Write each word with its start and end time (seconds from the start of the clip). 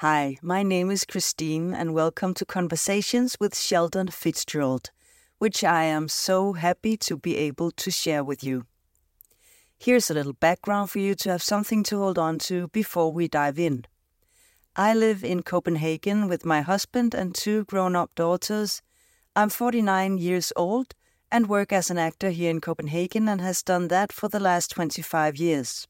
Hi, 0.00 0.36
my 0.42 0.62
name 0.62 0.90
is 0.90 1.06
Christine, 1.06 1.72
and 1.72 1.94
welcome 1.94 2.34
to 2.34 2.44
Conversations 2.44 3.38
with 3.40 3.54
Shaldon 3.54 4.12
Fitzgerald, 4.12 4.90
which 5.38 5.64
I 5.64 5.84
am 5.84 6.08
so 6.08 6.52
happy 6.52 6.98
to 6.98 7.16
be 7.16 7.34
able 7.38 7.70
to 7.70 7.90
share 7.90 8.22
with 8.22 8.44
you. 8.44 8.66
Here's 9.78 10.10
a 10.10 10.12
little 10.12 10.34
background 10.34 10.90
for 10.90 10.98
you 10.98 11.14
to 11.14 11.30
have 11.30 11.42
something 11.42 11.82
to 11.84 11.96
hold 11.96 12.18
on 12.18 12.38
to 12.40 12.68
before 12.68 13.10
we 13.10 13.26
dive 13.26 13.58
in. 13.58 13.86
I 14.76 14.92
live 14.92 15.24
in 15.24 15.42
Copenhagen 15.42 16.28
with 16.28 16.44
my 16.44 16.60
husband 16.60 17.14
and 17.14 17.34
two 17.34 17.64
grown 17.64 17.96
up 17.96 18.14
daughters. 18.14 18.82
I'm 19.34 19.48
49 19.48 20.18
years 20.18 20.52
old 20.56 20.94
and 21.32 21.48
work 21.48 21.72
as 21.72 21.88
an 21.88 21.96
actor 21.96 22.28
here 22.28 22.50
in 22.50 22.60
Copenhagen 22.60 23.30
and 23.30 23.40
has 23.40 23.62
done 23.62 23.88
that 23.88 24.12
for 24.12 24.28
the 24.28 24.40
last 24.40 24.72
25 24.72 25.38
years. 25.38 25.88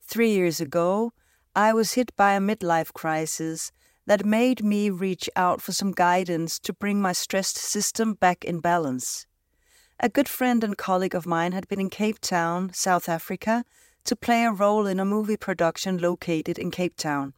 Three 0.00 0.30
years 0.30 0.60
ago, 0.60 1.12
I 1.56 1.72
was 1.72 1.94
hit 1.94 2.14
by 2.14 2.34
a 2.34 2.40
midlife 2.40 2.92
crisis 2.92 3.72
that 4.06 4.24
made 4.24 4.62
me 4.62 4.88
reach 4.88 5.28
out 5.34 5.60
for 5.60 5.72
some 5.72 5.90
guidance 5.90 6.60
to 6.60 6.72
bring 6.72 7.02
my 7.02 7.12
stressed 7.12 7.58
system 7.58 8.14
back 8.14 8.44
in 8.44 8.60
balance. 8.60 9.26
A 9.98 10.08
good 10.08 10.28
friend 10.28 10.62
and 10.62 10.78
colleague 10.78 11.14
of 11.14 11.26
mine 11.26 11.50
had 11.50 11.66
been 11.66 11.80
in 11.80 11.90
Cape 11.90 12.20
Town, 12.20 12.72
South 12.72 13.08
Africa, 13.08 13.64
to 14.04 14.14
play 14.14 14.44
a 14.44 14.52
role 14.52 14.86
in 14.86 15.00
a 15.00 15.04
movie 15.04 15.36
production 15.36 15.98
located 15.98 16.56
in 16.56 16.70
Cape 16.70 16.96
Town. 16.96 17.34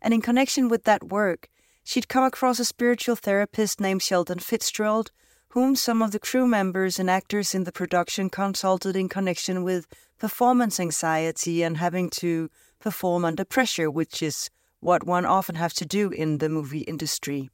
And 0.00 0.14
in 0.14 0.22
connection 0.22 0.70
with 0.70 0.84
that 0.84 1.04
work, 1.04 1.50
she'd 1.84 2.08
come 2.08 2.24
across 2.24 2.58
a 2.60 2.64
spiritual 2.64 3.14
therapist 3.14 3.78
named 3.78 4.00
Shaldon 4.00 4.40
Fitzgerald, 4.40 5.10
whom 5.48 5.76
some 5.76 6.00
of 6.00 6.12
the 6.12 6.18
crew 6.18 6.46
members 6.46 6.98
and 6.98 7.10
actors 7.10 7.54
in 7.54 7.64
the 7.64 7.72
production 7.72 8.30
consulted 8.30 8.96
in 8.96 9.10
connection 9.10 9.64
with 9.64 9.86
performance 10.18 10.80
anxiety 10.80 11.62
and 11.62 11.76
having 11.76 12.08
to 12.10 12.48
perform 12.80 13.24
under 13.24 13.44
pressure, 13.44 13.90
which 13.90 14.22
is 14.22 14.50
what 14.80 15.04
one 15.04 15.26
often 15.26 15.56
has 15.56 15.74
to 15.74 15.86
do 15.86 16.10
in 16.10 16.38
the 16.38 16.48
movie 16.48 16.80
industry. 16.80 17.50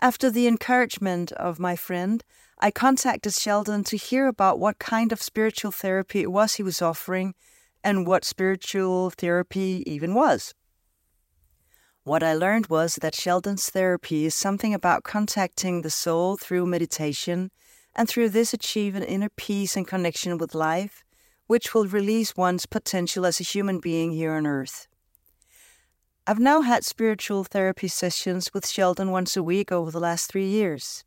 After 0.00 0.30
the 0.30 0.46
encouragement 0.46 1.32
of 1.32 1.58
my 1.58 1.74
friend, 1.74 2.22
I 2.60 2.70
contacted 2.70 3.32
Shaldon 3.32 3.84
to 3.86 3.96
hear 3.96 4.26
about 4.26 4.58
what 4.58 4.78
kind 4.78 5.12
of 5.12 5.22
spiritual 5.22 5.70
therapy 5.70 6.20
it 6.20 6.32
was 6.32 6.54
he 6.54 6.62
was 6.62 6.82
offering 6.82 7.34
and 7.82 8.06
what 8.06 8.24
spiritual 8.24 9.10
therapy 9.10 9.82
even 9.86 10.14
was. 10.14 10.54
What 12.04 12.22
I 12.22 12.34
learned 12.34 12.68
was 12.68 12.96
that 12.96 13.14
Shaldon's 13.14 13.70
therapy 13.70 14.24
is 14.24 14.34
something 14.34 14.72
about 14.72 15.02
contacting 15.02 15.82
the 15.82 15.90
soul 15.90 16.36
through 16.36 16.66
meditation 16.66 17.50
and 17.94 18.08
through 18.08 18.30
this 18.30 18.54
achieve 18.54 18.94
an 18.94 19.02
inner 19.02 19.28
peace 19.28 19.76
and 19.76 19.86
connection 19.86 20.38
with 20.38 20.54
life 20.54 21.04
which 21.48 21.74
will 21.74 21.88
release 21.88 22.36
one's 22.36 22.66
potential 22.66 23.26
as 23.26 23.40
a 23.40 23.42
human 23.42 23.80
being 23.80 24.12
here 24.12 24.32
on 24.32 24.46
earth. 24.46 24.86
I've 26.26 26.38
now 26.38 26.60
had 26.60 26.84
spiritual 26.84 27.42
therapy 27.42 27.88
sessions 27.88 28.52
with 28.52 28.66
Shaldon 28.66 29.10
once 29.10 29.34
a 29.34 29.42
week 29.42 29.72
over 29.72 29.90
the 29.90 29.98
last 29.98 30.30
three 30.30 30.46
years. 30.46 31.04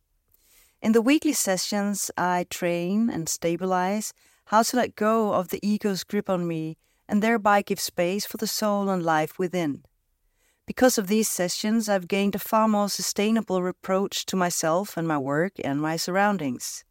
In 0.82 0.94
the 0.94 1.02
weekly 1.02 1.34
sessions, 1.34 2.10
I 2.18 2.48
train 2.50 3.08
and 3.10 3.30
stabilize 3.30 4.14
how 4.46 4.64
to 4.64 4.76
let 4.76 4.96
go 4.96 5.34
of 5.34 5.50
the 5.50 5.66
ego's 5.66 6.04
grip 6.04 6.28
on 6.28 6.48
me 6.48 6.76
and 7.08 7.22
thereby 7.22 7.62
give 7.62 7.80
space 7.80 8.26
for 8.26 8.38
the 8.38 8.48
soul 8.48 8.90
and 8.90 9.04
life 9.04 9.38
within. 9.38 9.84
Because 10.66 10.98
of 10.98 11.06
these 11.06 11.30
sessions, 11.30 11.88
I've 11.88 12.08
gained 12.08 12.34
a 12.34 12.40
far 12.40 12.68
more 12.68 12.90
sustainable 12.90 13.68
approach 13.68 14.26
to 14.26 14.36
myself 14.36 14.98
and 14.98 15.08
my 15.08 15.20
work 15.20 15.54
and 15.64 15.80
my 15.80 15.98
surroundings. 15.98 16.84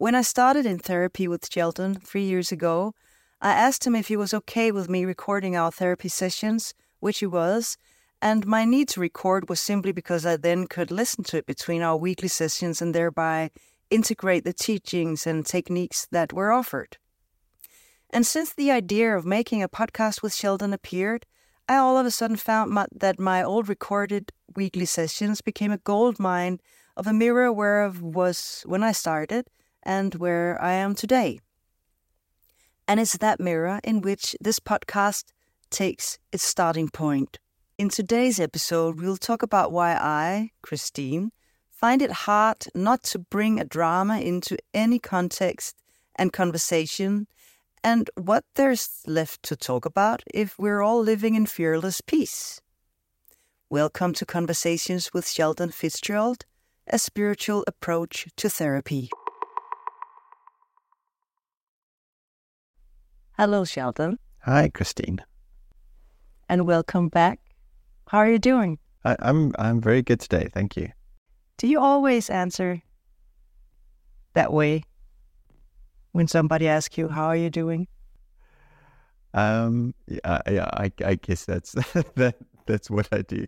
When 0.00 0.14
I 0.14 0.22
started 0.22 0.64
in 0.64 0.78
therapy 0.78 1.26
with 1.26 1.50
Shaldon 1.50 2.00
three 2.00 2.22
years 2.22 2.52
ago, 2.52 2.94
I 3.40 3.50
asked 3.50 3.84
him 3.84 3.96
if 3.96 4.06
he 4.06 4.16
was 4.16 4.32
okay 4.32 4.70
with 4.70 4.88
me 4.88 5.04
recording 5.04 5.56
our 5.56 5.72
therapy 5.72 6.08
sessions, 6.08 6.72
which 7.00 7.18
he 7.18 7.26
was, 7.26 7.76
and 8.22 8.46
my 8.46 8.64
need 8.64 8.86
to 8.90 9.00
record 9.00 9.48
was 9.48 9.58
simply 9.58 9.90
because 9.90 10.24
I 10.24 10.36
then 10.36 10.68
could 10.68 10.92
listen 10.92 11.24
to 11.24 11.38
it 11.38 11.46
between 11.46 11.82
our 11.82 11.96
weekly 11.96 12.28
sessions 12.28 12.80
and 12.80 12.94
thereby 12.94 13.50
integrate 13.90 14.44
the 14.44 14.52
teachings 14.52 15.26
and 15.26 15.44
techniques 15.44 16.06
that 16.12 16.32
were 16.32 16.52
offered. 16.52 16.96
And 18.10 18.24
since 18.24 18.54
the 18.54 18.70
idea 18.70 19.16
of 19.16 19.26
making 19.26 19.64
a 19.64 19.68
podcast 19.68 20.22
with 20.22 20.32
Shaldon 20.32 20.72
appeared, 20.72 21.26
I 21.68 21.78
all 21.78 21.98
of 21.98 22.06
a 22.06 22.12
sudden 22.12 22.36
found 22.36 22.70
my, 22.70 22.86
that 22.94 23.18
my 23.18 23.42
old 23.42 23.68
recorded 23.68 24.30
weekly 24.54 24.86
sessions 24.86 25.40
became 25.40 25.72
a 25.72 25.78
gold 25.78 26.20
mine 26.20 26.60
of 26.96 27.08
a 27.08 27.12
mirror 27.12 27.52
where 27.52 27.82
I 27.82 27.88
was 27.88 28.62
when 28.64 28.84
I 28.84 28.92
started 28.92 29.48
and 29.88 30.14
where 30.16 30.62
I 30.62 30.72
am 30.72 30.94
today. 30.94 31.40
And 32.86 33.00
it's 33.00 33.16
that 33.16 33.40
mirror 33.40 33.80
in 33.82 34.02
which 34.02 34.36
this 34.38 34.60
podcast 34.60 35.24
takes 35.70 36.18
its 36.30 36.44
starting 36.44 36.90
point. 36.90 37.38
In 37.78 37.88
today's 37.88 38.38
episode, 38.38 39.00
we'll 39.00 39.16
talk 39.16 39.42
about 39.42 39.72
why 39.72 39.94
I, 39.94 40.50
Christine, 40.60 41.32
find 41.70 42.02
it 42.02 42.28
hard 42.28 42.66
not 42.74 43.02
to 43.04 43.18
bring 43.18 43.58
a 43.58 43.64
drama 43.64 44.20
into 44.20 44.58
any 44.74 44.98
context 44.98 45.74
and 46.16 46.34
conversation, 46.34 47.26
and 47.82 48.10
what 48.16 48.44
there's 48.56 48.90
left 49.06 49.42
to 49.44 49.56
talk 49.56 49.86
about 49.86 50.22
if 50.34 50.58
we're 50.58 50.82
all 50.82 51.00
living 51.00 51.34
in 51.34 51.46
fearless 51.46 52.02
peace. 52.02 52.60
Welcome 53.70 54.12
to 54.14 54.26
Conversations 54.26 55.14
with 55.14 55.24
Shaldon 55.24 55.72
Fitzgerald, 55.72 56.44
a 56.88 56.98
spiritual 56.98 57.64
approach 57.66 58.26
to 58.36 58.50
therapy. 58.50 59.08
Hello, 63.38 63.62
Shaldon. 63.62 64.18
Hi, 64.40 64.68
Christine. 64.68 65.24
And 66.48 66.66
welcome 66.66 67.08
back. 67.08 67.38
How 68.08 68.18
are 68.18 68.28
you 68.28 68.40
doing? 68.40 68.80
I, 69.04 69.14
I'm 69.20 69.52
I'm 69.60 69.80
very 69.80 70.02
good 70.02 70.18
today, 70.18 70.48
thank 70.52 70.76
you. 70.76 70.88
Do 71.56 71.68
you 71.68 71.78
always 71.78 72.30
answer 72.30 72.82
that 74.34 74.52
way 74.52 74.82
when 76.10 76.26
somebody 76.26 76.66
asks 76.66 76.98
you 76.98 77.06
how 77.06 77.26
are 77.26 77.36
you 77.36 77.48
doing? 77.48 77.86
Um, 79.34 79.94
yeah, 80.08 80.40
yeah, 80.50 80.70
I, 80.72 80.90
I 81.04 81.14
guess 81.14 81.44
that's 81.44 81.72
that 82.16 82.34
that's 82.66 82.90
what 82.90 83.06
I 83.12 83.22
do, 83.22 83.46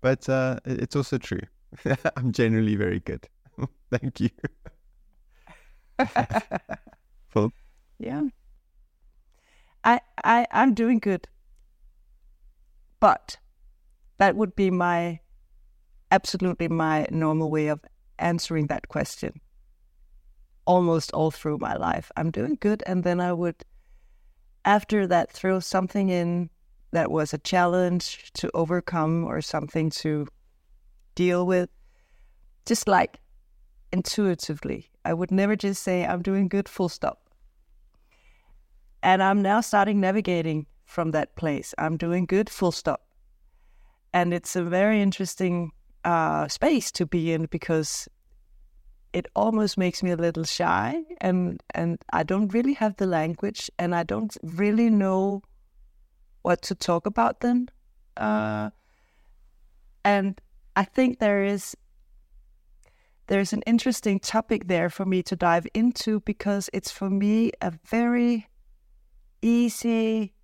but 0.00 0.26
uh, 0.30 0.60
it's 0.64 0.96
also 0.96 1.18
true. 1.18 1.42
I'm 2.16 2.32
generally 2.32 2.76
very 2.76 3.00
good. 3.00 3.28
Thank 3.90 4.18
you. 4.18 4.30
yeah. 7.98 8.22
I, 9.86 10.00
I, 10.24 10.46
I'm 10.50 10.74
doing 10.74 10.98
good. 10.98 11.28
But 12.98 13.38
that 14.18 14.36
would 14.36 14.56
be 14.56 14.70
my 14.70 15.20
absolutely 16.10 16.68
my 16.68 17.06
normal 17.10 17.50
way 17.50 17.68
of 17.68 17.80
answering 18.18 18.66
that 18.66 18.88
question 18.88 19.40
almost 20.66 21.12
all 21.12 21.30
through 21.30 21.58
my 21.58 21.76
life. 21.76 22.10
I'm 22.16 22.32
doing 22.32 22.58
good. 22.60 22.82
And 22.86 23.04
then 23.04 23.20
I 23.20 23.32
would, 23.32 23.64
after 24.64 25.06
that, 25.06 25.30
throw 25.30 25.60
something 25.60 26.08
in 26.08 26.50
that 26.90 27.10
was 27.10 27.32
a 27.32 27.38
challenge 27.38 28.32
to 28.34 28.50
overcome 28.54 29.24
or 29.24 29.40
something 29.40 29.90
to 29.90 30.26
deal 31.14 31.46
with, 31.46 31.70
just 32.64 32.88
like 32.88 33.20
intuitively. 33.92 34.90
I 35.04 35.14
would 35.14 35.30
never 35.30 35.54
just 35.54 35.84
say, 35.84 36.04
I'm 36.04 36.22
doing 36.22 36.48
good, 36.48 36.68
full 36.68 36.88
stop. 36.88 37.25
And 39.06 39.22
I'm 39.22 39.40
now 39.40 39.60
starting 39.60 40.00
navigating 40.00 40.66
from 40.84 41.12
that 41.12 41.36
place. 41.36 41.72
I'm 41.78 41.96
doing 41.96 42.26
good, 42.26 42.50
full 42.50 42.72
stop. 42.72 43.06
And 44.12 44.34
it's 44.34 44.56
a 44.56 44.64
very 44.64 45.00
interesting 45.00 45.70
uh, 46.04 46.48
space 46.48 46.90
to 46.90 47.06
be 47.06 47.32
in 47.32 47.46
because 47.46 48.08
it 49.12 49.28
almost 49.36 49.78
makes 49.78 50.02
me 50.02 50.10
a 50.10 50.16
little 50.16 50.42
shy 50.42 51.04
and 51.20 51.62
and 51.72 51.98
I 52.12 52.24
don't 52.24 52.52
really 52.52 52.74
have 52.74 52.96
the 52.96 53.06
language 53.06 53.70
and 53.78 53.94
I 53.94 54.02
don't 54.02 54.36
really 54.42 54.90
know 54.90 55.42
what 56.42 56.62
to 56.62 56.74
talk 56.74 57.06
about 57.06 57.40
then. 57.40 57.68
Uh, 58.16 58.70
and 60.04 60.40
I 60.74 60.82
think 60.82 61.20
there 61.20 61.44
is 61.44 61.76
there's 63.28 63.52
an 63.52 63.62
interesting 63.66 64.18
topic 64.18 64.66
there 64.66 64.90
for 64.90 65.04
me 65.04 65.22
to 65.22 65.36
dive 65.36 65.68
into 65.74 66.18
because 66.20 66.68
it's 66.72 66.90
for 66.90 67.08
me 67.08 67.52
a 67.60 67.72
very 67.84 68.48
easy 69.46 70.34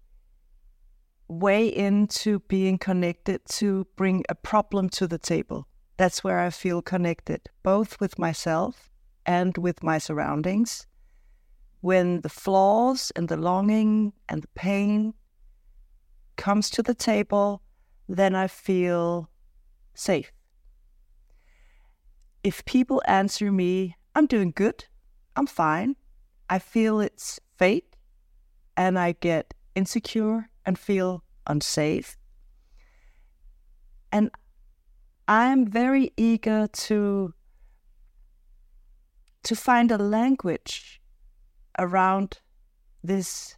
way 1.28 1.66
into 1.66 2.40
being 2.40 2.78
connected 2.78 3.40
to 3.48 3.86
bring 3.96 4.24
a 4.28 4.34
problem 4.34 4.88
to 4.90 5.06
the 5.06 5.18
table. 5.18 5.66
That's 5.96 6.22
where 6.22 6.38
I 6.38 6.50
feel 6.50 6.82
connected, 6.82 7.48
both 7.62 8.00
with 8.00 8.18
myself 8.18 8.90
and 9.26 9.56
with 9.58 9.82
my 9.82 9.98
surroundings. 9.98 10.86
When 11.80 12.20
the 12.20 12.28
flaws 12.28 13.12
and 13.16 13.28
the 13.28 13.36
longing 13.36 14.12
and 14.28 14.42
the 14.42 14.48
pain 14.54 15.14
comes 16.36 16.70
to 16.70 16.82
the 16.82 16.94
table, 16.94 17.62
then 18.08 18.34
I 18.34 18.46
feel 18.46 19.30
safe. 19.94 20.32
If 22.44 22.64
people 22.64 23.02
answer 23.06 23.50
me, 23.52 23.96
I'm 24.14 24.26
doing 24.26 24.52
good, 24.54 24.84
I'm 25.36 25.46
fine, 25.46 25.96
I 26.50 26.58
feel 26.58 27.00
it's 27.00 27.40
fate, 27.56 27.91
and 28.76 28.98
I 28.98 29.12
get 29.12 29.54
insecure 29.74 30.48
and 30.64 30.78
feel 30.78 31.22
unsafe. 31.46 32.16
And 34.10 34.30
I'm 35.28 35.66
very 35.66 36.12
eager 36.16 36.66
to 36.66 37.34
to 39.44 39.56
find 39.56 39.90
a 39.90 39.98
language 39.98 41.00
around 41.78 42.38
this 43.02 43.56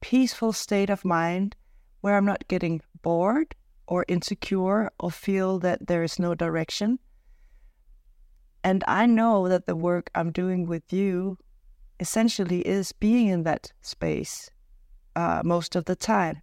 peaceful 0.00 0.52
state 0.52 0.90
of 0.90 1.04
mind 1.04 1.56
where 2.02 2.16
I'm 2.16 2.24
not 2.24 2.46
getting 2.46 2.80
bored 3.02 3.56
or 3.88 4.04
insecure 4.06 4.92
or 5.00 5.10
feel 5.10 5.58
that 5.58 5.88
there 5.88 6.04
is 6.04 6.18
no 6.18 6.34
direction. 6.34 7.00
And 8.62 8.84
I 8.86 9.06
know 9.06 9.48
that 9.48 9.66
the 9.66 9.74
work 9.74 10.10
I'm 10.14 10.30
doing 10.30 10.66
with 10.66 10.92
you 10.92 11.38
essentially 11.98 12.60
is 12.60 12.92
being 12.92 13.28
in 13.28 13.42
that 13.42 13.72
space 13.82 14.50
uh, 15.16 15.42
most 15.44 15.76
of 15.76 15.84
the 15.84 15.96
time. 15.96 16.42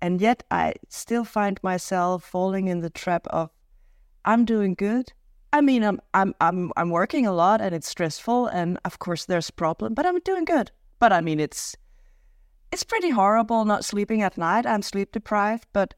And 0.00 0.20
yet 0.20 0.44
I 0.50 0.74
still 0.88 1.24
find 1.24 1.58
myself 1.62 2.24
falling 2.24 2.68
in 2.68 2.80
the 2.80 2.90
trap 2.90 3.26
of 3.28 3.50
I'm 4.24 4.44
doing 4.44 4.74
good. 4.74 5.12
I 5.52 5.60
mean, 5.60 5.82
I'm 5.82 6.00
I'm 6.14 6.34
I'm 6.40 6.72
I'm 6.76 6.90
working 6.90 7.26
a 7.26 7.32
lot 7.32 7.60
and 7.60 7.74
it's 7.74 7.88
stressful 7.88 8.46
and 8.48 8.78
of 8.84 8.98
course 8.98 9.24
there's 9.24 9.50
problem, 9.50 9.94
but 9.94 10.06
I'm 10.06 10.20
doing 10.20 10.44
good. 10.44 10.70
But 10.98 11.12
I 11.12 11.20
mean, 11.20 11.40
it's 11.40 11.74
it's 12.70 12.84
pretty 12.84 13.10
horrible 13.10 13.64
not 13.64 13.84
sleeping 13.84 14.22
at 14.22 14.36
night. 14.36 14.66
I'm 14.66 14.82
sleep 14.82 15.12
deprived, 15.12 15.66
but 15.72 15.94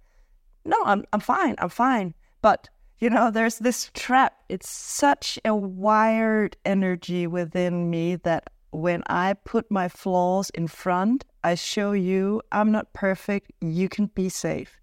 no, 0.65 0.77
I'm 0.85 1.05
I'm 1.13 1.21
fine. 1.21 1.57
I'm 1.59 1.69
fine. 1.69 2.15
But 2.43 2.69
you 3.01 3.11
know, 3.11 3.31
there's 3.31 3.59
this 3.59 3.91
trap. 3.95 4.35
It's 4.49 4.69
such 4.69 5.39
a 5.45 5.55
wired 5.55 6.57
energy 6.65 7.27
within 7.27 7.91
me 7.91 8.17
that 8.17 8.51
when 8.71 9.03
I 9.09 9.35
put 9.35 9.71
my 9.71 9.89
flaws 9.89 10.51
in 10.51 10.69
front, 10.69 11.25
I 11.43 11.55
show 11.55 11.93
you 11.93 12.43
I'm 12.53 12.71
not 12.71 12.93
perfect. 12.93 13.53
You 13.61 13.89
can 13.89 14.07
be 14.07 14.29
safe. 14.29 14.79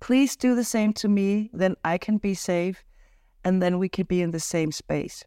Please 0.00 0.36
do 0.36 0.54
the 0.54 0.64
same 0.64 0.92
to 0.94 1.08
me, 1.08 1.50
then 1.52 1.74
I 1.84 1.98
can 1.98 2.18
be 2.18 2.34
safe, 2.34 2.84
and 3.44 3.62
then 3.62 3.78
we 3.78 3.88
can 3.88 4.06
be 4.06 4.22
in 4.22 4.30
the 4.30 4.40
same 4.40 4.70
space. 4.70 5.24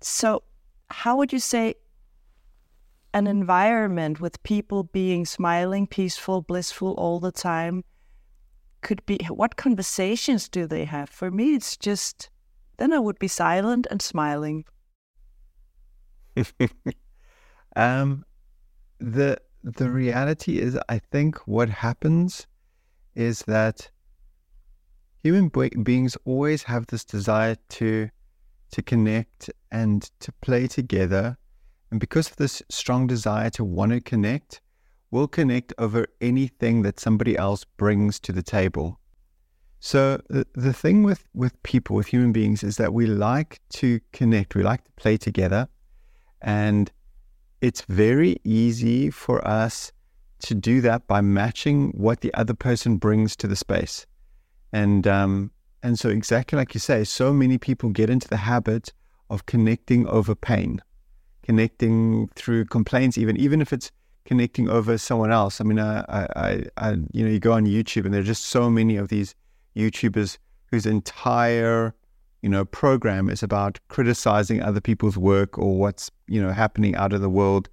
So, 0.00 0.42
how 0.90 1.16
would 1.16 1.32
you 1.32 1.40
say 1.40 1.74
an 3.14 3.26
environment 3.26 4.20
with 4.20 4.42
people 4.42 4.84
being 4.84 5.24
smiling, 5.24 5.86
peaceful, 5.86 6.42
blissful 6.42 6.92
all 6.92 7.18
the 7.18 7.32
time 7.32 7.82
could 8.82 9.04
be? 9.06 9.18
What 9.30 9.56
conversations 9.56 10.48
do 10.48 10.66
they 10.66 10.84
have? 10.84 11.08
For 11.08 11.30
me, 11.30 11.54
it's 11.54 11.76
just 11.76 12.30
then 12.76 12.92
I 12.92 12.98
would 12.98 13.18
be 13.18 13.28
silent 13.28 13.86
and 13.90 14.02
smiling. 14.02 14.66
um, 17.76 18.24
the 18.98 19.38
the 19.62 19.90
reality 19.90 20.58
is, 20.58 20.78
I 20.88 20.98
think 20.98 21.38
what 21.46 21.68
happens 21.68 22.46
is 23.14 23.42
that 23.42 23.90
human 25.22 25.48
beings 25.48 26.16
always 26.24 26.62
have 26.64 26.86
this 26.86 27.04
desire 27.04 27.56
to 27.70 28.08
to 28.72 28.82
connect 28.82 29.50
and 29.70 30.10
to 30.20 30.32
play 30.40 30.66
together, 30.66 31.36
and 31.90 32.00
because 32.00 32.30
of 32.30 32.36
this 32.36 32.62
strong 32.68 33.06
desire 33.06 33.50
to 33.50 33.64
want 33.64 33.92
to 33.92 34.00
connect, 34.00 34.60
we'll 35.10 35.28
connect 35.28 35.72
over 35.78 36.06
anything 36.20 36.82
that 36.82 37.00
somebody 37.00 37.36
else 37.36 37.64
brings 37.76 38.18
to 38.20 38.32
the 38.32 38.42
table. 38.42 38.98
So 39.78 40.20
the, 40.28 40.46
the 40.54 40.72
thing 40.72 41.02
with, 41.02 41.24
with 41.32 41.62
people, 41.62 41.94
with 41.96 42.08
human 42.08 42.32
beings, 42.32 42.64
is 42.64 42.76
that 42.76 42.92
we 42.92 43.06
like 43.06 43.60
to 43.70 44.00
connect, 44.12 44.54
we 44.54 44.62
like 44.62 44.84
to 44.84 44.92
play 44.96 45.16
together, 45.16 45.68
and 46.42 46.90
it's 47.60 47.82
very 47.82 48.36
easy 48.44 49.10
for 49.10 49.46
us 49.46 49.92
to 50.40 50.54
do 50.54 50.80
that 50.82 51.06
by 51.06 51.20
matching 51.20 51.90
what 51.90 52.20
the 52.20 52.32
other 52.34 52.54
person 52.54 52.96
brings 52.96 53.34
to 53.36 53.46
the 53.46 53.56
space. 53.56 54.06
And 54.72 55.06
um, 55.06 55.50
and 55.82 55.98
so 55.98 56.08
exactly 56.08 56.56
like 56.56 56.74
you 56.74 56.80
say, 56.80 57.04
so 57.04 57.32
many 57.32 57.58
people 57.58 57.90
get 57.90 58.10
into 58.10 58.28
the 58.28 58.36
habit 58.36 58.92
of 59.30 59.46
connecting 59.46 60.06
over 60.08 60.34
pain, 60.34 60.82
connecting 61.42 62.28
through 62.34 62.66
complaints, 62.66 63.16
even 63.16 63.36
even 63.36 63.60
if 63.60 63.72
it's 63.72 63.90
connecting 64.24 64.68
over 64.68 64.98
someone 64.98 65.30
else. 65.30 65.60
I 65.60 65.64
mean, 65.64 65.78
I, 65.78 66.00
I, 66.08 66.64
I, 66.76 66.90
you 67.12 67.24
know, 67.24 67.30
you 67.30 67.38
go 67.38 67.52
on 67.52 67.64
YouTube 67.64 68.04
and 68.04 68.12
there 68.12 68.20
are 68.20 68.24
just 68.24 68.46
so 68.46 68.68
many 68.68 68.96
of 68.96 69.08
these 69.08 69.34
YouTubers 69.76 70.38
whose 70.70 70.84
entire 70.84 71.94
you 72.46 72.50
know, 72.50 72.64
program 72.64 73.28
is 73.28 73.42
about 73.42 73.80
criticizing 73.88 74.62
other 74.62 74.80
people's 74.80 75.18
work 75.18 75.58
or 75.58 75.76
what's, 75.76 76.12
you 76.28 76.40
know, 76.40 76.52
happening 76.52 76.94
out 76.94 77.12
of 77.12 77.20
the 77.20 77.28
world. 77.28 77.68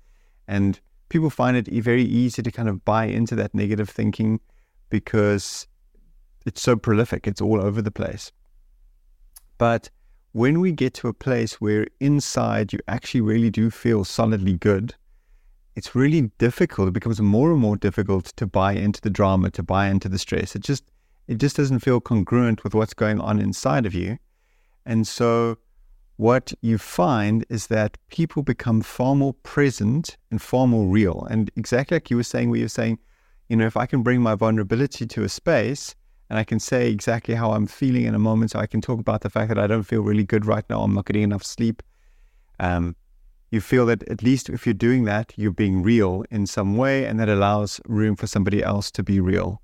And 0.47 0.79
people 1.09 1.29
find 1.29 1.55
it 1.55 1.67
very 1.83 2.01
easy 2.01 2.41
to 2.41 2.51
kind 2.51 2.67
of 2.67 2.83
buy 2.83 3.05
into 3.05 3.35
that 3.35 3.53
negative 3.53 3.87
thinking 3.87 4.39
because 4.89 5.67
it's 6.47 6.59
so 6.59 6.75
prolific, 6.75 7.27
it's 7.27 7.39
all 7.39 7.61
over 7.61 7.83
the 7.83 7.91
place. 7.91 8.31
But 9.59 9.91
when 10.31 10.59
we 10.59 10.71
get 10.71 10.95
to 10.95 11.07
a 11.07 11.13
place 11.13 11.61
where 11.61 11.85
inside 11.99 12.73
you 12.73 12.79
actually 12.87 13.21
really 13.21 13.51
do 13.51 13.69
feel 13.69 14.03
solidly 14.03 14.53
good, 14.53 14.95
it's 15.75 15.93
really 15.93 16.31
difficult. 16.39 16.87
It 16.87 16.93
becomes 16.95 17.21
more 17.21 17.51
and 17.51 17.61
more 17.61 17.77
difficult 17.77 18.25
to 18.37 18.47
buy 18.47 18.73
into 18.73 19.01
the 19.01 19.11
drama, 19.11 19.51
to 19.51 19.61
buy 19.61 19.89
into 19.89 20.09
the 20.09 20.17
stress. 20.17 20.55
It 20.55 20.63
just 20.63 20.83
it 21.27 21.37
just 21.37 21.57
doesn't 21.57 21.81
feel 21.81 22.01
congruent 22.01 22.63
with 22.63 22.73
what's 22.73 22.95
going 22.95 23.19
on 23.19 23.39
inside 23.39 23.85
of 23.85 23.93
you. 23.93 24.17
And 24.85 25.07
so 25.07 25.57
what 26.17 26.53
you 26.61 26.77
find 26.77 27.45
is 27.49 27.67
that 27.67 27.97
people 28.09 28.43
become 28.43 28.81
far 28.81 29.15
more 29.15 29.33
present 29.33 30.17
and 30.29 30.41
far 30.41 30.67
more 30.67 30.87
real. 30.87 31.27
And 31.29 31.51
exactly 31.55 31.95
like 31.95 32.09
you 32.09 32.17
were 32.17 32.23
saying, 32.23 32.49
where 32.49 32.59
you're 32.59 32.69
saying, 32.69 32.99
you 33.49 33.55
know, 33.55 33.65
if 33.65 33.77
I 33.77 33.85
can 33.85 34.03
bring 34.03 34.21
my 34.21 34.35
vulnerability 34.35 35.05
to 35.07 35.23
a 35.23 35.29
space 35.29 35.95
and 36.29 36.39
I 36.39 36.43
can 36.43 36.59
say 36.59 36.89
exactly 36.89 37.35
how 37.35 37.51
I'm 37.51 37.67
feeling 37.67 38.05
in 38.05 38.15
a 38.15 38.19
moment, 38.19 38.51
so 38.51 38.59
I 38.59 38.67
can 38.67 38.81
talk 38.81 38.99
about 38.99 39.21
the 39.21 39.29
fact 39.29 39.49
that 39.49 39.59
I 39.59 39.67
don't 39.67 39.83
feel 39.83 40.01
really 40.01 40.23
good 40.23 40.45
right 40.45 40.63
now, 40.69 40.81
I'm 40.81 40.93
not 40.93 41.05
getting 41.05 41.23
enough 41.23 41.43
sleep. 41.43 41.83
Um, 42.59 42.95
you 43.51 43.61
feel 43.61 43.85
that 43.85 44.07
at 44.09 44.23
least 44.23 44.49
if 44.49 44.65
you're 44.65 44.73
doing 44.73 45.03
that, 45.03 45.33
you're 45.35 45.51
being 45.51 45.83
real 45.83 46.23
in 46.31 46.47
some 46.47 46.75
way, 46.75 47.05
and 47.05 47.19
that 47.19 47.29
allows 47.29 47.79
room 47.85 48.15
for 48.15 48.25
somebody 48.25 48.63
else 48.63 48.89
to 48.91 49.03
be 49.03 49.19
real. 49.19 49.61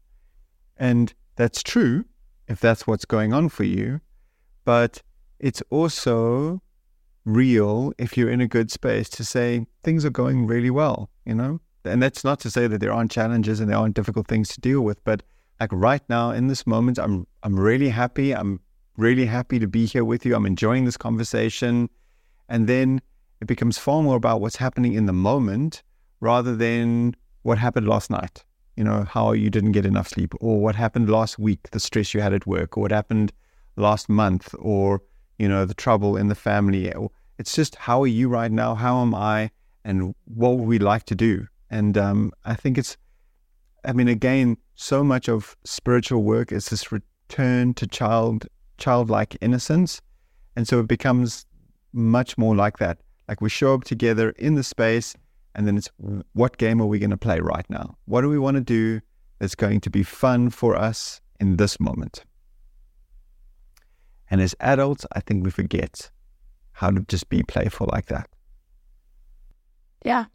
And 0.77 1.13
that's 1.35 1.63
true 1.63 2.05
if 2.47 2.59
that's 2.59 2.85
what's 2.85 3.05
going 3.05 3.33
on 3.33 3.49
for 3.49 3.63
you. 3.63 4.01
But 4.63 5.01
it's 5.39 5.61
also 5.69 6.61
real 7.25 7.93
if 7.97 8.17
you're 8.17 8.29
in 8.29 8.41
a 8.41 8.47
good 8.47 8.71
space 8.71 9.09
to 9.09 9.23
say 9.23 9.65
things 9.83 10.05
are 10.05 10.09
going 10.09 10.47
really 10.47 10.69
well, 10.69 11.09
you 11.25 11.35
know? 11.35 11.59
And 11.85 12.01
that's 12.03 12.23
not 12.23 12.39
to 12.41 12.51
say 12.51 12.67
that 12.67 12.79
there 12.79 12.91
aren't 12.91 13.11
challenges 13.11 13.59
and 13.59 13.69
there 13.69 13.77
aren't 13.77 13.95
difficult 13.95 14.27
things 14.27 14.49
to 14.49 14.59
deal 14.59 14.81
with, 14.81 15.03
but 15.03 15.23
like 15.59 15.71
right 15.73 16.01
now 16.09 16.31
in 16.31 16.47
this 16.47 16.65
moment, 16.65 16.97
I'm 16.97 17.27
I'm 17.43 17.59
really 17.59 17.89
happy. 17.89 18.33
I'm 18.33 18.59
really 18.97 19.25
happy 19.25 19.59
to 19.59 19.67
be 19.67 19.85
here 19.85 20.05
with 20.05 20.25
you. 20.25 20.35
I'm 20.35 20.45
enjoying 20.45 20.85
this 20.85 20.97
conversation. 20.97 21.89
And 22.47 22.67
then 22.67 23.01
it 23.41 23.47
becomes 23.47 23.77
far 23.77 24.01
more 24.03 24.15
about 24.15 24.41
what's 24.41 24.57
happening 24.57 24.93
in 24.93 25.05
the 25.05 25.13
moment 25.13 25.83
rather 26.19 26.55
than 26.55 27.15
what 27.43 27.57
happened 27.57 27.87
last 27.87 28.09
night. 28.09 28.43
You 28.75 28.83
know, 28.83 29.03
how 29.03 29.33
you 29.33 29.49
didn't 29.49 29.73
get 29.73 29.85
enough 29.85 30.07
sleep, 30.07 30.33
or 30.39 30.61
what 30.61 30.75
happened 30.75 31.09
last 31.09 31.37
week, 31.37 31.71
the 31.71 31.79
stress 31.81 32.13
you 32.13 32.21
had 32.21 32.33
at 32.33 32.47
work, 32.47 32.77
or 32.77 32.81
what 32.81 32.91
happened 32.91 33.33
last 33.75 34.07
month, 34.07 34.55
or 34.57 35.01
you 35.39 35.47
know, 35.47 35.65
the 35.65 35.73
trouble 35.73 36.17
in 36.17 36.27
the 36.27 36.35
family. 36.35 36.93
It's 37.39 37.55
just 37.55 37.75
how 37.75 38.03
are 38.03 38.07
you 38.07 38.29
right 38.29 38.51
now? 38.51 38.75
How 38.75 39.01
am 39.01 39.15
I? 39.15 39.49
And 39.83 40.13
what 40.25 40.57
would 40.57 40.67
we 40.67 40.77
like 40.77 41.05
to 41.05 41.15
do? 41.15 41.47
And 41.71 41.97
um, 41.97 42.31
I 42.45 42.53
think 42.53 42.77
it's, 42.77 42.97
I 43.85 43.93
mean, 43.93 44.09
again, 44.09 44.57
so 44.75 45.03
much 45.03 45.29
of 45.29 45.55
spiritual 45.63 46.23
work 46.23 46.51
is 46.51 46.69
this 46.69 46.91
return 46.91 47.73
to 47.75 47.87
child, 47.87 48.47
childlike 48.77 49.37
innocence, 49.41 50.01
and 50.55 50.67
so 50.67 50.79
it 50.79 50.87
becomes 50.87 51.45
much 51.93 52.37
more 52.37 52.55
like 52.55 52.77
that. 52.79 52.99
Like 53.27 53.39
we 53.39 53.49
show 53.49 53.73
up 53.73 53.85
together 53.85 54.31
in 54.31 54.55
the 54.55 54.63
space, 54.63 55.15
and 55.55 55.65
then 55.65 55.77
it's 55.77 55.89
what 56.33 56.57
game 56.57 56.81
are 56.81 56.85
we 56.85 56.99
going 56.99 57.09
to 57.11 57.17
play 57.17 57.39
right 57.39 57.65
now? 57.69 57.97
What 58.05 58.21
do 58.21 58.29
we 58.29 58.39
want 58.39 58.55
to 58.55 58.61
do 58.61 58.99
that's 59.39 59.55
going 59.55 59.79
to 59.81 59.89
be 59.89 60.03
fun 60.03 60.49
for 60.49 60.75
us 60.75 61.21
in 61.39 61.57
this 61.57 61.79
moment? 61.79 62.25
And 64.29 64.41
as 64.41 64.55
adults, 64.59 65.05
I 65.11 65.21
think 65.21 65.43
we 65.43 65.51
forget 65.51 66.09
how 66.73 66.91
to 66.91 67.01
just 67.07 67.29
be 67.29 67.43
playful 67.43 67.89
like 67.91 68.05
that. 68.07 68.29
Yeah. 70.05 70.25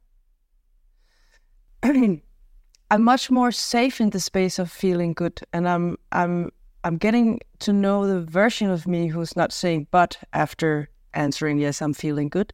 I'm 1.82 3.02
much 3.02 3.30
more 3.30 3.52
safe 3.52 4.00
in 4.00 4.10
the 4.10 4.20
space 4.20 4.58
of 4.58 4.70
feeling 4.70 5.14
good, 5.14 5.40
and 5.52 5.68
I'm 5.68 5.96
I'm 6.12 6.50
I'm 6.84 6.96
getting 6.96 7.40
to 7.60 7.72
know 7.72 8.06
the 8.06 8.20
version 8.20 8.70
of 8.70 8.86
me 8.86 9.08
who's 9.08 9.36
not 9.36 9.52
saying 9.52 9.88
"but" 9.90 10.18
after 10.32 10.88
answering 11.12 11.58
"yes, 11.58 11.82
I'm 11.82 11.94
feeling 11.94 12.28
good." 12.28 12.52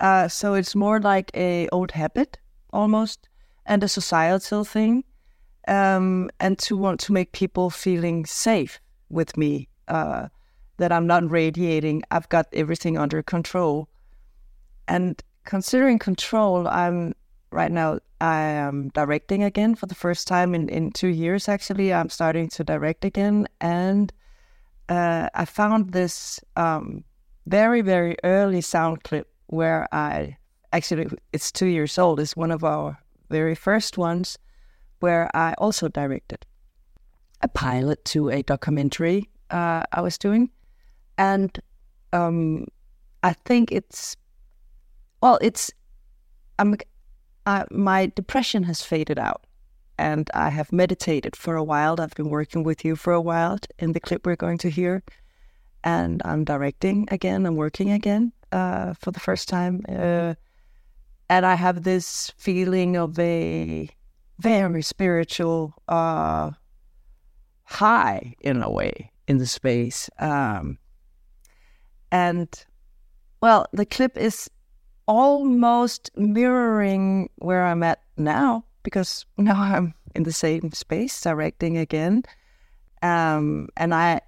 Uh, 0.00 0.28
so 0.28 0.54
it's 0.54 0.74
more 0.74 1.00
like 1.00 1.30
a 1.34 1.68
old 1.68 1.92
habit 1.92 2.38
almost, 2.70 3.28
and 3.66 3.82
a 3.82 3.88
societal 3.88 4.64
thing, 4.64 5.04
um, 5.68 6.30
and 6.38 6.58
to 6.58 6.76
want 6.76 7.00
to 7.00 7.12
make 7.12 7.32
people 7.32 7.70
feeling 7.70 8.26
safe 8.26 8.80
with 9.10 9.36
me. 9.36 9.68
Uh, 9.88 10.28
that 10.82 10.90
I'm 10.90 11.06
not 11.06 11.30
radiating. 11.30 12.02
I've 12.10 12.28
got 12.28 12.48
everything 12.52 12.98
under 12.98 13.22
control. 13.22 13.88
And 14.88 15.22
considering 15.44 16.00
control, 16.00 16.66
I'm 16.66 17.14
right 17.52 17.70
now 17.70 18.00
I 18.20 18.40
am 18.40 18.88
directing 18.88 19.44
again 19.44 19.76
for 19.76 19.86
the 19.86 19.94
first 19.94 20.26
time 20.26 20.56
in, 20.56 20.68
in 20.68 20.90
two 20.90 21.06
years 21.06 21.48
actually. 21.48 21.94
I'm 21.94 22.08
starting 22.08 22.48
to 22.48 22.64
direct 22.64 23.04
again 23.04 23.46
and 23.60 24.12
uh, 24.88 25.28
I 25.36 25.44
found 25.44 25.92
this 25.92 26.40
um, 26.56 27.04
very, 27.46 27.80
very 27.80 28.16
early 28.24 28.60
sound 28.60 29.04
clip 29.04 29.28
where 29.46 29.86
I 29.92 30.36
actually, 30.72 31.06
it's 31.32 31.52
two 31.52 31.66
years 31.66 31.96
old, 31.96 32.18
it's 32.18 32.34
one 32.34 32.50
of 32.50 32.64
our 32.64 32.98
very 33.30 33.54
first 33.54 33.98
ones 33.98 34.36
where 34.98 35.30
I 35.32 35.54
also 35.58 35.86
directed 35.86 36.44
a 37.40 37.46
pilot 37.46 38.04
to 38.06 38.30
a 38.30 38.42
documentary 38.42 39.30
uh, 39.50 39.84
I 39.92 40.00
was 40.00 40.18
doing. 40.18 40.50
And 41.18 41.58
um, 42.12 42.66
I 43.22 43.32
think 43.32 43.72
it's, 43.72 44.16
well, 45.22 45.38
it's, 45.40 45.70
I'm, 46.58 46.76
uh, 47.46 47.64
my 47.70 48.06
depression 48.06 48.62
has 48.64 48.82
faded 48.82 49.18
out 49.18 49.44
and 49.98 50.30
I 50.34 50.48
have 50.50 50.72
meditated 50.72 51.36
for 51.36 51.56
a 51.56 51.64
while. 51.64 52.00
I've 52.00 52.14
been 52.14 52.30
working 52.30 52.64
with 52.64 52.84
you 52.84 52.96
for 52.96 53.12
a 53.12 53.20
while 53.20 53.58
in 53.78 53.92
the 53.92 54.00
clip 54.00 54.26
we're 54.26 54.36
going 54.36 54.58
to 54.58 54.70
hear. 54.70 55.02
And 55.84 56.22
I'm 56.24 56.44
directing 56.44 57.08
again, 57.10 57.46
I'm 57.46 57.56
working 57.56 57.90
again 57.90 58.32
uh, 58.52 58.94
for 58.94 59.10
the 59.10 59.20
first 59.20 59.48
time. 59.48 59.84
Uh, 59.88 60.34
and 61.28 61.46
I 61.46 61.54
have 61.54 61.82
this 61.82 62.32
feeling 62.36 62.96
of 62.96 63.18
a 63.18 63.88
very 64.38 64.82
spiritual 64.82 65.74
uh, 65.88 66.50
high 67.64 68.34
in 68.40 68.62
a 68.62 68.70
way 68.70 69.10
in 69.28 69.38
the 69.38 69.46
space. 69.46 70.10
Um, 70.18 70.78
and 72.12 72.64
well, 73.40 73.66
the 73.72 73.86
clip 73.86 74.16
is 74.16 74.48
almost 75.08 76.10
mirroring 76.14 77.28
where 77.36 77.64
I'm 77.64 77.82
at 77.82 78.00
now 78.16 78.64
because 78.84 79.26
now 79.36 79.54
I'm 79.60 79.94
in 80.14 80.22
the 80.22 80.32
same 80.32 80.70
space 80.72 81.20
directing 81.20 81.78
again. 81.78 82.22
Um, 83.02 83.68
and 83.76 83.94
I, 83.94 84.20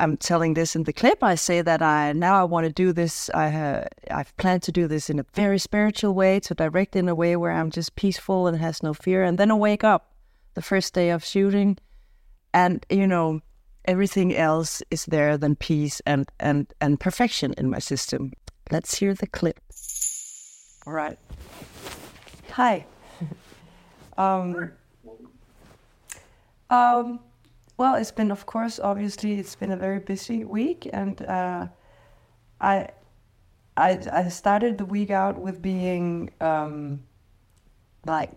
I'm 0.00 0.16
telling 0.16 0.54
this 0.54 0.76
in 0.76 0.84
the 0.84 0.92
clip. 0.92 1.22
I 1.22 1.34
say 1.34 1.60
that 1.62 1.82
I 1.82 2.12
now 2.12 2.40
I 2.40 2.44
want 2.44 2.64
to 2.66 2.72
do 2.72 2.92
this. 2.92 3.28
I 3.34 3.48
have 3.48 3.88
I've 4.10 4.34
planned 4.36 4.62
to 4.64 4.72
do 4.72 4.86
this 4.86 5.10
in 5.10 5.18
a 5.18 5.26
very 5.34 5.58
spiritual 5.58 6.14
way, 6.14 6.40
to 6.40 6.54
direct 6.54 6.94
in 6.94 7.08
a 7.08 7.14
way 7.14 7.36
where 7.36 7.52
I'm 7.52 7.70
just 7.70 7.96
peaceful 7.96 8.46
and 8.46 8.56
has 8.58 8.82
no 8.82 8.94
fear. 8.94 9.24
And 9.24 9.36
then 9.36 9.50
I 9.50 9.54
wake 9.54 9.84
up 9.84 10.14
the 10.54 10.62
first 10.62 10.94
day 10.94 11.10
of 11.10 11.24
shooting, 11.24 11.78
and 12.54 12.86
you 12.90 13.06
know 13.06 13.40
everything 13.88 14.36
else 14.36 14.82
is 14.90 15.06
there 15.06 15.38
than 15.38 15.56
peace 15.56 16.00
and 16.06 16.28
and 16.38 16.72
and 16.80 17.00
perfection 17.00 17.54
in 17.58 17.70
my 17.70 17.80
system. 17.80 18.32
Let's 18.70 18.98
hear 18.98 19.14
the 19.14 19.26
clip. 19.26 19.58
All 20.86 20.92
right. 20.92 21.18
Hi. 22.52 22.84
um, 24.18 24.70
um, 26.70 27.20
well, 27.78 27.94
it's 27.94 28.10
been, 28.10 28.30
of 28.30 28.44
course, 28.44 28.78
obviously, 28.78 29.38
it's 29.38 29.54
been 29.54 29.72
a 29.72 29.76
very 29.76 30.00
busy 30.00 30.44
week, 30.44 30.88
and 30.92 31.22
uh, 31.22 31.68
I, 32.60 32.88
I, 33.76 33.98
I 34.12 34.28
started 34.28 34.76
the 34.76 34.84
week 34.84 35.10
out 35.10 35.38
with 35.40 35.62
being 35.62 36.30
um, 36.40 37.04
like 38.04 38.32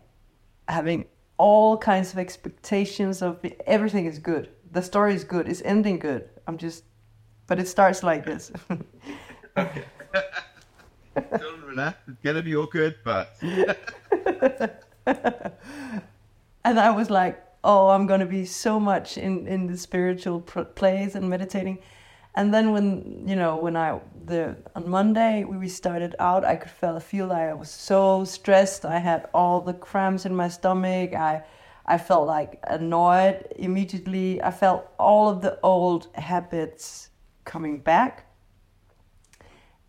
having 0.67 1.05
all 1.38 1.77
kinds 1.77 2.13
of 2.13 2.20
expectations 2.20 3.22
of 3.22 3.39
everything 3.65 4.05
is 4.05 4.20
good. 4.20 4.50
The 4.72 4.82
story 4.82 5.16
is 5.16 5.24
good. 5.24 5.48
It's 5.48 5.62
ending 5.63 6.00
good. 6.00 6.30
I'm 6.48 6.58
just, 6.58 6.84
but 7.48 7.60
it 7.60 7.68
starts 7.68 8.04
like 8.04 8.25
this. 8.25 8.51
okay. 9.58 9.84
Don't 11.16 11.63
relax. 11.66 11.98
It's 12.08 12.22
gonna 12.24 12.42
be 12.42 12.56
all 12.56 12.68
good, 12.68 12.96
but. 13.04 13.36
and 16.63 16.80
I 16.80 16.92
was 16.92 17.10
like, 17.10 17.44
oh, 17.63 17.90
I'm 17.90 18.08
to 18.08 18.25
be 18.25 18.46
so 18.46 18.80
much 18.80 19.18
in, 19.18 19.46
in 19.48 19.68
the 19.68 19.78
spiritual 19.78 20.42
place 20.42 21.16
and 21.16 21.30
meditating. 21.30 21.80
And 22.36 22.54
then 22.54 22.72
when, 22.72 23.28
you 23.28 23.36
know, 23.36 23.58
when 23.58 23.75
I, 23.75 24.00
the, 24.25 24.56
on 24.74 24.90
Monday 24.90 25.44
we 25.44 25.68
started 25.68 26.16
out, 26.18 26.46
I 26.46 26.56
could 26.56 26.72
feel, 26.72 26.98
feel 27.00 27.28
like 27.28 27.50
I 27.50 27.54
was 27.54 27.70
so 27.70 28.24
stressed. 28.24 28.86
I 28.86 29.00
had 29.00 29.28
all 29.34 29.60
the 29.60 29.74
cramps 29.74 30.25
in 30.25 30.34
my 30.34 30.48
stomach. 30.48 31.13
I, 31.13 31.44
I 31.91 31.98
felt 31.98 32.25
like 32.25 32.57
annoyed 32.63 33.45
immediately. 33.57 34.41
I 34.41 34.51
felt 34.51 34.89
all 34.98 35.27
of 35.27 35.41
the 35.41 35.60
old 35.62 36.07
habits 36.15 37.10
coming 37.43 37.79
back. 37.79 38.25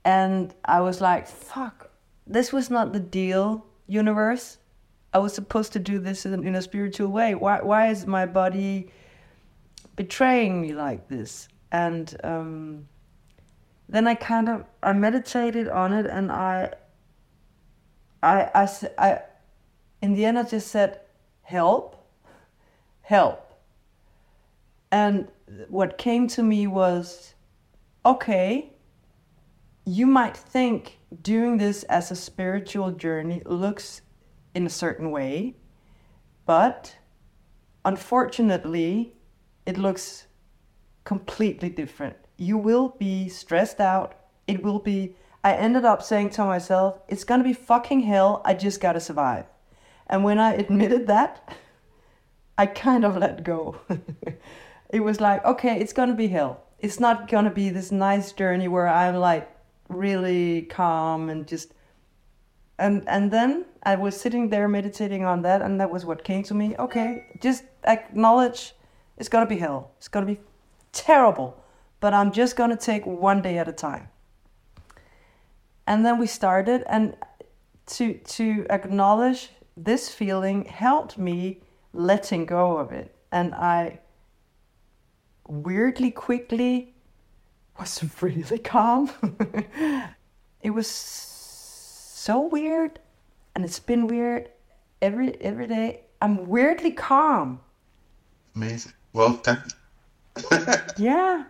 And 0.04 0.52
I 0.64 0.80
was 0.80 1.00
like, 1.00 1.28
fuck, 1.28 1.92
this 2.26 2.52
was 2.52 2.70
not 2.70 2.92
the 2.92 2.98
deal, 2.98 3.64
universe. 3.86 4.58
I 5.14 5.18
was 5.18 5.32
supposed 5.32 5.72
to 5.74 5.78
do 5.78 6.00
this 6.00 6.26
in, 6.26 6.44
in 6.44 6.56
a 6.56 6.62
spiritual 6.62 7.06
way. 7.06 7.36
Why, 7.36 7.60
why 7.62 7.86
is 7.90 8.04
my 8.04 8.26
body 8.26 8.90
betraying 9.94 10.60
me 10.60 10.72
like 10.72 11.06
this? 11.06 11.46
And 11.70 12.16
um, 12.24 12.88
then 13.88 14.08
I 14.08 14.16
kind 14.16 14.48
of 14.48 14.64
I 14.82 14.92
meditated 14.92 15.68
on 15.68 15.92
it, 15.92 16.06
and 16.06 16.32
I, 16.32 16.72
I, 18.22 18.50
I, 18.54 18.68
I, 18.98 19.20
in 20.00 20.14
the 20.14 20.24
end, 20.24 20.38
I 20.38 20.42
just 20.42 20.68
said, 20.68 21.00
"Help, 21.42 21.91
help." 23.02 23.52
And 24.90 25.28
what 25.68 25.98
came 25.98 26.28
to 26.28 26.42
me 26.42 26.66
was, 26.66 27.34
okay, 28.04 28.72
you 29.84 30.06
might 30.06 30.36
think 30.36 30.98
doing 31.22 31.58
this 31.58 31.82
as 31.84 32.10
a 32.10 32.16
spiritual 32.16 32.92
journey 32.92 33.42
looks 33.46 34.02
in 34.54 34.66
a 34.66 34.70
certain 34.70 35.10
way, 35.10 35.56
but 36.46 36.96
unfortunately, 37.84 39.14
it 39.66 39.78
looks 39.78 40.26
completely 41.04 41.68
different. 41.68 42.16
You 42.36 42.58
will 42.58 42.90
be 42.98 43.28
stressed 43.28 43.80
out. 43.80 44.14
It 44.46 44.62
will 44.62 44.78
be, 44.78 45.16
I 45.42 45.54
ended 45.54 45.84
up 45.84 46.02
saying 46.02 46.30
to 46.30 46.44
myself, 46.44 47.00
it's 47.08 47.24
gonna 47.24 47.44
be 47.44 47.52
fucking 47.52 48.00
hell. 48.00 48.42
I 48.44 48.54
just 48.54 48.80
gotta 48.80 49.00
survive. 49.00 49.46
And 50.06 50.22
when 50.22 50.38
I 50.38 50.54
admitted 50.54 51.06
that, 51.06 51.56
I 52.58 52.66
kind 52.66 53.04
of 53.04 53.16
let 53.16 53.44
go. 53.44 53.76
it 54.90 55.00
was 55.00 55.20
like, 55.20 55.44
okay, 55.44 55.78
it's 55.80 55.92
gonna 55.92 56.14
be 56.14 56.28
hell. 56.28 56.64
It's 56.78 57.00
not 57.00 57.28
gonna 57.28 57.50
be 57.50 57.70
this 57.70 57.90
nice 57.92 58.32
journey 58.32 58.68
where 58.68 58.88
I'm 58.88 59.16
like 59.16 59.48
really 59.88 60.62
calm 60.62 61.28
and 61.28 61.46
just 61.46 61.72
and 62.78 63.08
and 63.08 63.30
then 63.30 63.64
I 63.84 63.96
was 63.96 64.20
sitting 64.20 64.48
there 64.48 64.68
meditating 64.68 65.24
on 65.24 65.42
that, 65.42 65.62
and 65.62 65.80
that 65.80 65.90
was 65.90 66.04
what 66.04 66.24
came 66.24 66.42
to 66.44 66.54
me. 66.54 66.76
Okay, 66.78 67.26
just 67.40 67.64
acknowledge 67.84 68.74
it's 69.16 69.28
gonna 69.28 69.46
be 69.46 69.58
hell. 69.58 69.92
It's 69.98 70.08
gonna 70.08 70.26
be 70.26 70.40
terrible, 70.92 71.62
but 72.00 72.14
I'm 72.14 72.32
just 72.32 72.56
gonna 72.56 72.76
take 72.76 73.06
one 73.06 73.42
day 73.42 73.58
at 73.58 73.68
a 73.68 73.72
time. 73.72 74.08
And 75.86 76.04
then 76.04 76.18
we 76.18 76.26
started, 76.26 76.84
and 76.88 77.16
to 77.86 78.14
to 78.14 78.66
acknowledge 78.70 79.50
this 79.76 80.12
feeling 80.12 80.64
helped 80.64 81.18
me 81.18 81.60
letting 81.92 82.46
go 82.46 82.78
of 82.78 82.92
it, 82.92 83.14
and 83.30 83.54
I 83.54 84.00
weirdly 85.48 86.10
quickly 86.10 86.94
was 87.78 88.04
really 88.20 88.58
calm. 88.58 89.10
it 90.62 90.70
was 90.70 90.86
so 90.88 92.40
weird 92.46 92.98
and 93.54 93.64
it's 93.64 93.78
been 93.78 94.06
weird 94.06 94.48
every 95.00 95.34
every 95.40 95.66
day. 95.66 96.00
I'm 96.20 96.48
weirdly 96.48 96.92
calm. 96.92 97.60
Amazing. 98.54 98.92
Well 99.12 99.40
done. 99.42 99.62
yeah. 100.96 101.44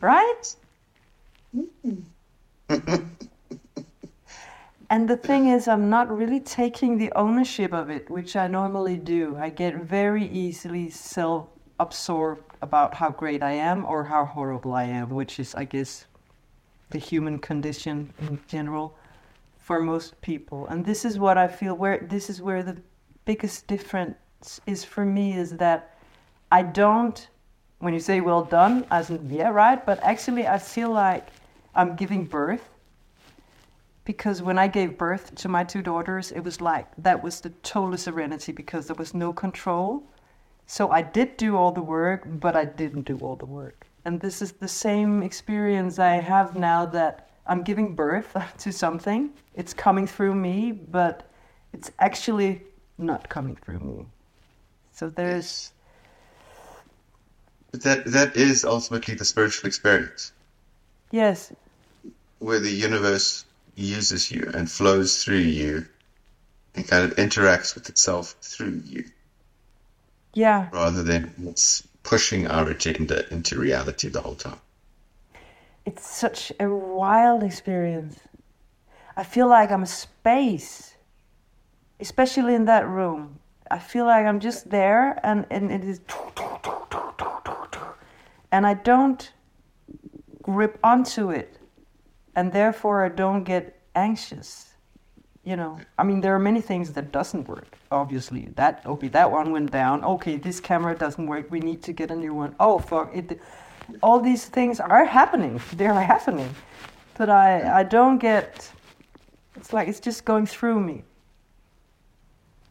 Right? 0.00 0.54
And 4.90 5.08
the 5.08 5.16
thing 5.16 5.48
is, 5.48 5.68
I'm 5.68 5.90
not 5.90 6.14
really 6.16 6.40
taking 6.40 6.96
the 6.96 7.12
ownership 7.12 7.72
of 7.74 7.90
it, 7.90 8.08
which 8.08 8.36
I 8.36 8.46
normally 8.46 8.96
do. 8.96 9.36
I 9.36 9.50
get 9.50 9.76
very 9.76 10.26
easily 10.26 10.88
self 10.88 11.48
absorbed 11.78 12.42
about 12.62 12.94
how 12.94 13.10
great 13.10 13.42
I 13.42 13.52
am 13.52 13.84
or 13.84 14.04
how 14.04 14.24
horrible 14.24 14.74
I 14.74 14.84
am, 14.84 15.10
which 15.10 15.38
is, 15.38 15.54
I 15.54 15.64
guess, 15.64 16.06
the 16.90 16.98
human 16.98 17.38
condition 17.38 18.12
in 18.20 18.40
general 18.48 18.96
for 19.58 19.80
most 19.80 20.18
people. 20.22 20.66
And 20.68 20.84
this 20.84 21.04
is 21.04 21.18
what 21.18 21.36
I 21.36 21.48
feel 21.48 21.74
where 21.74 22.06
this 22.08 22.30
is 22.30 22.40
where 22.40 22.62
the 22.62 22.78
biggest 23.26 23.66
difference 23.66 24.60
is 24.66 24.84
for 24.84 25.04
me 25.04 25.34
is 25.34 25.50
that 25.58 25.98
I 26.50 26.62
don't 26.62 27.28
when 27.80 27.92
you 27.92 28.00
say 28.00 28.20
well 28.20 28.42
done, 28.42 28.86
as 28.90 29.10
in 29.10 29.28
yeah, 29.30 29.50
right, 29.50 29.84
but 29.84 30.02
actually 30.02 30.48
I 30.48 30.58
feel 30.58 30.90
like 30.90 31.28
I'm 31.74 31.94
giving 31.94 32.24
birth 32.24 32.68
because 34.08 34.40
when 34.40 34.58
I 34.58 34.68
gave 34.68 34.96
birth 34.96 35.34
to 35.34 35.50
my 35.50 35.64
two 35.64 35.82
daughters, 35.82 36.32
it 36.32 36.40
was 36.40 36.62
like 36.62 36.86
that 36.96 37.22
was 37.22 37.42
the 37.42 37.50
total 37.62 37.98
serenity 37.98 38.52
because 38.52 38.86
there 38.86 38.96
was 38.96 39.12
no 39.12 39.34
control. 39.34 40.02
So 40.66 40.90
I 40.90 41.02
did 41.02 41.36
do 41.36 41.58
all 41.58 41.72
the 41.72 41.82
work, 41.82 42.22
but 42.26 42.56
I 42.56 42.64
didn't 42.64 43.02
do 43.02 43.18
all 43.18 43.36
the 43.36 43.44
work. 43.44 43.86
And 44.06 44.18
this 44.18 44.40
is 44.40 44.52
the 44.52 44.66
same 44.66 45.22
experience 45.22 45.98
I 45.98 46.22
have 46.32 46.56
now 46.56 46.86
that 46.86 47.28
I'm 47.46 47.62
giving 47.62 47.94
birth 47.94 48.34
to 48.60 48.72
something. 48.72 49.28
It's 49.54 49.74
coming 49.74 50.06
through 50.06 50.34
me, 50.34 50.72
but 50.72 51.30
it's 51.74 51.90
actually 51.98 52.62
not 52.96 53.28
coming 53.28 53.56
through 53.56 53.80
me. 53.80 54.06
So 54.92 55.10
there's 55.10 55.72
But 57.72 57.82
that 57.82 58.06
that 58.06 58.36
is 58.38 58.64
ultimately 58.64 59.16
the 59.16 59.26
spiritual 59.26 59.68
experience. 59.68 60.32
Yes. 61.10 61.52
Where 62.38 62.58
the 62.58 62.70
universe 62.70 63.44
uses 63.84 64.30
you 64.30 64.50
and 64.54 64.70
flows 64.70 65.22
through 65.22 65.36
you 65.38 65.86
and 66.74 66.86
kind 66.86 67.04
of 67.04 67.16
interacts 67.16 67.74
with 67.74 67.88
itself 67.88 68.34
through 68.42 68.82
you. 68.84 69.04
Yeah. 70.34 70.68
Rather 70.72 71.02
than 71.02 71.32
it's 71.46 71.86
pushing 72.02 72.46
our 72.46 72.68
agenda 72.68 73.30
into 73.32 73.58
reality 73.58 74.08
the 74.08 74.20
whole 74.20 74.34
time. 74.34 74.60
It's 75.84 76.06
such 76.06 76.52
a 76.60 76.68
wild 76.68 77.42
experience. 77.42 78.20
I 79.16 79.24
feel 79.24 79.48
like 79.48 79.70
I'm 79.70 79.82
a 79.82 79.86
space, 79.86 80.94
especially 81.98 82.54
in 82.54 82.66
that 82.66 82.86
room. 82.86 83.38
I 83.70 83.78
feel 83.78 84.04
like 84.06 84.24
I'm 84.24 84.40
just 84.40 84.70
there 84.70 85.18
and, 85.24 85.46
and 85.50 85.72
it 85.72 85.84
is. 85.84 86.00
And 88.50 88.66
I 88.66 88.74
don't 88.74 89.32
grip 90.42 90.78
onto 90.82 91.30
it. 91.30 91.57
And 92.38 92.52
therefore, 92.52 93.04
I 93.04 93.08
don't 93.08 93.42
get 93.42 93.64
anxious. 93.96 94.50
You 95.42 95.56
know, 95.56 95.80
I 95.98 96.04
mean, 96.04 96.20
there 96.20 96.36
are 96.36 96.44
many 96.50 96.60
things 96.60 96.92
that 96.92 97.10
doesn't 97.10 97.48
work. 97.48 97.76
Obviously, 97.90 98.42
that 98.54 98.74
okay, 98.86 99.08
that 99.08 99.28
one 99.32 99.50
went 99.50 99.72
down. 99.72 100.04
Okay, 100.04 100.36
this 100.36 100.60
camera 100.60 100.94
doesn't 100.94 101.26
work. 101.26 101.50
We 101.50 101.58
need 101.58 101.82
to 101.82 101.92
get 101.92 102.12
a 102.12 102.14
new 102.24 102.32
one. 102.32 102.54
Oh 102.60 102.78
fuck 102.78 103.10
it! 103.12 103.40
All 104.04 104.20
these 104.20 104.44
things 104.44 104.78
are 104.78 105.04
happening. 105.04 105.60
They 105.78 105.88
are 105.88 106.04
happening, 106.14 106.54
but 107.18 107.28
I 107.28 107.80
I 107.80 107.82
don't 107.96 108.18
get. 108.18 108.70
It's 109.56 109.72
like 109.72 109.88
it's 109.88 110.02
just 110.08 110.24
going 110.24 110.46
through 110.46 110.78
me. 110.90 111.02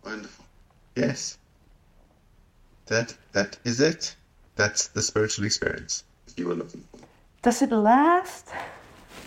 Wonderful. 0.05 0.45
Yes. 0.95 1.39
That 2.85 3.17
that 3.33 3.59
is 3.65 3.81
it. 3.81 4.15
That's 4.55 4.87
the 4.95 5.01
spiritual 5.01 5.43
experience 5.45 6.05
you 6.37 6.47
were 6.47 6.55
looking 6.55 6.83
for. 6.89 6.99
Does 7.41 7.61
it 7.61 7.71
last? 7.71 8.45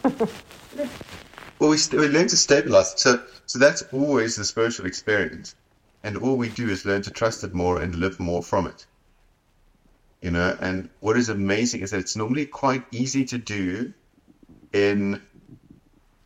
Well, 0.04 1.71
we, 1.71 1.76
st- 1.76 2.00
we 2.00 2.09
learn 2.09 2.28
to 2.28 2.37
stabilize. 2.37 3.00
So, 3.00 3.23
so 3.47 3.59
that's 3.59 3.83
always 3.92 4.37
the 4.37 4.45
spiritual 4.45 4.87
experience. 4.87 5.54
And 6.02 6.16
all 6.16 6.37
we 6.37 6.49
do 6.49 6.69
is 6.69 6.85
learn 6.85 7.02
to 7.02 7.11
trust 7.11 7.45
it 7.45 7.54
more 7.54 7.80
and 7.80 7.95
live 7.95 8.19
more 8.19 8.42
from 8.42 8.66
it. 8.66 8.87
You 10.23 10.30
know, 10.30 10.57
and 10.61 10.90
what 11.00 11.16
is 11.16 11.28
amazing 11.28 11.80
is 11.80 11.90
that 11.90 12.00
it's 12.00 12.16
normally 12.16 12.47
quite 12.47 12.85
easy 12.92 13.25
to 13.26 13.38
do 13.38 13.92
in 14.73 15.21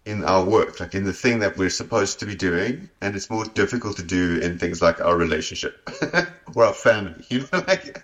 in 0.04 0.22
our 0.24 0.44
work, 0.44 0.80
like 0.80 0.94
in 0.94 1.04
the 1.04 1.12
thing 1.12 1.38
that 1.38 1.56
we're 1.56 1.70
supposed 1.70 2.20
to 2.20 2.26
be 2.26 2.34
doing, 2.34 2.90
and 3.00 3.16
it's 3.16 3.30
more 3.30 3.44
difficult 3.44 3.96
to 3.96 4.02
do 4.02 4.38
in 4.40 4.58
things 4.58 4.82
like 4.82 5.00
our 5.00 5.16
relationship 5.16 5.88
or 6.54 6.64
our 6.64 6.74
family. 6.74 7.24
You 7.30 7.40
know, 7.52 7.64
like 7.66 8.02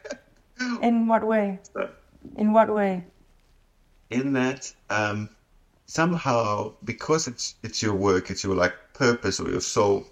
in 0.82 1.06
what 1.06 1.24
way? 1.24 1.58
So, 1.74 1.90
in 2.36 2.52
what 2.52 2.72
way? 2.72 3.04
In 4.10 4.32
that, 4.32 4.72
um, 4.88 5.28
somehow, 5.90 6.73
because 6.85 7.28
it's 7.28 7.54
it's 7.62 7.82
your 7.82 7.94
work, 7.94 8.30
it's 8.30 8.44
your 8.44 8.54
like 8.54 8.75
purpose 8.94 9.40
or 9.40 9.50
your 9.50 9.61
soul, 9.61 10.06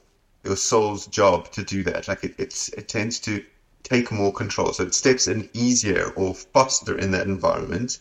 your 0.44 0.56
soul's 0.56 1.06
job 1.06 1.50
to 1.52 1.62
do 1.62 1.82
that. 1.84 2.08
Like 2.08 2.24
it, 2.24 2.34
it's 2.38 2.68
it 2.70 2.88
tends 2.88 3.18
to 3.20 3.44
take 3.82 4.10
more 4.12 4.32
control, 4.32 4.72
so 4.72 4.84
it 4.84 4.94
steps 4.94 5.28
in 5.28 5.48
easier 5.52 6.12
or 6.16 6.34
faster 6.34 6.98
in 6.98 7.10
that 7.12 7.26
environment 7.26 7.98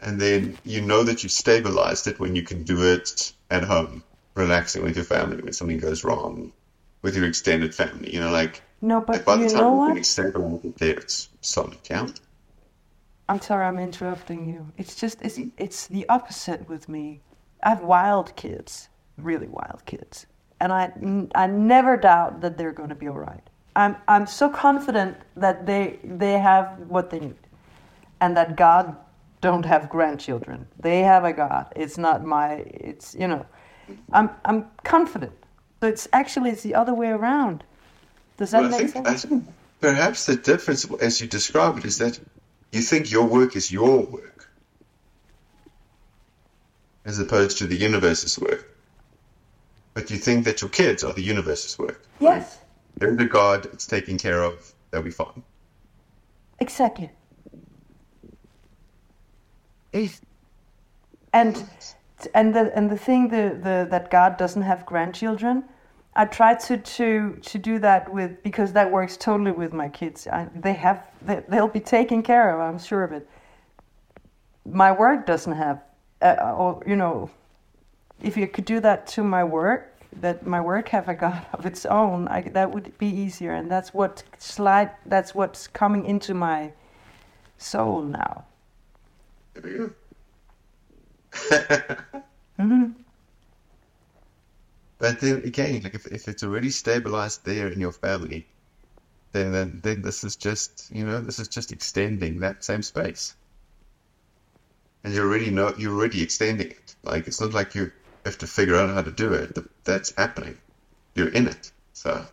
and 0.00 0.20
then 0.20 0.56
you 0.64 0.80
know 0.80 1.02
that 1.02 1.22
you've 1.22 1.32
stabilized 1.32 2.06
it 2.06 2.20
when 2.20 2.36
you 2.36 2.42
can 2.42 2.62
do 2.62 2.82
it 2.82 3.32
at 3.50 3.64
home, 3.64 4.02
relaxing 4.34 4.82
with 4.82 4.96
your 4.96 5.04
family 5.04 5.42
when 5.42 5.52
something 5.52 5.78
goes 5.78 6.04
wrong, 6.04 6.52
with 7.02 7.16
your 7.16 7.26
extended 7.26 7.74
family. 7.74 8.12
You 8.12 8.20
know, 8.20 8.30
like 8.30 8.62
no, 8.82 9.00
but 9.00 9.24
by 9.24 9.36
you 9.36 9.48
the 9.48 9.54
time 9.54 9.62
know 9.62 9.72
what? 9.72 10.76
there, 10.78 10.98
it's 10.98 11.28
solid. 11.40 11.78
Yeah. 11.88 12.08
I'm 13.28 13.40
sorry, 13.40 13.66
I'm 13.66 13.78
interrupting 13.78 14.48
you. 14.48 14.72
It's 14.76 14.94
just 14.94 15.20
it's 15.22 15.38
it's 15.56 15.88
the 15.88 16.08
opposite 16.08 16.68
with 16.68 16.88
me. 16.88 17.20
I 17.62 17.70
have 17.70 17.82
wild 17.82 18.34
kids, 18.36 18.88
really 19.18 19.48
wild 19.48 19.82
kids, 19.84 20.26
and 20.60 20.72
I 20.72 20.92
I 21.34 21.46
never 21.46 21.96
doubt 21.96 22.40
that 22.42 22.56
they're 22.56 22.72
going 22.72 22.90
to 22.90 22.94
be 22.94 23.08
all 23.08 23.18
right. 23.18 23.42
I'm 23.74 23.96
I'm 24.06 24.26
so 24.26 24.48
confident 24.48 25.16
that 25.36 25.66
they 25.66 25.98
they 26.04 26.38
have 26.38 26.78
what 26.88 27.10
they 27.10 27.18
need, 27.18 27.48
and 28.20 28.36
that 28.36 28.56
God 28.56 28.96
don't 29.40 29.64
have 29.64 29.88
grandchildren. 29.88 30.66
They 30.78 31.00
have 31.00 31.24
a 31.24 31.32
God. 31.32 31.72
It's 31.74 31.98
not 31.98 32.24
my. 32.24 32.64
It's 32.66 33.14
you 33.14 33.26
know, 33.26 33.44
I'm 34.12 34.30
I'm 34.44 34.66
confident. 34.84 35.32
So 35.80 35.88
it's 35.88 36.08
actually 36.12 36.50
it's 36.50 36.62
the 36.62 36.74
other 36.74 36.94
way 36.94 37.08
around. 37.08 37.64
Does 38.36 38.52
that 38.52 38.62
well, 38.62 38.70
make 38.70 38.82
I 38.82 38.86
think, 38.86 39.06
sense? 39.06 39.24
I 39.24 39.28
think 39.28 39.44
perhaps 39.80 40.26
the 40.26 40.36
difference, 40.36 40.88
as 41.00 41.20
you 41.20 41.26
describe 41.26 41.78
it, 41.78 41.84
is 41.84 41.98
that 41.98 42.20
you 42.72 42.80
think 42.80 43.10
your 43.10 43.26
work 43.26 43.56
is 43.56 43.72
your 43.72 44.00
work, 44.00 44.48
as 47.04 47.18
opposed 47.18 47.58
to 47.58 47.66
the 47.66 47.76
universe's 47.76 48.38
work. 48.38 48.76
But 49.94 50.10
you 50.10 50.18
think 50.18 50.44
that 50.44 50.60
your 50.60 50.70
kids 50.70 51.02
are 51.02 51.12
the 51.12 51.22
universe's 51.22 51.78
work. 51.78 52.02
Yes. 52.20 52.58
There's 52.98 53.18
a 53.18 53.24
God. 53.24 53.66
It's 53.66 53.86
taken 53.86 54.18
care 54.18 54.42
of. 54.42 54.74
They'll 54.90 55.02
be 55.02 55.10
fine. 55.10 55.42
Exactly. 56.58 57.10
and 61.32 61.64
and 62.34 62.54
the 62.54 62.76
and 62.76 62.90
the 62.90 62.96
thing 62.96 63.28
the, 63.28 63.58
the 63.62 63.86
that 63.90 64.10
God 64.10 64.36
doesn't 64.36 64.62
have 64.62 64.84
grandchildren, 64.86 65.64
I 66.16 66.24
try 66.24 66.54
to 66.54 66.78
to 66.78 67.38
to 67.42 67.58
do 67.58 67.78
that 67.80 68.10
with 68.10 68.42
because 68.42 68.72
that 68.72 68.90
works 68.90 69.16
totally 69.18 69.52
with 69.52 69.72
my 69.74 69.88
kids. 69.88 70.26
I, 70.26 70.48
they 70.54 70.72
have 70.72 71.06
they, 71.20 71.42
they'll 71.48 71.68
be 71.68 71.80
taken 71.80 72.22
care 72.22 72.50
of. 72.54 72.60
I'm 72.60 72.78
sure 72.78 73.04
of 73.04 73.12
it. 73.12 73.28
My 74.64 74.90
work 74.92 75.26
doesn't 75.26 75.52
have, 75.52 75.82
uh, 76.22 76.54
or 76.56 76.82
you 76.86 76.96
know, 76.96 77.30
if 78.22 78.36
you 78.36 78.48
could 78.48 78.64
do 78.64 78.80
that 78.80 79.06
to 79.08 79.22
my 79.22 79.44
work, 79.44 79.94
that 80.20 80.46
my 80.46 80.60
work 80.60 80.88
have 80.88 81.08
a 81.08 81.14
God 81.14 81.44
of 81.52 81.66
its 81.66 81.84
own, 81.84 82.28
I, 82.28 82.40
that 82.42 82.72
would 82.72 82.96
be 82.98 83.08
easier. 83.08 83.52
And 83.52 83.70
that's 83.70 83.92
what 83.92 84.24
slide. 84.38 84.90
That's 85.04 85.34
what's 85.34 85.68
coming 85.68 86.06
into 86.06 86.32
my 86.34 86.72
soul 87.58 88.02
now. 88.02 88.44
Mm-hmm. 92.58 93.05
But 94.98 95.20
then 95.20 95.42
again, 95.44 95.82
like 95.82 95.94
if, 95.94 96.06
if 96.06 96.28
it's 96.28 96.42
already 96.42 96.70
stabilized 96.70 97.44
there 97.44 97.68
in 97.68 97.80
your 97.80 97.92
family, 97.92 98.48
then, 99.32 99.52
then 99.52 99.80
then 99.82 100.02
this 100.02 100.24
is 100.24 100.36
just 100.36 100.90
you 100.90 101.04
know 101.06 101.20
this 101.20 101.38
is 101.38 101.48
just 101.48 101.72
extending 101.72 102.40
that 102.40 102.64
same 102.64 102.82
space, 102.82 103.34
and 105.04 105.12
you 105.12 105.22
already 105.22 105.50
know 105.50 105.74
you're 105.76 105.94
already 105.94 106.22
extending 106.22 106.70
it. 106.70 106.96
Like 107.02 107.26
it's 107.26 107.40
not 107.40 107.52
like 107.52 107.74
you 107.74 107.92
have 108.24 108.38
to 108.38 108.46
figure 108.46 108.76
out 108.76 108.90
how 108.90 109.02
to 109.02 109.12
do 109.12 109.34
it. 109.34 109.58
That's 109.84 110.14
happening. 110.16 110.58
You're 111.14 111.28
in 111.28 111.48
it. 111.48 111.72
So, 111.92 112.26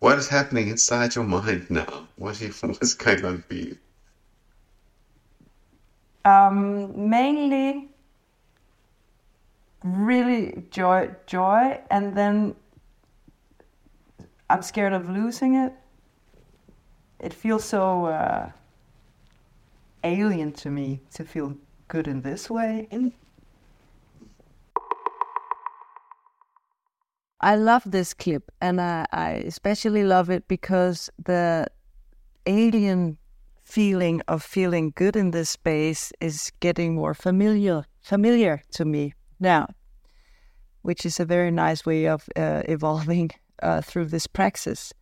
what 0.00 0.18
is 0.18 0.28
happening 0.28 0.68
inside 0.68 1.14
your 1.14 1.24
mind 1.24 1.70
now? 1.70 2.08
What 2.16 2.40
is 2.40 2.62
what's 2.62 2.94
going 2.94 3.24
on 3.24 3.42
for 3.42 3.54
you? 3.54 3.78
Um, 6.24 7.10
mainly 7.10 7.90
really 9.94 10.64
joy 10.70 11.10
joy 11.26 11.78
and 11.90 12.16
then 12.16 12.54
i'm 14.50 14.62
scared 14.62 14.92
of 14.92 15.08
losing 15.08 15.54
it. 15.54 15.72
It 17.18 17.32
feels 17.32 17.64
so 17.64 18.06
uh, 18.06 18.50
alien 20.04 20.52
to 20.52 20.70
me 20.70 21.00
to 21.14 21.24
feel 21.24 21.56
good 21.88 22.06
in 22.06 22.20
this 22.22 22.50
way. 22.50 22.88
I 27.40 27.56
love 27.56 27.82
this 27.86 28.12
clip 28.12 28.50
and 28.60 28.80
I, 28.80 29.06
I 29.12 29.30
especially 29.46 30.04
love 30.04 30.30
it 30.30 30.46
because 30.48 31.10
the 31.22 31.66
alien 32.46 33.18
feeling 33.62 34.22
of 34.28 34.42
feeling 34.42 34.92
good 34.94 35.16
in 35.16 35.32
this 35.32 35.50
space 35.50 36.12
is 36.20 36.52
getting 36.60 36.94
more 36.94 37.14
familiar 37.14 37.84
familiar 38.00 38.62
to 38.70 38.84
me 38.84 39.12
now, 39.40 39.68
which 40.82 41.06
is 41.06 41.20
a 41.20 41.24
very 41.24 41.50
nice 41.50 41.84
way 41.84 42.06
of 42.06 42.28
uh, 42.36 42.62
evolving 42.68 43.30
uh, 43.62 43.80
through 43.80 44.06
this 44.06 44.26
praxis. 44.26 44.92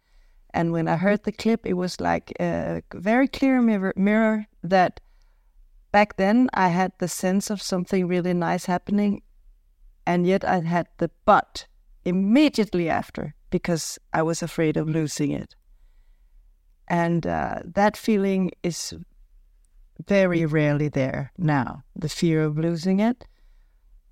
And 0.52 0.72
when 0.72 0.86
I 0.88 0.96
heard 0.96 1.24
the 1.24 1.32
clip, 1.32 1.66
it 1.66 1.74
was 1.74 2.00
like 2.00 2.32
a 2.38 2.82
very 2.94 3.28
clear 3.28 3.60
mirror, 3.60 3.92
mirror 3.96 4.46
that 4.62 5.00
back 5.90 6.16
then 6.16 6.48
I 6.54 6.68
had 6.68 6.92
the 6.98 7.08
sense 7.08 7.50
of 7.50 7.60
something 7.60 8.06
really 8.06 8.34
nice 8.34 8.66
happening, 8.66 9.22
and 10.06 10.26
yet 10.26 10.44
I 10.44 10.60
had 10.60 10.86
the 10.98 11.10
but 11.24 11.66
immediately 12.04 12.88
after 12.88 13.34
because 13.50 13.98
I 14.12 14.22
was 14.22 14.42
afraid 14.42 14.76
of 14.76 14.88
losing 14.88 15.32
it. 15.32 15.54
And 16.88 17.26
uh, 17.26 17.60
that 17.64 17.96
feeling 17.96 18.50
is 18.62 18.94
very 20.06 20.44
rarely 20.44 20.88
there 20.88 21.32
now, 21.38 21.82
the 21.96 22.08
fear 22.08 22.42
of 22.44 22.58
losing 22.58 23.00
it. 23.00 23.24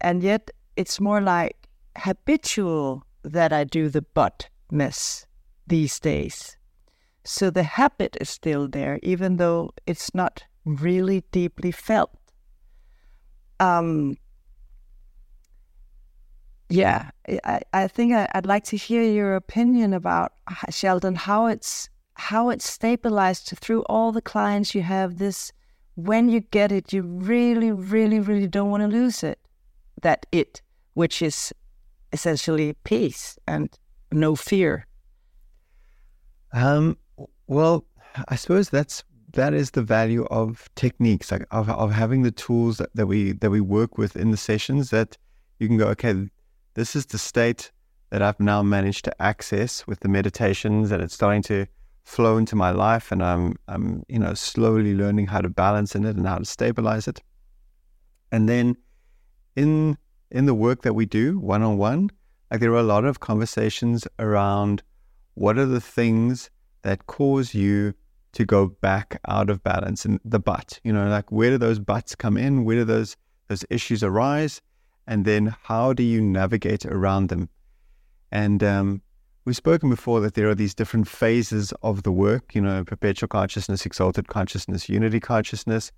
And 0.03 0.23
yet 0.23 0.51
it's 0.77 1.01
more 1.01 1.21
like 1.21 1.69
habitual 1.97 3.05
that 3.23 3.53
I 3.53 3.65
do 3.65 3.89
the 3.89 4.03
but 4.03 4.49
miss 4.71 5.27
these 5.67 5.99
days. 6.01 6.57
So 7.25 7.51
the 7.51 7.63
habit 7.63 8.17
is 8.21 8.29
still 8.29 8.67
there, 8.69 8.99
even 9.03 9.37
though 9.37 9.71
it's 9.87 10.13
not 10.15 10.43
really 10.65 11.23
deeply 11.31 11.71
felt. 11.71 12.11
Um, 13.61 14.17
yeah, 16.69 17.11
I, 17.45 17.61
I 17.73 17.87
think 17.87 18.13
I, 18.13 18.29
would 18.35 18.47
like 18.47 18.65
to 18.65 18.77
hear 18.77 19.05
your 19.05 19.37
opinion 19.37 19.95
about 19.95 20.33
Shaldon, 20.71 21.17
how 21.17 21.47
it's 21.47 21.89
how 22.15 22.51
it's 22.51 22.69
stabilized 22.69 23.53
through 23.61 23.83
all 23.83 24.11
the 24.11 24.23
clients 24.23 24.75
you 24.75 24.83
have. 24.83 25.19
This 25.19 25.53
when 25.95 26.29
you 26.29 26.41
get 26.41 26.73
it, 26.73 26.93
you 26.93 27.03
really, 27.03 27.71
really, 27.71 28.19
really 28.19 28.49
don't 28.49 28.71
want 28.71 28.83
to 28.83 28.89
lose 28.89 29.23
it. 29.23 29.39
That 30.03 30.27
it, 30.33 30.63
which 30.95 31.23
is 31.23 31.53
essentially 32.13 32.75
peace 32.85 33.39
and 33.47 33.69
no 34.13 34.37
fear. 34.37 34.87
Um, 36.53 36.99
well, 37.47 37.85
I 38.29 38.37
suppose 38.37 38.71
that's 38.71 39.05
that 39.33 39.55
is 39.55 39.71
the 39.71 39.83
value 39.83 40.25
of 40.27 40.69
techniques, 40.75 41.33
like 41.33 41.47
of, 41.51 41.69
of 41.71 41.91
having 41.91 42.23
the 42.23 42.31
tools 42.31 42.79
that, 42.79 42.91
that 42.95 43.07
we 43.07 43.33
that 43.33 43.51
we 43.51 43.61
work 43.61 43.97
with 43.99 44.17
in 44.17 44.31
the 44.31 44.37
sessions. 44.37 44.91
That 44.91 45.17
you 45.59 45.69
can 45.69 45.79
go, 45.79 45.87
okay, 45.89 46.29
this 46.75 46.95
is 46.95 47.07
the 47.07 47.19
state 47.19 47.71
that 48.11 48.21
I've 48.21 48.41
now 48.41 48.63
managed 48.63 49.05
to 49.07 49.23
access 49.23 49.87
with 49.87 50.01
the 50.01 50.09
meditations, 50.09 50.91
and 50.93 51.03
it's 51.03 51.15
starting 51.15 51.43
to 51.45 51.67
flow 52.05 52.37
into 52.37 52.57
my 52.57 52.71
life, 52.71 53.11
and 53.11 53.23
I'm 53.23 53.57
I'm 53.69 54.03
you 54.09 54.19
know 54.19 54.35
slowly 54.35 54.95
learning 54.95 55.27
how 55.27 55.41
to 55.41 55.49
balance 55.49 55.95
in 55.95 56.05
it 56.05 56.17
and 56.17 56.27
how 56.27 56.39
to 56.39 56.45
stabilize 56.45 57.09
it. 57.09 57.23
And 58.31 58.49
then 58.49 58.77
in 59.57 59.99
in 60.31 60.47
the 60.47 60.55
work 60.55 60.83
that 60.83 60.95
we 60.95 61.07
do 61.07 61.39
one 61.39 61.63
on 61.63 61.77
one, 61.77 62.11
like 62.51 62.61
there 62.61 62.73
are 62.73 62.77
a 62.77 62.83
lot 62.83 63.05
of 63.05 63.21
conversations 63.21 64.07
around 64.19 64.83
what 65.35 65.59
are 65.59 65.67
the 65.67 65.81
things 65.81 66.51
that 66.83 67.07
cause 67.07 67.55
you 67.55 67.95
to 68.33 68.45
go 68.47 68.67
back 68.67 69.21
out 69.29 69.51
of 69.51 69.63
balance 69.63 70.05
and 70.05 70.19
the 70.25 70.39
but 70.39 70.81
you 70.85 70.93
know 70.93 71.09
like 71.09 71.31
where 71.31 71.51
do 71.51 71.59
those 71.59 71.79
buts 71.79 72.15
come 72.15 72.37
in? 72.37 72.65
Where 72.65 72.77
do 72.77 72.85
those 72.85 73.17
those 73.49 73.65
issues 73.71 74.03
arise? 74.03 74.61
And 75.07 75.25
then 75.25 75.55
how 75.65 75.93
do 75.93 76.03
you 76.03 76.21
navigate 76.21 76.87
around 76.87 77.29
them? 77.29 77.49
And 78.31 78.63
um, 78.63 79.03
we've 79.45 79.57
spoken 79.57 79.91
before 79.91 80.21
that 80.21 80.35
there 80.35 80.49
are 80.49 80.55
these 80.55 80.75
different 80.75 81.09
phases 81.09 81.73
of 81.83 82.05
the 82.05 82.13
work 82.13 82.55
you 82.55 82.61
know 82.61 82.85
perpetual 82.85 83.29
consciousness 83.29 83.85
exalted 83.85 84.29
consciousness 84.29 84.89
unity 84.89 85.21
consciousness. 85.21 85.93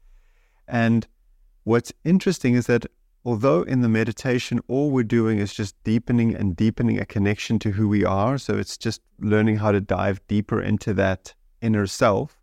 And 0.67 1.07
what's 1.65 1.93
interesting 2.05 2.55
is 2.55 2.67
that 2.67 2.87
although 3.25 3.63
in 3.63 3.81
the 3.81 3.89
meditation 3.89 4.61
all 4.69 4.91
we're 4.91 5.03
doing 5.03 5.39
is 5.39 5.55
just 5.55 5.75
deepening 5.85 6.35
and 6.35 6.57
deepening 6.57 7.01
a 7.01 7.07
connection 7.07 7.59
to 7.59 7.71
who 7.71 7.89
we 7.89 8.05
are. 8.05 8.37
So 8.39 8.57
it's 8.57 8.77
just 8.77 9.01
learning 9.19 9.57
how 9.57 9.73
to 9.73 9.81
dive 9.81 10.21
deeper 10.29 10.61
into 10.61 10.93
that 10.95 11.35
inner 11.63 11.87
self. 11.87 12.41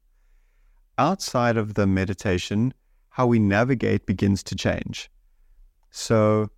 Outside 0.97 1.57
of 1.57 1.75
the 1.75 1.87
meditation 1.87 2.73
how 3.09 3.27
we 3.27 3.39
navigate 3.39 4.05
begins 4.05 4.41
to 4.41 4.55
change. 4.55 5.11
So 5.91 6.49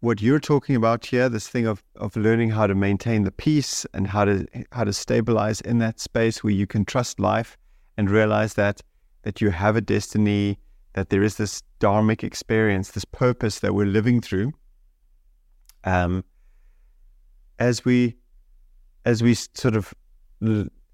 what 0.00 0.22
you're 0.22 0.40
talking 0.40 0.74
about 0.74 1.04
here 1.04 1.28
this 1.28 1.48
thing 1.48 1.66
of, 1.66 1.82
of 1.96 2.16
learning 2.16 2.50
how 2.50 2.66
to 2.66 2.74
maintain 2.74 3.24
the 3.24 3.30
peace 3.30 3.84
and 3.92 4.06
how 4.06 4.24
to 4.24 4.46
how 4.72 4.84
to 4.84 4.92
stabilize 4.92 5.60
in 5.60 5.78
that 5.78 6.00
space 6.00 6.42
where 6.42 6.52
you 6.52 6.66
can 6.66 6.84
trust 6.84 7.20
life 7.20 7.58
and 7.96 8.10
realize 8.10 8.54
that 8.54 8.80
that 9.22 9.40
you 9.40 9.50
have 9.50 9.76
a 9.76 9.80
destiny 9.80 10.58
that 10.94 11.10
there 11.10 11.22
is 11.22 11.36
this 11.36 11.62
dharmic 11.80 12.24
experience, 12.24 12.90
this 12.90 13.04
purpose 13.04 13.60
that 13.60 13.74
we're 13.74 13.86
living 13.86 14.20
through. 14.20 14.52
Um, 15.84 16.24
as 17.58 17.84
we 17.84 18.16
as 19.04 19.22
we 19.22 19.34
sort 19.34 19.74
of 19.76 19.94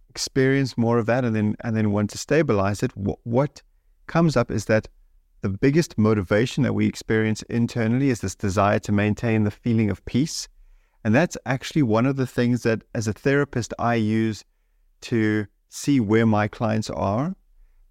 experience 0.09 0.79
more 0.79 0.99
of 0.99 1.07
that, 1.07 1.25
and 1.25 1.35
then 1.35 1.57
and 1.61 1.77
then 1.77 1.91
want 1.93 2.11
to 2.11 2.19
stabilize 2.19 2.83
it, 2.83 2.97
what, 2.97 3.19
what 3.25 3.63
comes 4.07 4.37
up 4.37 4.51
is 4.51 4.67
that 4.67 4.89
the 5.41 5.49
biggest 5.49 5.99
motivation 5.99 6.63
that 6.63 6.73
we 6.73 6.87
experience 6.87 7.43
internally 7.43 8.09
is 8.09 8.21
this 8.21 8.35
desire 8.35 8.79
to 8.79 8.93
maintain 8.93 9.45
the 9.45 9.51
feeling 9.51 9.91
of 9.91 10.05
peace. 10.07 10.49
And 11.05 11.15
that's 11.15 11.37
actually 11.45 11.83
one 11.83 12.07
of 12.07 12.17
the 12.17 12.27
things 12.27 12.63
that, 12.63 12.83
as 12.95 13.07
a 13.07 13.13
therapist, 13.13 13.75
I 13.79 13.97
use 13.97 14.43
to 15.03 15.47
see 15.69 16.01
where 16.01 16.25
my 16.25 16.49
clients 16.49 16.89
are 16.89 17.37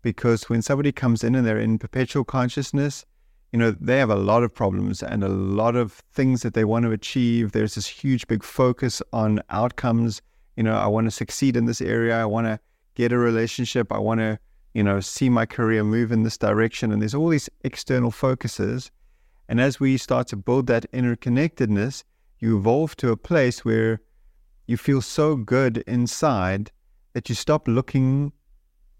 because 0.03 0.49
when 0.49 0.61
somebody 0.61 0.91
comes 0.91 1.23
in 1.23 1.33
and 1.33 1.47
they're 1.47 1.59
in 1.59 1.79
perpetual 1.79 2.23
consciousness, 2.23 3.05
you 3.51 3.59
know, 3.59 3.71
they 3.71 3.97
have 3.97 4.09
a 4.09 4.15
lot 4.15 4.43
of 4.43 4.53
problems 4.53 5.01
and 5.01 5.23
a 5.23 5.29
lot 5.29 5.75
of 5.75 5.93
things 6.11 6.41
that 6.41 6.53
they 6.53 6.65
want 6.65 6.83
to 6.83 6.91
achieve. 6.91 7.51
There's 7.51 7.75
this 7.75 7.87
huge, 7.87 8.27
big 8.27 8.43
focus 8.43 9.01
on 9.11 9.41
outcomes. 9.49 10.21
You 10.57 10.63
know, 10.63 10.75
I 10.75 10.87
want 10.87 11.05
to 11.07 11.11
succeed 11.11 11.55
in 11.55 11.65
this 11.65 11.81
area. 11.81 12.19
I 12.19 12.25
want 12.25 12.47
to 12.47 12.59
get 12.95 13.11
a 13.11 13.17
relationship. 13.17 13.91
I 13.91 13.99
want 13.99 14.19
to, 14.19 14.39
you 14.73 14.83
know, 14.83 14.99
see 14.99 15.29
my 15.29 15.45
career 15.45 15.83
move 15.83 16.11
in 16.11 16.23
this 16.23 16.37
direction. 16.37 16.91
And 16.91 17.01
there's 17.01 17.15
all 17.15 17.29
these 17.29 17.49
external 17.61 18.11
focuses. 18.11 18.91
And 19.47 19.61
as 19.61 19.79
we 19.79 19.97
start 19.97 20.27
to 20.27 20.35
build 20.35 20.67
that 20.67 20.91
interconnectedness, 20.91 22.03
you 22.39 22.57
evolve 22.57 22.95
to 22.97 23.11
a 23.11 23.17
place 23.17 23.63
where 23.63 24.01
you 24.65 24.77
feel 24.77 25.01
so 25.01 25.35
good 25.35 25.77
inside 25.85 26.71
that 27.13 27.29
you 27.29 27.35
stop 27.35 27.67
looking 27.67 28.33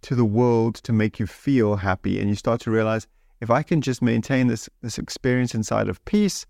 to 0.04 0.16
the 0.16 0.26
world 0.26 0.76
to 0.76 0.94
make 0.94 1.20
you 1.20 1.28
feel 1.28 1.76
happy. 1.78 2.20
And 2.20 2.30
you 2.30 2.36
start 2.36 2.62
to 2.62 2.72
realize 2.72 3.08
if 3.42 3.50
I 3.50 3.64
can 3.64 3.82
just 3.82 4.02
maintain 4.02 4.48
this, 4.48 4.70
this 4.82 4.98
experience 4.98 5.54
inside 5.54 5.90
of 5.90 6.04
peace, 6.06 6.46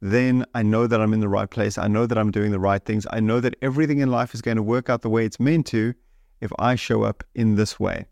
then 0.00 0.46
I 0.54 0.62
know 0.62 0.86
that 0.86 1.00
I'm 1.00 1.12
in 1.12 1.20
the 1.20 1.28
right 1.28 1.50
place. 1.50 1.76
I 1.76 1.86
know 1.86 2.06
that 2.06 2.16
I'm 2.16 2.30
doing 2.30 2.50
the 2.50 2.60
right 2.60 2.82
things. 2.82 3.06
I 3.10 3.20
know 3.20 3.40
that 3.40 3.56
everything 3.60 3.98
in 3.98 4.10
life 4.10 4.34
is 4.34 4.40
going 4.40 4.56
to 4.56 4.62
work 4.62 4.88
out 4.88 5.02
the 5.02 5.10
way 5.10 5.26
it's 5.26 5.38
meant 5.38 5.66
to 5.66 5.94
if 6.40 6.50
I 6.58 6.74
show 6.74 7.02
up 7.02 7.22
in 7.34 7.56
this 7.56 7.78
way. 7.78 8.06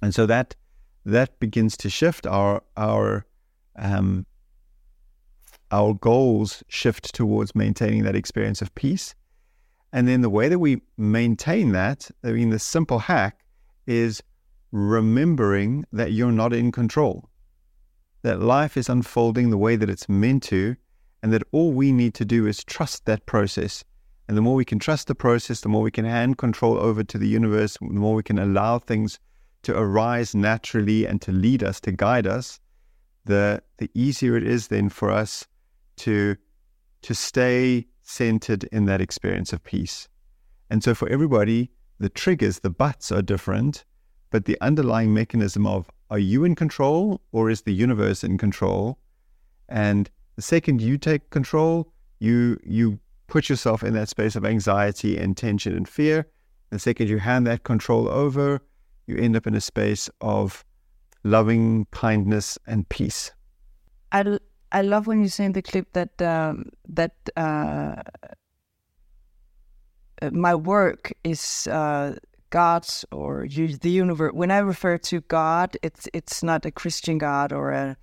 And 0.00 0.12
so 0.14 0.26
that 0.26 0.56
that 1.04 1.38
begins 1.38 1.76
to 1.78 1.90
shift 1.90 2.26
our 2.26 2.62
our 2.76 3.24
um, 3.76 4.26
our 5.70 5.94
goals 5.94 6.62
shift 6.68 7.14
towards 7.14 7.54
maintaining 7.54 8.02
that 8.02 8.16
experience 8.16 8.60
of 8.60 8.74
peace. 8.74 9.14
And 9.92 10.08
then 10.08 10.22
the 10.22 10.30
way 10.30 10.48
that 10.48 10.58
we 10.58 10.82
maintain 10.96 11.72
that, 11.72 12.10
I 12.24 12.32
mean, 12.32 12.50
the 12.50 12.58
simple 12.58 12.98
hack 12.98 13.41
is 13.86 14.22
remembering 14.70 15.84
that 15.92 16.12
you're 16.12 16.32
not 16.32 16.52
in 16.52 16.72
control, 16.72 17.28
that 18.22 18.40
life 18.40 18.76
is 18.76 18.88
unfolding 18.88 19.50
the 19.50 19.58
way 19.58 19.76
that 19.76 19.90
it's 19.90 20.08
meant 20.08 20.42
to, 20.44 20.76
and 21.22 21.32
that 21.32 21.42
all 21.52 21.72
we 21.72 21.92
need 21.92 22.14
to 22.14 22.24
do 22.24 22.46
is 22.46 22.64
trust 22.64 23.04
that 23.04 23.26
process. 23.26 23.84
And 24.28 24.36
the 24.36 24.42
more 24.42 24.54
we 24.54 24.64
can 24.64 24.78
trust 24.78 25.08
the 25.08 25.14
process, 25.14 25.60
the 25.60 25.68
more 25.68 25.82
we 25.82 25.90
can 25.90 26.04
hand 26.04 26.38
control 26.38 26.78
over 26.78 27.04
to 27.04 27.18
the 27.18 27.28
universe, 27.28 27.76
the 27.80 27.86
more 27.86 28.14
we 28.14 28.22
can 28.22 28.38
allow 28.38 28.78
things 28.78 29.18
to 29.62 29.78
arise 29.78 30.34
naturally 30.34 31.06
and 31.06 31.20
to 31.22 31.32
lead 31.32 31.62
us, 31.62 31.80
to 31.80 31.92
guide 31.92 32.26
us, 32.26 32.60
the 33.24 33.62
the 33.78 33.90
easier 33.94 34.36
it 34.36 34.42
is 34.42 34.68
then 34.68 34.88
for 34.88 35.10
us 35.10 35.46
to 35.96 36.36
to 37.02 37.14
stay 37.14 37.86
centered 38.02 38.64
in 38.64 38.86
that 38.86 39.00
experience 39.00 39.52
of 39.52 39.62
peace. 39.62 40.08
And 40.70 40.82
so 40.82 40.94
for 40.94 41.08
everybody, 41.08 41.70
the 42.02 42.08
triggers, 42.08 42.58
the 42.58 42.70
buts 42.70 43.12
are 43.12 43.22
different, 43.22 43.84
but 44.30 44.44
the 44.44 44.58
underlying 44.60 45.14
mechanism 45.14 45.66
of 45.66 45.88
are 46.10 46.18
you 46.18 46.44
in 46.44 46.56
control 46.56 47.20
or 47.30 47.48
is 47.48 47.62
the 47.62 47.72
universe 47.72 48.24
in 48.24 48.36
control? 48.36 48.98
And 49.68 50.10
the 50.34 50.42
second 50.42 50.82
you 50.82 50.98
take 50.98 51.30
control, 51.30 51.92
you 52.18 52.58
you 52.64 52.98
put 53.28 53.48
yourself 53.48 53.84
in 53.84 53.94
that 53.94 54.08
space 54.08 54.34
of 54.34 54.44
anxiety 54.44 55.16
and 55.16 55.36
tension 55.36 55.76
and 55.76 55.88
fear. 55.88 56.26
The 56.70 56.80
second 56.80 57.08
you 57.08 57.18
hand 57.18 57.46
that 57.46 57.62
control 57.62 58.08
over, 58.08 58.60
you 59.06 59.16
end 59.16 59.36
up 59.36 59.46
in 59.46 59.54
a 59.54 59.60
space 59.60 60.10
of 60.20 60.64
loving 61.22 61.86
kindness 61.92 62.58
and 62.66 62.88
peace. 62.88 63.30
I, 64.10 64.38
I 64.72 64.82
love 64.82 65.06
when 65.06 65.22
you 65.22 65.28
say 65.28 65.44
in 65.44 65.52
the 65.52 65.62
clip 65.62 65.92
that 65.92 66.20
um, 66.20 66.70
that 66.88 67.14
uh, 67.36 68.02
my 70.30 70.54
work 70.54 71.12
is 71.24 71.66
uh, 71.66 72.16
or 73.10 73.46
the 73.48 73.90
universe. 73.90 74.32
When 74.34 74.50
I 74.50 74.58
refer 74.58 74.98
to 74.98 75.20
God, 75.22 75.76
it's 75.82 76.08
it's 76.12 76.42
not 76.42 76.66
a 76.66 76.70
Christian 76.70 77.18
God 77.18 77.52
or 77.52 77.70
a 77.70 77.96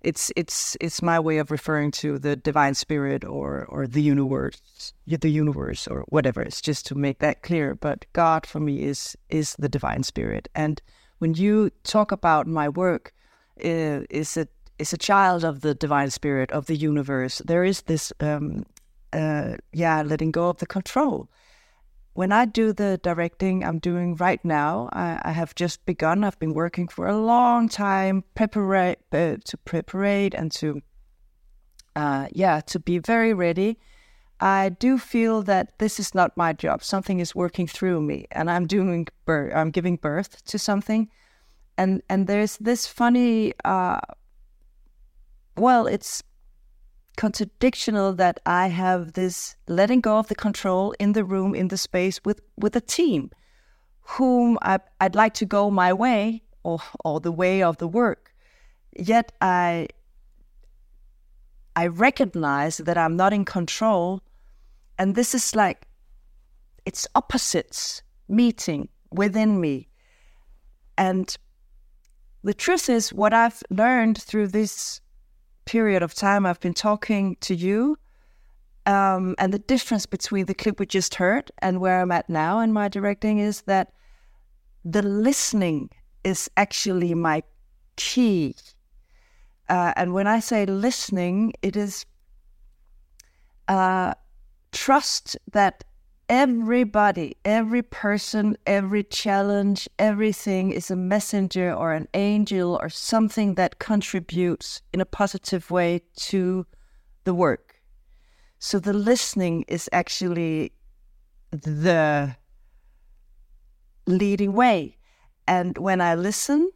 it's 0.00 0.30
it's 0.36 0.76
it's 0.80 1.02
my 1.02 1.18
way 1.18 1.38
of 1.38 1.50
referring 1.50 1.90
to 1.90 2.18
the 2.18 2.36
divine 2.36 2.74
spirit 2.74 3.24
or 3.24 3.66
or 3.68 3.86
the 3.86 4.02
universe, 4.02 4.92
the 5.06 5.30
universe 5.30 5.88
or 5.88 6.04
whatever. 6.08 6.42
It's 6.42 6.60
just 6.60 6.86
to 6.86 6.94
make 6.94 7.18
that 7.18 7.42
clear. 7.42 7.74
But 7.74 8.06
God 8.12 8.46
for 8.46 8.60
me 8.60 8.84
is 8.84 9.16
is 9.28 9.56
the 9.58 9.68
divine 9.68 10.04
spirit. 10.04 10.48
And 10.54 10.80
when 11.18 11.34
you 11.34 11.70
talk 11.82 12.12
about 12.12 12.46
my 12.46 12.68
work, 12.68 13.12
uh, 13.64 14.06
is 14.10 14.36
it 14.36 14.50
is 14.78 14.92
a 14.92 14.98
child 14.98 15.44
of 15.44 15.60
the 15.60 15.74
divine 15.74 16.10
spirit 16.10 16.52
of 16.52 16.66
the 16.66 16.76
universe. 16.76 17.42
There 17.44 17.64
is 17.64 17.82
this, 17.82 18.12
um, 18.20 18.64
uh, 19.12 19.56
yeah, 19.72 20.02
letting 20.02 20.30
go 20.30 20.48
of 20.48 20.58
the 20.58 20.66
control 20.66 21.28
when 22.16 22.32
I 22.32 22.46
do 22.46 22.72
the 22.72 22.98
directing 23.02 23.62
I'm 23.62 23.78
doing 23.78 24.16
right 24.16 24.42
now, 24.42 24.88
I, 24.92 25.20
I 25.22 25.32
have 25.32 25.54
just 25.54 25.84
begun. 25.84 26.24
I've 26.24 26.38
been 26.38 26.54
working 26.54 26.88
for 26.88 27.06
a 27.06 27.16
long 27.16 27.68
time, 27.68 28.24
prepare 28.34 28.96
uh, 29.12 29.36
to 29.44 29.56
prepare 29.66 30.30
and 30.32 30.50
to, 30.52 30.80
uh, 31.94 32.28
yeah, 32.32 32.60
to 32.68 32.78
be 32.80 32.98
very 32.98 33.34
ready. 33.34 33.78
I 34.40 34.70
do 34.70 34.96
feel 34.96 35.42
that 35.42 35.78
this 35.78 36.00
is 36.00 36.14
not 36.14 36.34
my 36.38 36.54
job. 36.54 36.82
Something 36.82 37.20
is 37.20 37.34
working 37.34 37.66
through 37.66 38.00
me, 38.00 38.26
and 38.30 38.50
I'm 38.50 38.66
doing. 38.66 39.08
I'm 39.28 39.70
giving 39.70 39.96
birth 39.96 40.42
to 40.46 40.58
something, 40.58 41.10
and 41.76 42.02
and 42.08 42.26
there's 42.26 42.56
this 42.56 42.86
funny. 42.86 43.52
Uh, 43.62 44.00
well, 45.58 45.86
it's 45.86 46.22
contradictional 47.16 48.12
that 48.14 48.40
I 48.46 48.68
have 48.68 49.14
this 49.14 49.56
letting 49.68 50.00
go 50.00 50.18
of 50.18 50.28
the 50.28 50.34
control 50.34 50.94
in 50.98 51.12
the 51.12 51.24
room, 51.24 51.54
in 51.54 51.68
the 51.68 51.78
space 51.78 52.20
with 52.24 52.40
with 52.56 52.76
a 52.76 52.80
team, 52.80 53.30
whom 54.00 54.58
I, 54.62 54.78
I'd 55.00 55.14
like 55.14 55.34
to 55.34 55.46
go 55.46 55.70
my 55.70 55.92
way 55.92 56.42
or 56.62 56.78
or 57.04 57.20
the 57.20 57.32
way 57.32 57.62
of 57.62 57.78
the 57.78 57.88
work. 57.88 58.34
Yet 58.98 59.32
I 59.40 59.88
I 61.76 61.88
recognize 61.88 62.78
that 62.78 62.96
I'm 62.96 63.16
not 63.16 63.34
in 63.34 63.44
control. 63.44 64.22
And 64.98 65.14
this 65.14 65.34
is 65.34 65.54
like, 65.54 65.86
it's 66.86 67.06
opposites 67.14 68.02
meeting 68.28 68.88
within 69.10 69.60
me. 69.60 69.88
And 70.96 71.36
the 72.42 72.54
truth 72.54 72.88
is, 72.88 73.12
what 73.12 73.34
I've 73.34 73.62
learned 73.68 74.22
through 74.22 74.48
this 74.48 75.02
period 75.66 76.02
of 76.02 76.14
time 76.14 76.46
I've 76.46 76.60
been 76.60 76.74
talking 76.74 77.36
to 77.42 77.54
you, 77.54 77.98
um, 78.86 79.34
and 79.38 79.52
the 79.52 79.58
difference 79.58 80.06
between 80.06 80.46
the 80.46 80.54
clip 80.54 80.80
we 80.80 80.86
just 80.86 81.16
heard 81.16 81.50
and 81.58 81.80
where 81.80 82.00
I'm 82.00 82.12
at 82.12 82.30
now 82.30 82.60
in 82.60 82.72
my 82.72 82.88
directing 82.88 83.38
is 83.38 83.62
that 83.62 83.92
the 84.84 85.02
listening 85.02 85.90
is 86.22 86.48
actually 86.56 87.12
my 87.14 87.42
key. 87.96 88.54
Uh, 89.68 89.92
and 89.96 90.14
when 90.14 90.28
I 90.28 90.38
say 90.38 90.64
listening, 90.64 91.52
it 91.62 91.76
is 91.76 92.06
uh, 93.66 94.14
trust 94.72 95.36
that 95.52 95.82
everybody, 96.28 97.36
every 97.44 97.82
person, 97.82 98.56
every 98.66 99.04
challenge, 99.04 99.88
everything 99.98 100.72
is 100.72 100.90
a 100.90 100.96
messenger 100.96 101.72
or 101.72 101.92
an 101.92 102.08
angel 102.14 102.78
or 102.80 102.88
something 102.88 103.54
that 103.54 103.78
contributes 103.78 104.82
in 104.92 105.00
a 105.00 105.06
positive 105.06 105.70
way 105.70 106.02
to 106.16 106.66
the 107.24 107.34
work. 107.34 107.80
So 108.58 108.78
the 108.78 108.92
listening 108.92 109.64
is 109.68 109.88
actually 109.92 110.72
the 111.50 112.36
leading 114.06 114.52
way. 114.52 114.96
And 115.46 115.78
when 115.78 116.00
I 116.00 116.14
listen, 116.14 116.70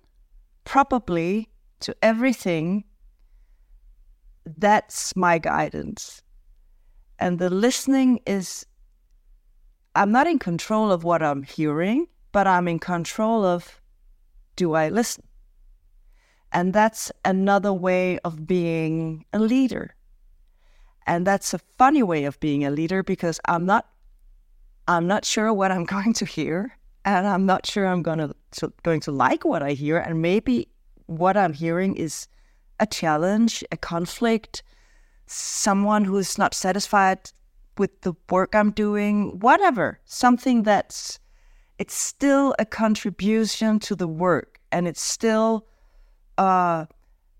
probably 0.64 1.48
to 1.80 1.96
everything, 2.02 2.84
that's 4.58 5.16
my 5.16 5.38
guidance. 5.38 6.22
And 7.18 7.38
the 7.38 7.50
listening 7.50 8.20
is, 8.26 8.64
I'm 9.94 10.12
not 10.12 10.26
in 10.26 10.38
control 10.38 10.92
of 10.92 11.02
what 11.02 11.22
I'm 11.22 11.42
hearing, 11.42 12.06
but 12.32 12.46
I'm 12.46 12.68
in 12.68 12.78
control 12.78 13.44
of 13.44 13.80
do 14.56 14.74
I 14.74 14.88
listen? 14.88 15.24
And 16.52 16.72
that's 16.72 17.10
another 17.24 17.72
way 17.72 18.18
of 18.20 18.46
being 18.46 19.24
a 19.32 19.38
leader. 19.38 19.94
And 21.06 21.26
that's 21.26 21.54
a 21.54 21.58
funny 21.58 22.02
way 22.02 22.24
of 22.24 22.38
being 22.40 22.64
a 22.64 22.70
leader 22.70 23.02
because 23.02 23.40
I'm 23.46 23.66
not 23.66 23.88
I'm 24.86 25.06
not 25.06 25.24
sure 25.24 25.52
what 25.52 25.72
I'm 25.72 25.84
going 25.96 26.12
to 26.14 26.24
hear 26.24 26.76
and 27.04 27.26
I'm 27.26 27.46
not 27.46 27.66
sure 27.66 27.86
I'm 27.86 28.02
going 28.02 28.18
to, 28.18 28.72
going 28.82 29.00
to 29.00 29.12
like 29.12 29.44
what 29.44 29.62
I 29.62 29.72
hear 29.72 29.98
and 29.98 30.20
maybe 30.20 30.68
what 31.06 31.36
I'm 31.36 31.52
hearing 31.52 31.96
is 31.96 32.28
a 32.78 32.86
challenge, 32.86 33.64
a 33.72 33.76
conflict, 33.76 34.62
someone 35.26 36.04
who 36.04 36.16
is 36.18 36.38
not 36.38 36.54
satisfied 36.54 37.30
with 37.80 38.02
the 38.02 38.12
work 38.28 38.54
I'm 38.54 38.70
doing, 38.72 39.40
whatever, 39.40 39.98
something 40.04 40.62
that's 40.62 41.18
it's 41.78 41.94
still 41.94 42.54
a 42.58 42.66
contribution 42.66 43.78
to 43.80 43.96
the 43.96 44.06
work 44.06 44.60
and 44.70 44.86
it's 44.86 45.00
still 45.00 45.66
uh, 46.36 46.84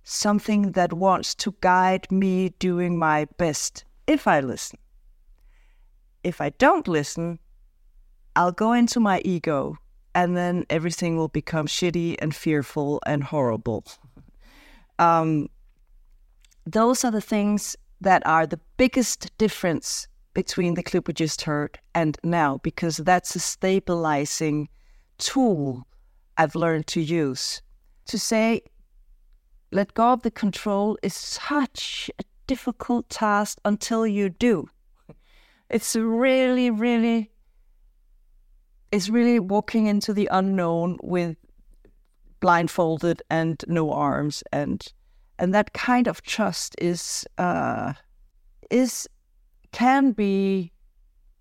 something 0.03 0.73
that 0.73 0.95
wants 0.95 1.35
to 1.35 1.55
guide 1.61 2.11
me 2.11 2.49
doing 2.59 2.99
my 2.99 3.27
best 3.37 3.85
if 4.07 4.27
I 4.27 4.41
listen. 4.41 4.79
If 6.25 6.41
I 6.41 6.49
don't 6.51 6.89
listen, 6.89 7.39
I'll 8.35 8.53
go 8.53 8.73
into 8.73 8.99
my 8.99 9.21
ego 9.27 9.77
and 10.15 10.39
then 10.39 10.65
everything 10.71 11.19
will 11.19 11.29
become 11.29 11.67
shitty 11.67 12.17
and 12.19 12.35
fearful 12.35 13.03
and 13.05 13.23
horrible. 13.23 13.85
um, 14.99 15.49
those 16.65 17.05
are 17.05 17.11
the 17.11 17.21
things 17.21 17.77
that 18.01 18.27
are 18.27 18.47
the 18.47 18.61
biggest 18.79 19.37
difference 19.37 20.09
between 20.35 20.75
the 20.75 20.83
clip 20.83 21.09
we 21.09 21.15
just 21.15 21.43
heard 21.43 21.79
and 21.95 22.17
now, 22.23 22.59
because 22.63 22.99
that's 22.99 23.35
a 23.35 23.41
stabilizing 23.41 24.69
tool 25.19 25.87
I've 26.37 26.55
learned 26.55 26.87
to 26.89 27.01
use. 27.01 27.63
To 28.07 28.19
say, 28.19 28.63
let 29.71 29.95
go 29.95 30.13
of 30.13 30.23
the 30.23 30.31
control 30.31 30.99
is 31.03 31.15
such 31.15 32.11
a 32.19 32.25
difficult 32.47 33.09
task 33.09 33.59
until 33.65 34.07
you 34.07 34.29
do. 34.29 34.69
It's 35.69 35.95
really, 35.95 36.71
really 36.71 37.31
it's 38.93 39.09
really 39.09 39.39
walking 39.39 39.87
into 39.87 40.13
the 40.13 40.29
unknown 40.31 40.99
with 41.03 41.37
blindfolded 42.41 43.23
and 43.31 43.63
no 43.69 43.93
arms 43.93 44.43
and 44.53 44.93
and 45.39 45.55
that 45.55 45.73
kind 45.73 46.07
of 46.07 46.23
trust 46.23 46.75
is 46.79 47.27
uh, 47.39 47.95
is 48.71 49.09
can 49.73 50.13
be 50.13 50.73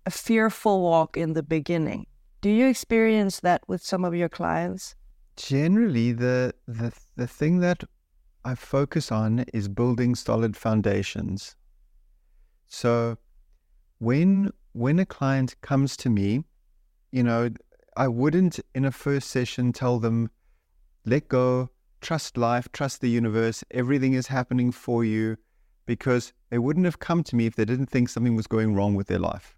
a 0.06 0.10
fearful 0.10 0.82
walk 0.82 1.16
in 1.16 1.34
the 1.34 1.42
beginning. 1.42 2.06
Do 2.40 2.50
you 2.50 2.68
experience 2.68 3.40
that 3.40 3.62
with 3.68 3.82
some 3.82 4.04
of 4.04 4.14
your 4.14 4.28
clients? 4.28 4.94
Generally, 5.36 6.12
the 6.12 6.54
the 6.66 6.92
the 7.16 7.26
thing 7.26 7.60
that 7.60 7.84
I 8.44 8.54
focus 8.54 9.12
on 9.12 9.40
is 9.52 9.68
building 9.68 10.14
solid 10.14 10.56
foundations. 10.56 11.56
So 12.68 13.18
when 13.98 14.50
when 14.72 14.98
a 14.98 15.06
client 15.06 15.60
comes 15.60 15.96
to 15.98 16.10
me 16.10 16.44
you 17.12 17.22
know, 17.22 17.50
I 17.96 18.08
wouldn't 18.08 18.60
in 18.74 18.84
a 18.84 18.92
first 18.92 19.30
session 19.30 19.72
tell 19.72 19.98
them, 19.98 20.30
let 21.04 21.28
go, 21.28 21.70
trust 22.00 22.36
life, 22.36 22.70
trust 22.72 23.00
the 23.00 23.10
universe, 23.10 23.64
everything 23.70 24.14
is 24.14 24.28
happening 24.28 24.70
for 24.72 25.04
you, 25.04 25.36
because 25.90 26.32
they 26.50 26.58
wouldn't 26.58 26.84
have 26.84 27.00
come 27.00 27.24
to 27.24 27.34
me 27.34 27.46
if 27.46 27.56
they 27.56 27.64
didn't 27.64 27.90
think 27.90 28.08
something 28.08 28.36
was 28.36 28.46
going 28.46 28.76
wrong 28.76 28.94
with 28.94 29.08
their 29.08 29.18
life. 29.18 29.56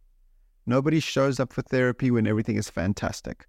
Nobody 0.65 0.99
shows 0.99 1.39
up 1.39 1.53
for 1.53 1.61
therapy 1.61 2.11
when 2.11 2.27
everything 2.27 2.57
is 2.57 2.71
fantastic. 2.71 3.47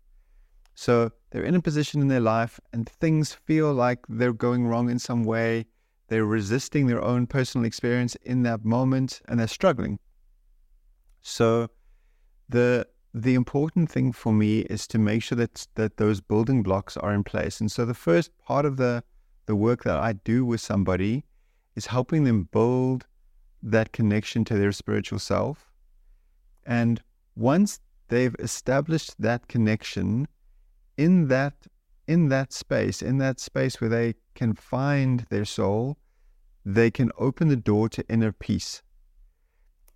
So 0.76 1.10
they're 1.30 1.46
in 1.46 1.56
a 1.56 1.62
position 1.62 2.02
in 2.02 2.10
their 2.10 2.20
life 2.20 2.60
and 2.74 2.90
things 2.90 3.32
feel 3.32 3.74
like 3.74 4.00
they're 4.10 4.34
going 4.34 4.68
wrong 4.68 4.90
in 4.90 5.00
some 5.00 5.24
way. 5.24 5.66
They're 6.10 6.26
resisting 6.26 6.88
their 6.88 7.02
own 7.02 7.26
personal 7.26 7.64
experience 7.66 8.16
in 8.16 8.44
that 8.44 8.66
moment 8.66 9.22
and 9.30 9.40
they're 9.40 9.48
struggling. 9.48 9.98
So 11.22 11.70
the 12.50 12.86
the 13.14 13.36
important 13.36 13.90
thing 13.90 14.12
for 14.12 14.34
me 14.34 14.62
is 14.76 14.88
to 14.88 14.98
make 14.98 15.24
sure 15.24 15.38
that 15.38 15.68
that 15.76 15.96
those 15.96 16.20
building 16.20 16.64
blocks 16.64 16.98
are 16.98 17.14
in 17.14 17.24
place. 17.24 17.62
And 17.62 17.72
so 17.72 17.86
the 17.86 18.02
first 18.08 18.38
part 18.40 18.66
of 18.66 18.76
the 18.76 19.06
the 19.46 19.56
work 19.56 19.84
that 19.86 20.00
I 20.10 20.12
do 20.32 20.44
with 20.44 20.60
somebody 20.60 21.24
is 21.76 21.88
helping 21.88 22.24
them 22.24 22.50
build 22.52 23.06
that 23.62 23.92
connection 23.92 24.44
to 24.46 24.58
their 24.58 24.72
spiritual 24.72 25.20
self. 25.20 25.72
And 26.66 27.02
once 27.36 27.80
they've 28.10 28.36
established 28.40 29.20
that 29.20 29.48
connection 29.48 30.28
in 30.98 31.28
that 31.30 31.54
in 32.06 32.28
that 32.28 32.52
space, 32.52 33.02
in 33.02 33.18
that 33.18 33.40
space 33.40 33.80
where 33.80 33.90
they 33.90 34.16
can 34.36 34.54
find 34.54 35.26
their 35.30 35.46
soul, 35.46 35.98
they 36.66 36.92
can 36.92 37.10
open 37.18 37.48
the 37.48 37.56
door 37.56 37.88
to 37.88 38.06
inner 38.10 38.34
peace. 38.34 38.82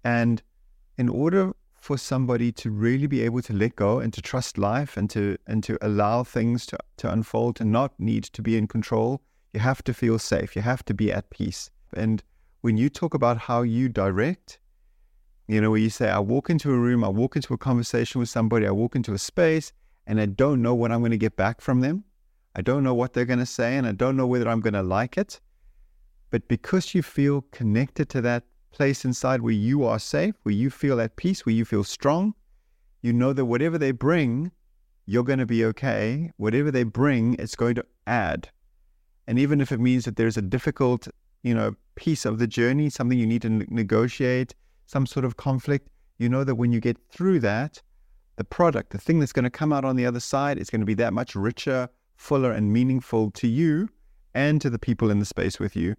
And 0.05 0.41
in 0.97 1.09
order 1.09 1.53
for 1.75 1.97
somebody 1.97 2.51
to 2.51 2.71
really 2.71 3.07
be 3.07 3.21
able 3.21 3.41
to 3.41 3.53
let 3.53 3.75
go 3.75 3.99
and 3.99 4.13
to 4.13 4.21
trust 4.21 4.57
life 4.57 4.97
and 4.97 5.09
to 5.09 5.37
and 5.47 5.63
to 5.63 5.77
allow 5.81 6.23
things 6.23 6.65
to, 6.65 6.77
to 6.97 7.11
unfold 7.11 7.61
and 7.61 7.71
not 7.71 7.99
need 7.99 8.23
to 8.23 8.41
be 8.41 8.57
in 8.57 8.67
control 8.67 9.21
you 9.53 9.59
have 9.59 9.83
to 9.83 9.93
feel 9.93 10.19
safe 10.19 10.55
you 10.55 10.61
have 10.61 10.83
to 10.85 10.93
be 10.93 11.11
at 11.11 11.29
peace 11.29 11.69
and 11.95 12.23
when 12.61 12.77
you 12.77 12.89
talk 12.89 13.13
about 13.13 13.37
how 13.37 13.61
you 13.61 13.89
direct 13.89 14.59
you 15.47 15.61
know 15.61 15.69
where 15.69 15.79
you 15.79 15.89
say 15.89 16.09
i 16.09 16.19
walk 16.19 16.49
into 16.49 16.73
a 16.73 16.77
room 16.77 17.03
i 17.03 17.07
walk 17.07 17.35
into 17.35 17.53
a 17.53 17.57
conversation 17.57 18.19
with 18.19 18.29
somebody 18.29 18.67
i 18.67 18.71
walk 18.71 18.95
into 18.95 19.13
a 19.13 19.17
space 19.17 19.71
and 20.05 20.19
i 20.19 20.25
don't 20.25 20.61
know 20.61 20.75
what 20.75 20.91
i'm 20.91 20.99
going 20.99 21.11
to 21.11 21.17
get 21.17 21.35
back 21.35 21.61
from 21.61 21.81
them 21.81 22.03
i 22.55 22.61
don't 22.61 22.83
know 22.83 22.93
what 22.93 23.13
they're 23.13 23.25
going 23.25 23.39
to 23.39 23.45
say 23.45 23.77
and 23.77 23.87
i 23.87 23.91
don't 23.91 24.17
know 24.17 24.27
whether 24.27 24.49
i'm 24.49 24.61
going 24.61 24.73
to 24.73 24.83
like 24.83 25.17
it 25.17 25.39
but 26.29 26.47
because 26.47 26.93
you 26.93 27.01
feel 27.01 27.41
connected 27.51 28.09
to 28.09 28.21
that 28.21 28.43
place 28.71 29.05
inside 29.05 29.41
where 29.41 29.53
you 29.53 29.83
are 29.85 29.99
safe, 29.99 30.35
where 30.43 30.53
you 30.53 30.69
feel 30.69 30.99
at 30.99 31.15
peace, 31.15 31.45
where 31.45 31.55
you 31.55 31.65
feel 31.65 31.83
strong. 31.83 32.33
You 33.01 33.13
know 33.13 33.33
that 33.33 33.45
whatever 33.45 33.77
they 33.77 33.91
bring, 33.91 34.51
you're 35.05 35.23
going 35.23 35.39
to 35.39 35.45
be 35.45 35.63
okay. 35.65 36.31
Whatever 36.37 36.69
they 36.69 36.83
bring, 36.83 37.35
it's 37.39 37.55
going 37.55 37.75
to 37.75 37.85
add. 38.05 38.49
And 39.27 39.37
even 39.37 39.61
if 39.61 39.71
it 39.71 39.79
means 39.79 40.05
that 40.05 40.15
there's 40.15 40.37
a 40.37 40.41
difficult, 40.41 41.07
you 41.43 41.53
know, 41.53 41.75
piece 41.95 42.25
of 42.25 42.39
the 42.39 42.47
journey, 42.47 42.89
something 42.89 43.19
you 43.19 43.27
need 43.27 43.41
to 43.41 43.49
negotiate, 43.49 44.55
some 44.85 45.05
sort 45.05 45.25
of 45.25 45.37
conflict, 45.37 45.89
you 46.17 46.29
know 46.29 46.43
that 46.43 46.55
when 46.55 46.71
you 46.71 46.79
get 46.79 46.97
through 47.11 47.39
that, 47.41 47.81
the 48.37 48.43
product, 48.43 48.91
the 48.91 48.97
thing 48.97 49.19
that's 49.19 49.33
going 49.33 49.43
to 49.43 49.49
come 49.49 49.73
out 49.73 49.83
on 49.83 49.95
the 49.95 50.05
other 50.05 50.19
side, 50.19 50.57
is 50.57 50.69
going 50.69 50.81
to 50.81 50.85
be 50.85 50.93
that 50.93 51.13
much 51.13 51.35
richer, 51.35 51.89
fuller, 52.15 52.51
and 52.51 52.71
meaningful 52.71 53.31
to 53.31 53.47
you 53.47 53.89
and 54.33 54.61
to 54.61 54.69
the 54.69 54.79
people 54.79 55.09
in 55.09 55.19
the 55.19 55.25
space 55.25 55.59
with 55.59 55.75
you, 55.75 55.95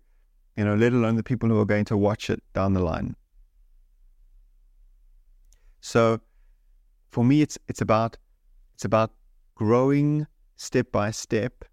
you 0.56 0.64
know, 0.64 0.74
let 0.74 0.92
alone 0.92 1.16
the 1.16 1.22
people 1.22 1.48
who 1.48 1.58
are 1.58 1.64
going 1.64 1.84
to 1.84 1.96
watch 1.96 2.30
it 2.30 2.42
down 2.54 2.72
the 2.72 2.80
line. 2.80 3.14
So 5.80 6.20
for 7.10 7.24
me 7.24 7.42
it's 7.42 7.58
it's 7.68 7.80
about 7.80 8.16
it's 8.74 8.84
about 8.84 9.12
growing 9.54 10.26
step 10.56 10.92
by 10.92 11.10
step, 11.10 11.64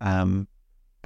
um, 0.00 0.48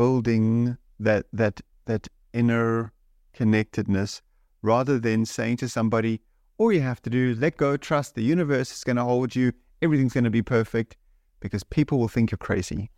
building 0.01 0.79
that 0.99 1.27
that 1.41 1.61
that 1.85 2.09
inner 2.33 2.91
connectedness 3.39 4.23
rather 4.63 4.99
than 4.99 5.27
saying 5.27 5.59
to 5.59 5.69
somebody, 5.69 6.15
all 6.59 6.73
you 6.73 6.81
have 6.81 7.03
to 7.03 7.11
do 7.11 7.23
is 7.33 7.39
let 7.39 7.57
go, 7.57 7.77
trust 7.77 8.15
the 8.15 8.23
universe 8.23 8.73
is 8.77 8.83
going 8.83 8.97
to 8.97 9.05
hold 9.05 9.37
you, 9.37 9.53
everything's 9.83 10.15
going 10.15 10.31
to 10.33 10.37
be 10.41 10.43
perfect, 10.43 10.97
because 11.41 11.63
people 11.65 11.99
will 11.99 12.09
think 12.09 12.31
you're 12.31 12.47
crazy. 12.49 12.91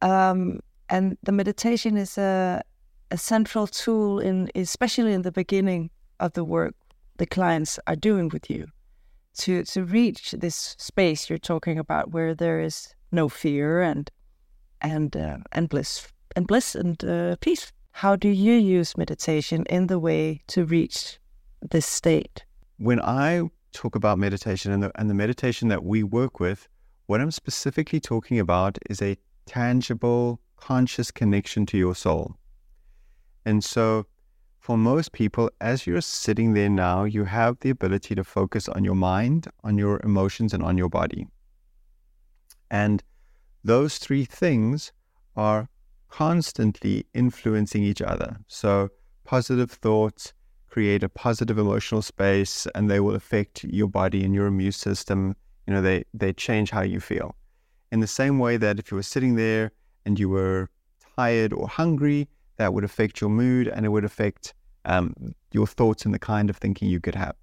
Um, 0.00 0.58
and 0.88 1.16
the 1.22 1.32
meditation 1.32 1.96
is 1.96 2.18
a, 2.18 2.62
a 3.12 3.16
central 3.16 3.66
tool 3.68 4.18
in, 4.18 4.50
especially 4.56 5.12
in 5.12 5.22
the 5.22 5.32
beginning 5.32 5.90
of 6.18 6.32
the 6.32 6.44
work 6.44 6.74
the 7.18 7.26
clients 7.26 7.78
are 7.86 8.00
doing 8.08 8.28
with 8.32 8.50
you, 8.50 8.66
to 9.42 9.62
to 9.64 9.84
reach 9.84 10.32
this 10.32 10.74
space 10.78 11.30
you're 11.30 11.48
talking 11.52 11.78
about, 11.78 12.10
where 12.14 12.34
there 12.34 12.60
is 12.68 12.94
no 13.12 13.28
fear 13.28 13.80
and 13.80 14.10
and 14.82 15.16
uh, 15.16 15.38
and 15.52 15.68
bliss 15.68 16.08
and 16.36 16.46
bliss 16.46 16.74
and 16.74 17.02
uh, 17.04 17.36
peace. 17.40 17.72
How 17.92 18.16
do 18.16 18.28
you 18.28 18.54
use 18.54 18.96
meditation 18.96 19.64
in 19.68 19.86
the 19.86 19.98
way 19.98 20.42
to 20.48 20.64
reach 20.64 21.18
this 21.70 21.86
state? 21.86 22.44
When 22.78 23.00
I 23.00 23.50
talk 23.72 23.94
about 23.94 24.18
meditation 24.18 24.72
and 24.72 24.82
the, 24.82 24.92
and 24.96 25.08
the 25.10 25.14
meditation 25.14 25.68
that 25.68 25.84
we 25.84 26.02
work 26.02 26.40
with, 26.40 26.68
what 27.06 27.20
I'm 27.20 27.30
specifically 27.30 28.00
talking 28.00 28.38
about 28.38 28.78
is 28.88 29.02
a 29.02 29.16
tangible, 29.46 30.40
conscious 30.56 31.10
connection 31.10 31.66
to 31.66 31.78
your 31.78 31.94
soul. 31.94 32.34
And 33.44 33.62
so, 33.62 34.06
for 34.60 34.78
most 34.78 35.12
people, 35.12 35.50
as 35.60 35.86
you're 35.86 36.00
sitting 36.00 36.54
there 36.54 36.70
now, 36.70 37.04
you 37.04 37.24
have 37.24 37.58
the 37.60 37.70
ability 37.70 38.14
to 38.14 38.24
focus 38.24 38.68
on 38.68 38.84
your 38.84 38.94
mind, 38.94 39.48
on 39.64 39.76
your 39.76 40.00
emotions, 40.04 40.54
and 40.54 40.62
on 40.62 40.78
your 40.78 40.88
body. 40.88 41.26
And 42.70 43.02
those 43.64 43.98
three 43.98 44.24
things 44.24 44.92
are 45.36 45.68
constantly 46.08 47.06
influencing 47.14 47.82
each 47.82 48.02
other. 48.02 48.36
So, 48.46 48.90
positive 49.24 49.70
thoughts 49.70 50.32
create 50.68 51.02
a 51.02 51.08
positive 51.08 51.58
emotional 51.58 52.02
space 52.02 52.66
and 52.74 52.90
they 52.90 53.00
will 53.00 53.14
affect 53.14 53.64
your 53.64 53.88
body 53.88 54.24
and 54.24 54.34
your 54.34 54.46
immune 54.46 54.72
system. 54.72 55.36
You 55.66 55.74
know, 55.74 55.82
they, 55.82 56.04
they 56.12 56.32
change 56.32 56.70
how 56.70 56.82
you 56.82 57.00
feel. 57.00 57.34
In 57.90 58.00
the 58.00 58.06
same 58.06 58.38
way 58.38 58.56
that 58.56 58.78
if 58.78 58.90
you 58.90 58.96
were 58.96 59.02
sitting 59.02 59.36
there 59.36 59.70
and 60.06 60.18
you 60.18 60.28
were 60.28 60.70
tired 61.16 61.52
or 61.52 61.68
hungry, 61.68 62.28
that 62.56 62.72
would 62.72 62.84
affect 62.84 63.20
your 63.20 63.30
mood 63.30 63.68
and 63.68 63.84
it 63.86 63.90
would 63.90 64.04
affect 64.04 64.54
um, 64.84 65.14
your 65.52 65.66
thoughts 65.66 66.04
and 66.04 66.14
the 66.14 66.18
kind 66.18 66.50
of 66.50 66.56
thinking 66.56 66.88
you 66.88 67.00
could 67.00 67.14
have. 67.14 67.36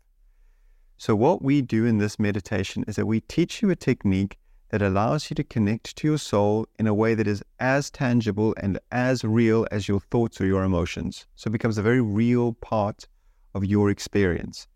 So, 0.98 1.16
what 1.16 1.42
we 1.42 1.62
do 1.62 1.86
in 1.86 1.98
this 1.98 2.20
meditation 2.20 2.84
is 2.88 2.98
that 2.98 3.06
we 3.06 3.22
teach 3.22 3.62
you 3.62 3.70
a 3.70 3.76
technique 3.76 4.38
that 4.70 4.82
allows 4.82 5.30
you 5.30 5.36
to 5.36 5.44
connect 5.44 5.96
to 5.98 6.08
your 6.08 6.18
soul 6.18 6.68
in 6.78 6.88
a 6.88 6.94
way 6.94 7.16
that 7.16 7.28
is 7.28 7.44
as 7.60 7.90
tangible 7.90 8.54
and 8.62 8.80
as 8.92 9.24
real 9.24 9.68
as 9.72 9.88
your 9.88 10.00
thoughts 10.00 10.40
or 10.40 10.46
your 10.46 10.64
emotions. 10.64 11.26
So 11.36 11.48
it 11.48 11.52
becomes 11.52 11.78
a 11.78 11.84
very 11.84 12.02
real 12.02 12.54
part 12.54 13.08
of 13.54 13.66
your 13.66 13.90
experience. 13.90 14.68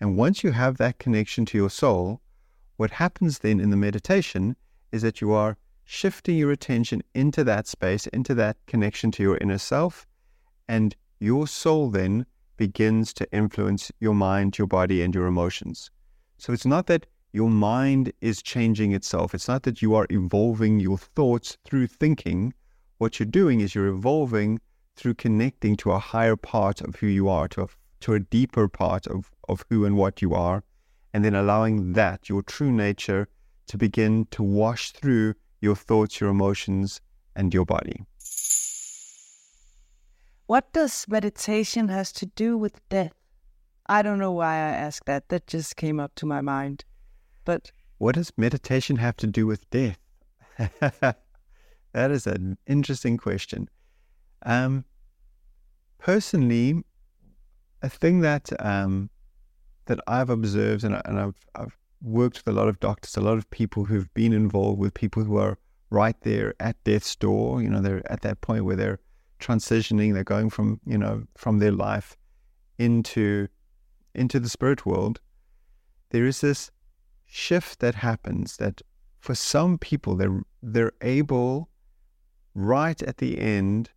And 0.00 0.16
once 0.16 0.42
you 0.42 0.52
have 0.52 0.78
that 0.78 0.98
connection 0.98 1.44
to 1.46 1.58
your 1.58 1.70
soul, 1.70 2.20
what 2.76 2.90
happens 2.90 3.38
then 3.38 3.60
in 3.60 3.70
the 3.70 3.76
meditation 3.76 4.56
is 4.92 5.02
that 5.02 5.20
you 5.20 5.32
are 5.32 5.56
shifting 5.84 6.36
your 6.36 6.50
attention 6.50 7.02
into 7.14 7.44
that 7.44 7.66
space, 7.66 8.06
into 8.08 8.34
that 8.34 8.56
connection 8.66 9.10
to 9.12 9.22
your 9.22 9.38
inner 9.38 9.58
self, 9.58 10.06
and 10.68 10.96
your 11.18 11.46
soul 11.46 11.90
then 11.90 12.26
begins 12.56 13.12
to 13.14 13.30
influence 13.32 13.92
your 14.00 14.14
mind, 14.14 14.58
your 14.58 14.66
body, 14.66 15.02
and 15.02 15.14
your 15.14 15.26
emotions. 15.26 15.90
So 16.38 16.52
it's 16.52 16.66
not 16.66 16.86
that 16.88 17.06
your 17.36 17.50
mind 17.50 18.10
is 18.22 18.40
changing 18.40 18.92
itself. 18.92 19.34
It's 19.34 19.46
not 19.46 19.64
that 19.64 19.82
you 19.82 19.94
are 19.94 20.06
evolving 20.08 20.80
your 20.80 20.96
thoughts 20.96 21.58
through 21.66 21.86
thinking. 21.88 22.54
What 22.96 23.20
you're 23.20 23.26
doing 23.26 23.60
is 23.60 23.74
you're 23.74 23.88
evolving 23.88 24.58
through 24.94 25.16
connecting 25.16 25.76
to 25.76 25.92
a 25.92 25.98
higher 25.98 26.36
part 26.36 26.80
of 26.80 26.96
who 26.96 27.06
you 27.06 27.28
are, 27.28 27.46
to 27.48 27.64
a, 27.64 27.68
to 28.00 28.14
a 28.14 28.20
deeper 28.20 28.68
part 28.68 29.06
of, 29.06 29.30
of 29.50 29.66
who 29.68 29.84
and 29.84 29.98
what 29.98 30.22
you 30.22 30.32
are, 30.32 30.64
and 31.12 31.22
then 31.22 31.34
allowing 31.34 31.92
that, 31.92 32.30
your 32.30 32.40
true 32.40 32.72
nature, 32.72 33.28
to 33.66 33.76
begin 33.76 34.26
to 34.30 34.42
wash 34.42 34.92
through 34.92 35.34
your 35.60 35.76
thoughts, 35.76 36.18
your 36.18 36.30
emotions, 36.30 37.02
and 37.34 37.52
your 37.52 37.66
body. 37.66 38.00
What 40.46 40.72
does 40.72 41.04
meditation 41.06 41.88
has 41.88 42.12
to 42.12 42.24
do 42.24 42.56
with 42.56 42.80
death? 42.88 43.12
I 43.86 44.00
don't 44.00 44.18
know 44.18 44.32
why 44.32 44.54
I 44.54 44.72
asked 44.86 45.04
that. 45.04 45.28
That 45.28 45.46
just 45.46 45.76
came 45.76 46.00
up 46.00 46.14
to 46.14 46.24
my 46.24 46.40
mind. 46.40 46.86
But 47.46 47.70
what 47.96 48.16
does 48.16 48.32
meditation 48.36 48.96
have 48.96 49.16
to 49.18 49.26
do 49.26 49.46
with 49.46 49.70
death? 49.70 49.98
that 50.58 51.16
is 51.94 52.26
an 52.26 52.58
interesting 52.66 53.16
question. 53.16 53.70
Um, 54.44 54.84
personally, 55.96 56.84
a 57.82 57.88
thing 57.88 58.20
that 58.20 58.50
um, 58.58 59.08
that 59.86 60.00
I've 60.06 60.28
observed 60.28 60.82
and, 60.84 61.00
and 61.04 61.20
I've, 61.20 61.36
I've 61.54 61.78
worked 62.02 62.38
with 62.38 62.54
a 62.54 62.58
lot 62.58 62.68
of 62.68 62.80
doctors, 62.80 63.16
a 63.16 63.20
lot 63.20 63.38
of 63.38 63.48
people 63.50 63.84
who've 63.84 64.12
been 64.12 64.32
involved 64.32 64.80
with 64.80 64.92
people 64.92 65.22
who 65.22 65.36
are 65.38 65.56
right 65.90 66.20
there 66.22 66.52
at 66.58 66.82
death's 66.82 67.14
door. 67.14 67.62
You 67.62 67.70
know, 67.70 67.80
they're 67.80 68.02
at 68.10 68.22
that 68.22 68.40
point 68.40 68.64
where 68.64 68.76
they're 68.76 68.98
transitioning, 69.38 70.14
they're 70.14 70.24
going 70.24 70.50
from 70.50 70.80
you 70.84 70.98
know 70.98 71.22
from 71.36 71.60
their 71.60 71.72
life 71.72 72.16
into 72.78 73.46
into 74.16 74.40
the 74.40 74.48
spirit 74.48 74.84
world. 74.84 75.20
There 76.10 76.26
is 76.26 76.40
this 76.40 76.70
shift 77.26 77.80
that 77.80 77.94
happens 77.96 78.56
that 78.56 78.80
for 79.18 79.34
some 79.34 79.76
people 79.78 80.14
they're 80.14 80.42
they're 80.62 80.92
able 81.02 81.68
right 82.54 83.02
at 83.02 83.18
the 83.18 83.38
end 83.38 83.90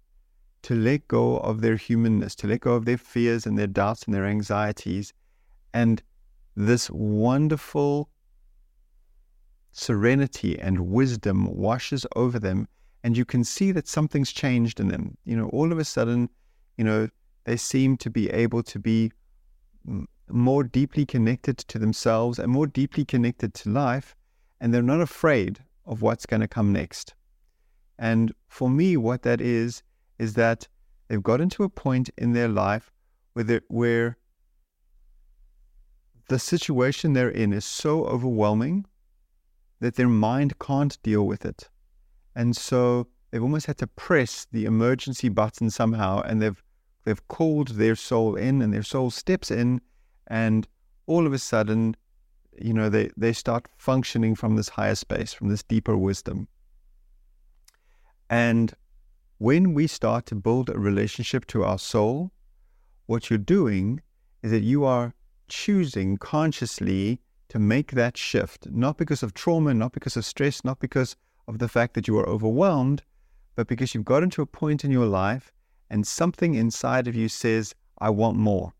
to 0.62 0.76
let 0.76 1.08
go 1.08 1.38
of 1.38 1.62
their 1.62 1.78
humanness, 1.78 2.36
to 2.36 2.48
let 2.48 2.62
go 2.62 2.74
of 2.74 2.86
their 2.86 2.98
fears 2.98 3.46
and 3.46 3.58
their 3.58 3.68
doubts 3.68 4.04
and 4.04 4.14
their 4.14 4.26
anxieties, 4.26 5.14
and 5.74 6.04
this 6.56 6.90
wonderful 6.90 8.10
serenity 9.72 10.60
and 10.60 10.80
wisdom 10.80 11.46
washes 11.46 12.06
over 12.16 12.40
them, 12.40 12.68
and 13.04 13.16
you 13.16 13.24
can 13.24 13.44
see 13.44 13.72
that 13.72 13.88
something's 13.88 14.32
changed 14.32 14.80
in 14.80 14.90
them. 14.90 15.18
You 15.24 15.38
know, 15.38 15.48
all 15.50 15.72
of 15.72 15.80
a 15.80 15.86
sudden, 15.86 16.30
you 16.78 16.84
know, 16.84 17.08
they 17.46 17.56
seem 17.56 17.96
to 17.98 18.10
be 18.10 18.30
able 18.30 18.64
to 18.64 18.80
be 18.80 19.12
mm, 19.88 20.06
more 20.30 20.64
deeply 20.64 21.06
connected 21.06 21.58
to 21.58 21.80
themselves 21.80 22.40
and 22.40 22.52
more 22.52 22.68
deeply 22.68 23.06
connected 23.06 23.54
to 23.56 23.70
life, 23.70 24.16
and 24.60 24.74
they're 24.74 24.82
not 24.82 25.02
afraid 25.02 25.60
of 25.86 26.02
what's 26.02 26.26
going 26.26 26.42
to 26.42 26.48
come 26.48 26.72
next. 26.72 27.16
And 27.98 28.34
for 28.48 28.70
me, 28.70 28.98
what 28.98 29.24
that 29.24 29.42
is, 29.42 29.84
is 30.18 30.34
that 30.36 30.68
they've 31.08 31.24
gotten 31.24 31.50
to 31.50 31.64
a 31.64 31.70
point 31.70 32.10
in 32.18 32.34
their 32.34 32.48
life 32.48 32.92
where, 33.34 33.62
where 33.68 34.18
the 36.30 36.40
situation 36.40 37.14
they're 37.14 37.30
in 37.30 37.52
is 37.52 37.66
so 37.66 38.06
overwhelming 38.06 38.86
that 39.80 39.96
their 39.96 40.08
mind 40.08 40.60
can't 40.60 41.02
deal 41.04 41.26
with 41.26 41.46
it. 41.46 41.70
And 42.36 42.56
so 42.56 43.08
they've 43.32 43.42
almost 43.44 43.66
had 43.66 43.78
to 43.80 43.88
press 43.88 44.46
the 44.52 44.66
emergency 44.66 45.30
button 45.30 45.70
somehow, 45.70 46.22
and 46.22 46.42
they've 46.42 46.64
they've 47.06 47.28
called 47.28 47.70
their 47.70 47.96
soul 47.96 48.36
in, 48.36 48.62
and 48.62 48.74
their 48.74 48.84
soul 48.84 49.10
steps 49.10 49.50
in 49.50 49.82
and 50.30 50.68
all 51.08 51.26
of 51.26 51.34
a 51.34 51.40
sudden, 51.40 51.96
you 52.62 52.74
know, 52.74 52.90
they, 52.90 53.10
they 53.18 53.34
start 53.34 53.68
functioning 53.78 54.36
from 54.36 54.56
this 54.56 54.70
higher 54.70 54.96
space, 54.96 55.34
from 55.34 55.50
this 55.50 55.64
deeper 55.64 55.98
wisdom. 55.98 56.48
And 58.30 58.74
when 59.40 59.74
we 59.74 59.88
start 59.88 60.26
to 60.28 60.36
build 60.36 60.70
a 60.70 60.78
relationship 60.78 61.48
to 61.48 61.64
our 61.64 61.80
soul, 61.80 62.32
what 63.08 63.30
you're 63.30 63.40
doing 63.40 64.02
is 64.44 64.52
that 64.52 64.62
you 64.62 64.86
are 64.86 65.14
choosing 65.48 66.18
consciously 66.18 67.20
to 67.48 67.58
make 67.58 67.92
that 67.92 68.16
shift, 68.16 68.68
not 68.70 68.98
because 68.98 69.24
of 69.24 69.34
trauma, 69.34 69.74
not 69.74 69.94
because 69.94 70.16
of 70.16 70.26
stress, 70.26 70.64
not 70.64 70.80
because 70.80 71.16
of 71.48 71.58
the 71.58 71.68
fact 71.68 71.96
that 71.96 72.08
you 72.08 72.18
are 72.20 72.30
overwhelmed, 72.30 73.02
but 73.56 73.68
because 73.68 73.96
you've 73.96 74.06
gotten 74.06 74.30
to 74.30 74.44
a 74.44 74.46
point 74.46 74.86
in 74.86 74.92
your 74.92 75.08
life 75.08 75.52
and 75.90 76.06
something 76.06 76.54
inside 76.54 77.08
of 77.08 77.16
you 77.16 77.28
says, 77.28 77.74
I 77.98 78.12
want 78.12 78.38
more. 78.38 78.74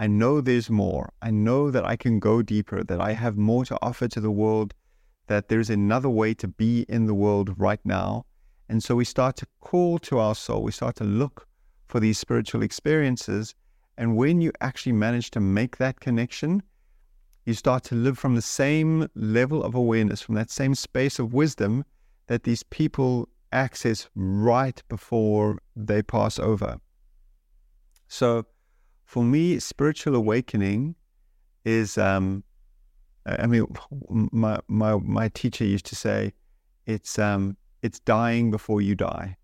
I 0.00 0.06
know 0.06 0.40
there's 0.40 0.70
more. 0.70 1.12
I 1.20 1.32
know 1.32 1.72
that 1.72 1.84
I 1.84 1.96
can 1.96 2.20
go 2.20 2.40
deeper, 2.40 2.84
that 2.84 3.00
I 3.00 3.12
have 3.14 3.36
more 3.36 3.64
to 3.64 3.76
offer 3.82 4.06
to 4.06 4.20
the 4.20 4.30
world, 4.30 4.72
that 5.26 5.48
there's 5.48 5.70
another 5.70 6.08
way 6.08 6.34
to 6.34 6.46
be 6.46 6.86
in 6.88 7.06
the 7.06 7.14
world 7.14 7.52
right 7.58 7.80
now. 7.84 8.24
And 8.68 8.82
so 8.82 8.94
we 8.94 9.04
start 9.04 9.34
to 9.38 9.46
call 9.60 9.98
to 10.00 10.20
our 10.20 10.36
soul, 10.36 10.62
we 10.62 10.70
start 10.70 10.94
to 10.96 11.04
look 11.04 11.48
for 11.88 11.98
these 11.98 12.16
spiritual 12.16 12.62
experiences. 12.62 13.56
And 13.96 14.16
when 14.16 14.40
you 14.40 14.52
actually 14.60 14.92
manage 14.92 15.32
to 15.32 15.40
make 15.40 15.78
that 15.78 15.98
connection, 15.98 16.62
you 17.44 17.54
start 17.54 17.82
to 17.84 17.96
live 17.96 18.18
from 18.18 18.36
the 18.36 18.42
same 18.42 19.08
level 19.16 19.64
of 19.64 19.74
awareness, 19.74 20.22
from 20.22 20.36
that 20.36 20.50
same 20.50 20.76
space 20.76 21.18
of 21.18 21.34
wisdom 21.34 21.84
that 22.28 22.44
these 22.44 22.62
people 22.62 23.28
access 23.50 24.08
right 24.14 24.80
before 24.88 25.58
they 25.74 26.02
pass 26.02 26.38
over. 26.38 26.78
So, 28.06 28.46
for 29.08 29.24
me, 29.24 29.58
spiritual 29.58 30.14
awakening 30.14 30.94
is, 31.64 31.96
um, 31.96 32.44
I 33.24 33.46
mean, 33.46 33.66
my 34.10 34.60
my 34.68 34.96
my 34.96 35.28
teacher 35.30 35.64
used 35.64 35.86
to 35.86 35.96
say, 35.96 36.34
it's 36.84 37.18
um, 37.18 37.56
it's 37.80 38.00
dying 38.00 38.50
before 38.50 38.82
you 38.82 38.94
die. 38.94 39.38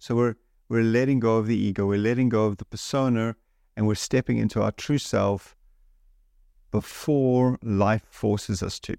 So 0.00 0.14
we're 0.14 0.34
we're 0.68 0.82
letting 0.82 1.18
go 1.18 1.38
of 1.38 1.46
the 1.46 1.56
ego, 1.56 1.86
we're 1.86 2.06
letting 2.10 2.28
go 2.28 2.44
of 2.44 2.58
the 2.58 2.66
persona, 2.66 3.36
and 3.74 3.86
we're 3.86 3.94
stepping 3.94 4.36
into 4.36 4.60
our 4.60 4.70
true 4.70 4.98
self 4.98 5.56
before 6.70 7.58
life 7.62 8.04
forces 8.10 8.62
us 8.62 8.78
to. 8.80 8.96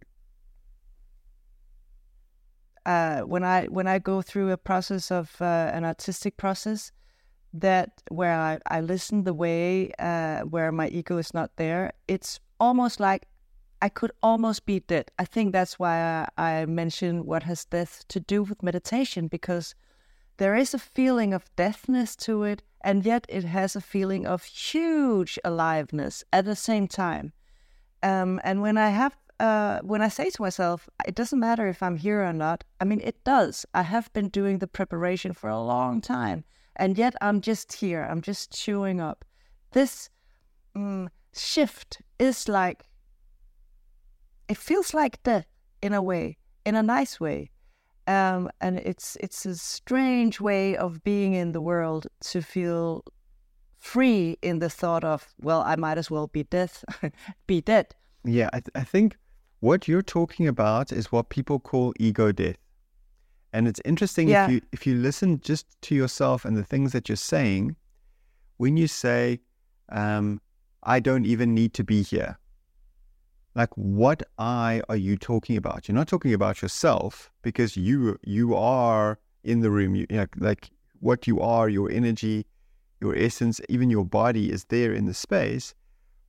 Uh, 2.87 3.19
when 3.19 3.43
I 3.43 3.65
when 3.67 3.85
I 3.85 3.99
go 3.99 4.23
through 4.23 4.49
a 4.49 4.57
process 4.57 5.11
of 5.11 5.39
uh, 5.39 5.69
an 5.71 5.85
artistic 5.85 6.37
process, 6.37 6.91
that 7.53 8.01
where 8.09 8.33
I, 8.33 8.59
I 8.67 8.81
listen 8.81 9.23
the 9.23 9.33
way 9.33 9.91
uh, 9.99 10.41
where 10.41 10.71
my 10.71 10.87
ego 10.87 11.17
is 11.17 11.33
not 11.33 11.51
there, 11.57 11.93
it's 12.07 12.39
almost 12.59 12.99
like 12.99 13.27
I 13.81 13.89
could 13.89 14.11
almost 14.21 14.65
be 14.65 14.79
dead. 14.79 15.11
I 15.17 15.25
think 15.25 15.51
that's 15.51 15.79
why 15.79 16.27
I, 16.37 16.61
I 16.61 16.65
mention 16.65 17.25
what 17.25 17.43
has 17.43 17.65
death 17.65 18.05
to 18.09 18.19
do 18.19 18.43
with 18.43 18.61
meditation 18.61 19.27
because 19.27 19.73
there 20.37 20.55
is 20.55 20.73
a 20.73 20.79
feeling 20.79 21.33
of 21.33 21.45
deathness 21.55 22.15
to 22.17 22.43
it, 22.43 22.63
and 22.81 23.05
yet 23.05 23.25
it 23.29 23.43
has 23.43 23.75
a 23.75 23.81
feeling 23.81 24.25
of 24.25 24.43
huge 24.43 25.37
aliveness 25.43 26.23
at 26.31 26.45
the 26.45 26.55
same 26.55 26.87
time. 26.87 27.33
Um, 28.03 28.39
and 28.43 28.61
when 28.61 28.77
I 28.77 28.89
have, 28.89 29.15
uh, 29.39 29.79
when 29.83 30.01
I 30.01 30.07
say 30.07 30.29
to 30.29 30.41
myself, 30.41 30.89
it 31.07 31.15
doesn't 31.15 31.39
matter 31.39 31.67
if 31.67 31.83
I'm 31.83 31.97
here 31.97 32.23
or 32.23 32.33
not. 32.33 32.63
I 32.79 32.85
mean, 32.85 33.01
it 33.03 33.23
does. 33.23 33.65
I 33.73 33.83
have 33.83 34.11
been 34.13 34.29
doing 34.29 34.59
the 34.59 34.67
preparation 34.67 35.33
for 35.33 35.49
a 35.49 35.61
long 35.61 36.01
time, 36.01 36.43
and 36.75 36.97
yet 36.97 37.15
I'm 37.21 37.41
just 37.41 37.73
here. 37.73 38.07
I'm 38.09 38.21
just 38.21 38.51
chewing 38.51 38.99
up. 38.99 39.25
This 39.71 40.09
um, 40.75 41.09
shift 41.33 42.01
is 42.19 42.47
like, 42.47 42.83
it 44.47 44.57
feels 44.57 44.93
like 44.93 45.21
death 45.23 45.47
in 45.81 45.93
a 45.93 46.01
way, 46.01 46.37
in 46.65 46.75
a 46.75 46.83
nice 46.83 47.19
way. 47.19 47.51
Um, 48.07 48.49
and 48.59 48.79
it's 48.79 49.15
it's 49.19 49.45
a 49.45 49.55
strange 49.55 50.41
way 50.41 50.75
of 50.75 51.03
being 51.03 51.33
in 51.33 51.51
the 51.51 51.61
world 51.61 52.07
to 52.21 52.41
feel 52.41 53.03
free 53.81 54.37
in 54.41 54.59
the 54.59 54.69
thought 54.69 55.03
of 55.03 55.27
well 55.39 55.61
i 55.61 55.75
might 55.75 55.97
as 55.97 56.09
well 56.11 56.27
be 56.27 56.43
death 56.43 56.85
be 57.47 57.61
dead 57.61 57.95
yeah 58.23 58.47
I, 58.53 58.59
th- 58.59 58.69
I 58.75 58.83
think 58.83 59.17
what 59.59 59.87
you're 59.87 60.03
talking 60.03 60.47
about 60.47 60.91
is 60.91 61.11
what 61.11 61.29
people 61.29 61.59
call 61.59 61.91
ego 61.99 62.31
death 62.31 62.57
and 63.53 63.67
it's 63.67 63.81
interesting 63.85 64.29
yeah. 64.29 64.45
if 64.45 64.51
you 64.51 64.61
if 64.71 64.87
you 64.87 64.95
listen 64.95 65.39
just 65.41 65.65
to 65.81 65.95
yourself 65.95 66.45
and 66.45 66.55
the 66.55 66.63
things 66.63 66.91
that 66.91 67.09
you're 67.09 67.15
saying 67.15 67.75
when 68.57 68.77
you 68.77 68.87
say 68.87 69.39
um, 69.89 70.39
i 70.83 70.99
don't 70.99 71.25
even 71.25 71.53
need 71.53 71.73
to 71.73 71.83
be 71.83 72.01
here 72.01 72.37
like 73.55 73.69
what 73.75 74.23
i 74.37 74.81
are 74.89 74.95
you 74.95 75.17
talking 75.17 75.57
about 75.57 75.87
you're 75.87 75.95
not 75.95 76.07
talking 76.07 76.33
about 76.33 76.61
yourself 76.61 77.31
because 77.41 77.75
you 77.75 78.17
you 78.23 78.55
are 78.55 79.19
in 79.43 79.59
the 79.61 79.71
room 79.71 79.95
you, 79.95 80.05
you 80.09 80.17
know, 80.17 80.25
like 80.37 80.69
what 80.99 81.27
you 81.27 81.39
are 81.41 81.67
your 81.67 81.91
energy 81.91 82.45
your 83.01 83.15
essence, 83.17 83.59
even 83.67 83.89
your 83.89 84.05
body 84.05 84.51
is 84.51 84.65
there 84.65 84.93
in 84.93 85.07
the 85.07 85.13
space. 85.13 85.73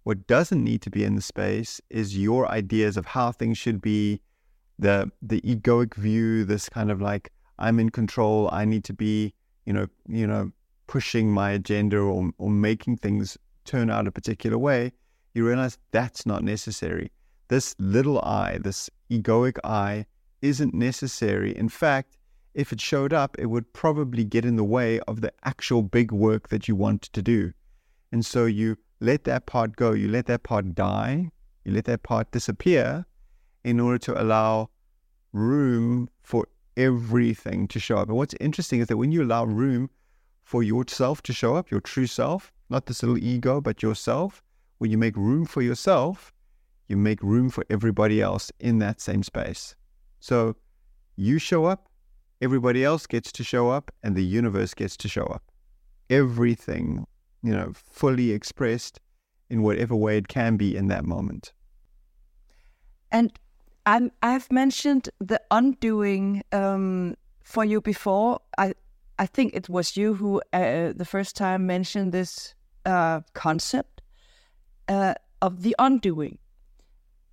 What 0.04 0.26
doesn't 0.26 0.64
need 0.64 0.82
to 0.82 0.90
be 0.90 1.04
in 1.04 1.14
the 1.14 1.22
space 1.22 1.80
is 1.90 2.18
your 2.18 2.50
ideas 2.50 2.96
of 2.96 3.06
how 3.06 3.30
things 3.30 3.58
should 3.58 3.80
be, 3.80 4.20
the 4.82 5.10
the 5.22 5.40
egoic 5.42 5.94
view, 5.94 6.44
this 6.44 6.68
kind 6.68 6.90
of 6.90 7.00
like 7.00 7.30
I'm 7.58 7.78
in 7.78 7.90
control, 7.90 8.48
I 8.52 8.64
need 8.64 8.84
to 8.84 8.92
be, 8.92 9.32
you 9.64 9.72
know, 9.72 9.86
you 10.08 10.26
know, 10.26 10.50
pushing 10.86 11.30
my 11.30 11.52
agenda 11.52 11.98
or 11.98 12.30
or 12.38 12.50
making 12.50 12.98
things 12.98 13.38
turn 13.64 13.90
out 13.90 14.06
a 14.06 14.12
particular 14.12 14.58
way. 14.58 14.92
You 15.34 15.46
realize 15.46 15.78
that's 15.92 16.26
not 16.26 16.42
necessary. 16.42 17.10
This 17.48 17.74
little 17.78 18.20
I, 18.20 18.58
this 18.58 18.90
egoic 19.10 19.58
I, 19.64 20.04
isn't 20.42 20.74
necessary. 20.74 21.56
In 21.56 21.68
fact, 21.68 22.18
if 22.54 22.72
it 22.72 22.80
showed 22.80 23.12
up, 23.12 23.36
it 23.38 23.46
would 23.46 23.72
probably 23.72 24.24
get 24.24 24.44
in 24.44 24.56
the 24.56 24.64
way 24.64 25.00
of 25.00 25.20
the 25.20 25.32
actual 25.44 25.82
big 25.82 26.12
work 26.12 26.48
that 26.48 26.66
you 26.68 26.76
want 26.76 27.02
to 27.02 27.22
do. 27.22 27.52
And 28.10 28.26
so 28.26 28.44
you 28.44 28.76
let 29.00 29.24
that 29.24 29.46
part 29.46 29.76
go, 29.76 29.92
you 29.92 30.08
let 30.08 30.26
that 30.26 30.42
part 30.42 30.74
die, 30.74 31.30
you 31.64 31.72
let 31.72 31.84
that 31.84 32.02
part 32.02 32.30
disappear 32.32 33.06
in 33.64 33.80
order 33.80 33.98
to 33.98 34.20
allow 34.20 34.68
room 35.32 36.08
for 36.22 36.46
everything 36.76 37.68
to 37.68 37.78
show 37.78 37.98
up. 37.98 38.08
And 38.08 38.16
what's 38.16 38.34
interesting 38.40 38.80
is 38.80 38.86
that 38.88 38.96
when 38.96 39.12
you 39.12 39.22
allow 39.22 39.44
room 39.44 39.90
for 40.44 40.62
yourself 40.62 41.22
to 41.22 41.32
show 41.32 41.54
up, 41.54 41.70
your 41.70 41.80
true 41.80 42.06
self, 42.06 42.52
not 42.68 42.86
this 42.86 43.02
little 43.02 43.18
ego, 43.18 43.60
but 43.60 43.82
yourself, 43.82 44.42
when 44.78 44.90
you 44.90 44.98
make 44.98 45.16
room 45.16 45.44
for 45.44 45.62
yourself, 45.62 46.32
you 46.88 46.96
make 46.96 47.22
room 47.22 47.50
for 47.50 47.64
everybody 47.70 48.20
else 48.20 48.50
in 48.58 48.78
that 48.78 49.00
same 49.00 49.22
space. 49.22 49.74
So 50.20 50.56
you 51.16 51.38
show 51.38 51.64
up, 51.64 51.88
everybody 52.40 52.84
else 52.84 53.06
gets 53.06 53.30
to 53.32 53.44
show 53.44 53.70
up 53.70 53.90
and 54.02 54.16
the 54.16 54.24
universe 54.24 54.74
gets 54.74 54.96
to 54.98 55.08
show 55.08 55.24
up. 55.24 55.44
Everything, 56.10 57.06
you 57.42 57.52
know, 57.52 57.72
fully 57.74 58.32
expressed 58.32 59.00
in 59.48 59.62
whatever 59.62 59.94
way 59.94 60.16
it 60.16 60.28
can 60.28 60.56
be 60.56 60.76
in 60.76 60.88
that 60.88 61.04
moment. 61.04 61.52
And 63.10 63.32
I'm, 63.84 64.12
I've 64.22 64.50
mentioned 64.52 65.08
the 65.18 65.40
undoing 65.50 66.42
um, 66.52 67.16
for 67.42 67.64
you 67.64 67.80
before. 67.80 68.40
I 68.58 68.74
I 69.18 69.26
think 69.26 69.54
it 69.54 69.68
was 69.68 69.96
you 69.96 70.14
who 70.14 70.40
uh, 70.52 70.92
the 70.96 71.04
first 71.04 71.36
time 71.36 71.66
mentioned 71.66 72.12
this 72.12 72.54
uh, 72.86 73.20
concept 73.34 74.02
uh, 74.88 75.14
of 75.40 75.62
the 75.62 75.76
undoing, 75.78 76.38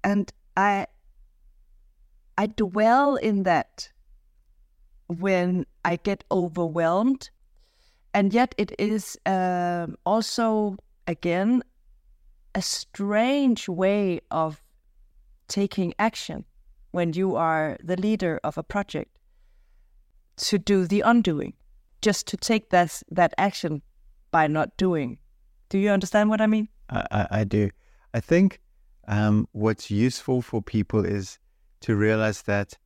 and 0.03 0.31
I 0.57 0.87
I 2.37 2.47
dwell 2.47 3.15
in 3.15 3.43
that 3.43 3.91
when 5.07 5.65
I 5.83 5.97
get 5.97 6.23
overwhelmed. 6.31 7.29
And 8.13 8.33
yet, 8.33 8.55
it 8.57 8.73
is 8.79 9.17
um, 9.25 9.95
also, 10.03 10.77
again, 11.05 11.63
a 12.55 12.61
strange 12.61 13.69
way 13.69 14.21
of 14.31 14.61
taking 15.49 15.93
action 15.99 16.45
when 16.91 17.13
you 17.13 17.35
are 17.35 17.77
the 17.83 17.97
leader 17.97 18.39
of 18.43 18.57
a 18.57 18.63
project 18.63 19.17
to 20.37 20.57
do 20.57 20.87
the 20.87 21.01
undoing, 21.01 21.53
just 22.01 22.25
to 22.27 22.37
take 22.37 22.69
that, 22.69 23.03
that 23.11 23.33
action 23.37 23.81
by 24.31 24.47
not 24.47 24.77
doing. 24.77 25.17
Do 25.67 25.77
you 25.77 25.89
understand 25.89 26.29
what 26.29 26.41
I 26.41 26.47
mean? 26.47 26.69
I, 26.89 27.27
I 27.31 27.43
do. 27.43 27.69
I 28.13 28.19
think 28.19 28.59
um, 29.07 29.47
what's 29.51 29.91
useful 29.91 30.41
for 30.41 30.61
people 30.61 31.05
is 31.05 31.37
to 31.81 31.95
realize 31.95 32.43
that 32.43 32.77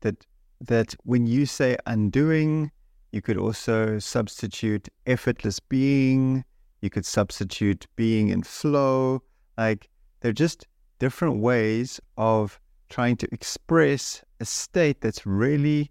that 0.00 0.26
that 0.60 0.94
when 1.04 1.26
you 1.26 1.46
say 1.46 1.76
undoing, 1.86 2.70
you 3.12 3.22
could 3.22 3.36
also 3.36 3.98
substitute 3.98 4.88
effortless 5.06 5.60
being. 5.60 6.44
You 6.80 6.90
could 6.90 7.06
substitute 7.06 7.86
being 7.96 8.28
in 8.28 8.42
flow. 8.42 9.22
Like 9.56 9.88
they're 10.20 10.32
just 10.32 10.66
different 11.00 11.38
ways 11.38 12.00
of 12.16 12.60
trying 12.88 13.16
to 13.16 13.28
express 13.32 14.22
a 14.38 14.44
state 14.44 15.00
that's 15.00 15.26
really 15.26 15.90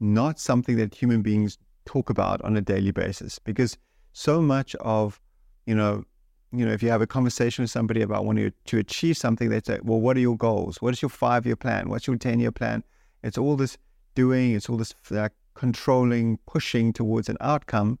not 0.00 0.40
something 0.40 0.76
that 0.76 0.94
human 0.94 1.20
beings 1.20 1.58
talk 1.84 2.08
about 2.08 2.40
on 2.42 2.56
a 2.56 2.60
daily 2.62 2.92
basis. 2.92 3.38
Because 3.38 3.76
so 4.12 4.40
much 4.40 4.74
of 4.76 5.20
you 5.66 5.74
know 5.74 6.04
you 6.52 6.64
know 6.64 6.72
if 6.72 6.82
you 6.82 6.88
have 6.88 7.02
a 7.02 7.06
conversation 7.06 7.62
with 7.62 7.70
somebody 7.70 8.00
about 8.00 8.24
wanting 8.24 8.52
to 8.64 8.78
achieve 8.78 9.16
something 9.16 9.50
they 9.50 9.60
say 9.60 9.78
well 9.82 10.00
what 10.00 10.16
are 10.16 10.20
your 10.20 10.36
goals? 10.36 10.80
What 10.80 10.94
is 10.94 11.02
your 11.02 11.10
five 11.10 11.44
year 11.44 11.56
plan? 11.56 11.90
What's 11.90 12.06
your 12.06 12.16
10 12.16 12.40
year 12.40 12.52
plan? 12.52 12.82
It's 13.22 13.36
all 13.36 13.56
this 13.56 13.76
doing, 14.14 14.54
it's 14.54 14.68
all 14.68 14.76
this 14.76 14.94
uh, 15.10 15.28
controlling, 15.54 16.38
pushing 16.46 16.92
towards 16.92 17.28
an 17.28 17.36
outcome. 17.40 17.98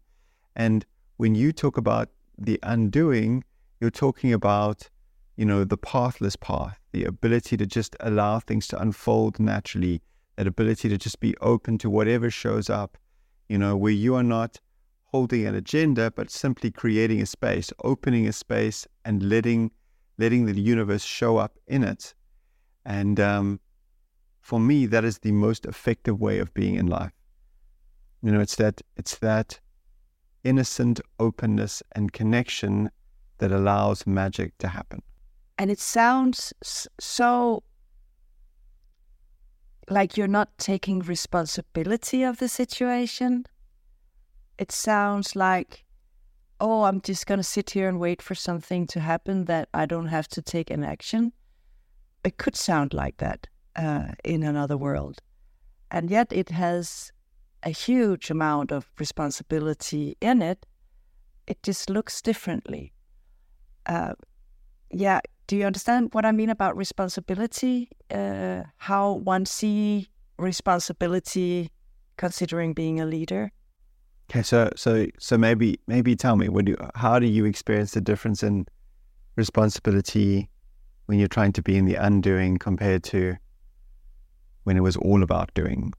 And 0.56 0.84
when 1.18 1.34
you 1.34 1.52
talk 1.52 1.76
about 1.76 2.08
the 2.38 2.58
undoing, 2.62 3.44
you're 3.80 3.90
talking 3.90 4.32
about, 4.32 4.88
you 5.40 5.46
know, 5.46 5.64
the 5.64 5.78
pathless 5.78 6.36
path, 6.36 6.78
the 6.92 7.02
ability 7.02 7.56
to 7.56 7.64
just 7.64 7.96
allow 8.00 8.38
things 8.38 8.66
to 8.66 8.78
unfold 8.78 9.40
naturally, 9.40 10.02
that 10.36 10.46
ability 10.46 10.86
to 10.90 10.98
just 10.98 11.18
be 11.18 11.34
open 11.40 11.78
to 11.78 11.88
whatever 11.88 12.30
shows 12.30 12.68
up, 12.68 12.98
you 13.48 13.56
know, 13.56 13.74
where 13.74 13.90
you 13.90 14.14
are 14.14 14.22
not 14.22 14.60
holding 15.04 15.46
an 15.46 15.54
agenda, 15.54 16.10
but 16.10 16.30
simply 16.30 16.70
creating 16.70 17.22
a 17.22 17.24
space, 17.24 17.72
opening 17.82 18.28
a 18.28 18.34
space 18.34 18.86
and 19.06 19.22
letting 19.22 19.70
letting 20.18 20.44
the 20.44 20.60
universe 20.60 21.04
show 21.04 21.38
up 21.38 21.56
in 21.66 21.84
it. 21.84 22.12
And 22.84 23.18
um, 23.18 23.60
for 24.42 24.60
me, 24.60 24.84
that 24.84 25.06
is 25.06 25.20
the 25.20 25.32
most 25.32 25.64
effective 25.64 26.20
way 26.20 26.38
of 26.38 26.52
being 26.52 26.74
in 26.74 26.86
life. 26.86 27.12
You 28.22 28.32
know, 28.32 28.40
it's 28.40 28.56
that 28.56 28.82
it's 28.98 29.16
that 29.20 29.58
innocent 30.44 31.00
openness 31.18 31.82
and 31.92 32.12
connection 32.12 32.90
that 33.38 33.52
allows 33.52 34.06
magic 34.06 34.58
to 34.58 34.68
happen. 34.68 35.00
And 35.60 35.70
it 35.70 35.78
sounds 35.78 36.54
so 36.98 37.62
like 39.90 40.16
you're 40.16 40.26
not 40.26 40.56
taking 40.56 41.00
responsibility 41.00 42.22
of 42.22 42.38
the 42.38 42.48
situation. 42.48 43.44
It 44.56 44.72
sounds 44.72 45.36
like, 45.36 45.84
oh, 46.60 46.84
I'm 46.84 47.02
just 47.02 47.26
going 47.26 47.40
to 47.40 47.44
sit 47.44 47.68
here 47.68 47.90
and 47.90 48.00
wait 48.00 48.22
for 48.22 48.34
something 48.34 48.86
to 48.86 49.00
happen 49.00 49.44
that 49.44 49.68
I 49.74 49.84
don't 49.84 50.06
have 50.06 50.28
to 50.28 50.40
take 50.40 50.70
an 50.70 50.82
action. 50.82 51.30
It 52.24 52.38
could 52.38 52.56
sound 52.56 52.94
like 52.94 53.18
that 53.18 53.46
uh, 53.76 54.12
in 54.24 54.42
another 54.42 54.78
world. 54.78 55.20
And 55.90 56.08
yet 56.08 56.32
it 56.32 56.48
has 56.48 57.12
a 57.64 57.68
huge 57.68 58.30
amount 58.30 58.72
of 58.72 58.90
responsibility 58.98 60.16
in 60.22 60.40
it. 60.40 60.64
It 61.46 61.62
just 61.62 61.90
looks 61.90 62.22
differently. 62.22 62.94
Uh, 63.84 64.14
yeah, 64.90 65.20
do 65.50 65.56
you 65.56 65.66
understand 65.66 66.10
what 66.12 66.24
I 66.24 66.30
mean 66.30 66.48
about 66.48 66.76
responsibility? 66.76 67.88
Uh, 68.08 68.62
how 68.76 69.14
one 69.14 69.44
see 69.44 70.08
responsibility 70.38 71.72
considering 72.16 72.72
being 72.72 73.00
a 73.00 73.04
leader? 73.04 73.50
Okay, 74.30 74.44
so 74.44 74.70
so 74.76 75.06
so 75.18 75.36
maybe 75.36 75.80
maybe 75.88 76.14
tell 76.14 76.36
me, 76.36 76.48
what 76.48 76.66
do 76.66 76.70
you, 76.72 76.76
how 76.94 77.18
do 77.18 77.26
you 77.26 77.46
experience 77.46 77.90
the 77.90 78.00
difference 78.00 78.44
in 78.44 78.64
responsibility 79.34 80.48
when 81.06 81.18
you're 81.18 81.26
trying 81.26 81.50
to 81.54 81.62
be 81.62 81.76
in 81.76 81.84
the 81.84 81.96
undoing 81.96 82.56
compared 82.56 83.02
to 83.02 83.34
when 84.62 84.76
it 84.76 84.84
was 84.84 84.96
all 84.98 85.20
about 85.20 85.52
doing? 85.54 85.92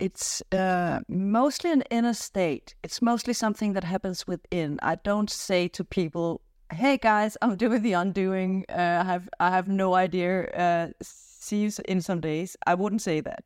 It's 0.00 0.42
uh, 0.50 0.98
mostly 1.06 1.70
an 1.70 1.82
inner 1.92 2.14
state. 2.14 2.74
It's 2.82 3.00
mostly 3.00 3.34
something 3.34 3.74
that 3.74 3.84
happens 3.84 4.26
within. 4.26 4.80
I 4.82 4.96
don't 4.96 5.30
say 5.30 5.68
to 5.68 5.84
people, 5.84 6.40
"Hey 6.72 6.98
guys, 6.98 7.36
I'm 7.42 7.56
doing 7.56 7.82
the 7.82 7.94
undoing. 7.94 8.64
Uh, 8.68 9.02
I 9.02 9.04
have 9.04 9.28
I 9.40 9.50
have 9.50 9.68
no 9.68 9.94
idea. 9.94 10.46
Uh, 10.50 10.88
see 11.02 11.62
you 11.62 11.70
in 11.86 12.00
some 12.00 12.20
days." 12.20 12.56
I 12.66 12.74
wouldn't 12.74 13.02
say 13.02 13.20
that. 13.20 13.44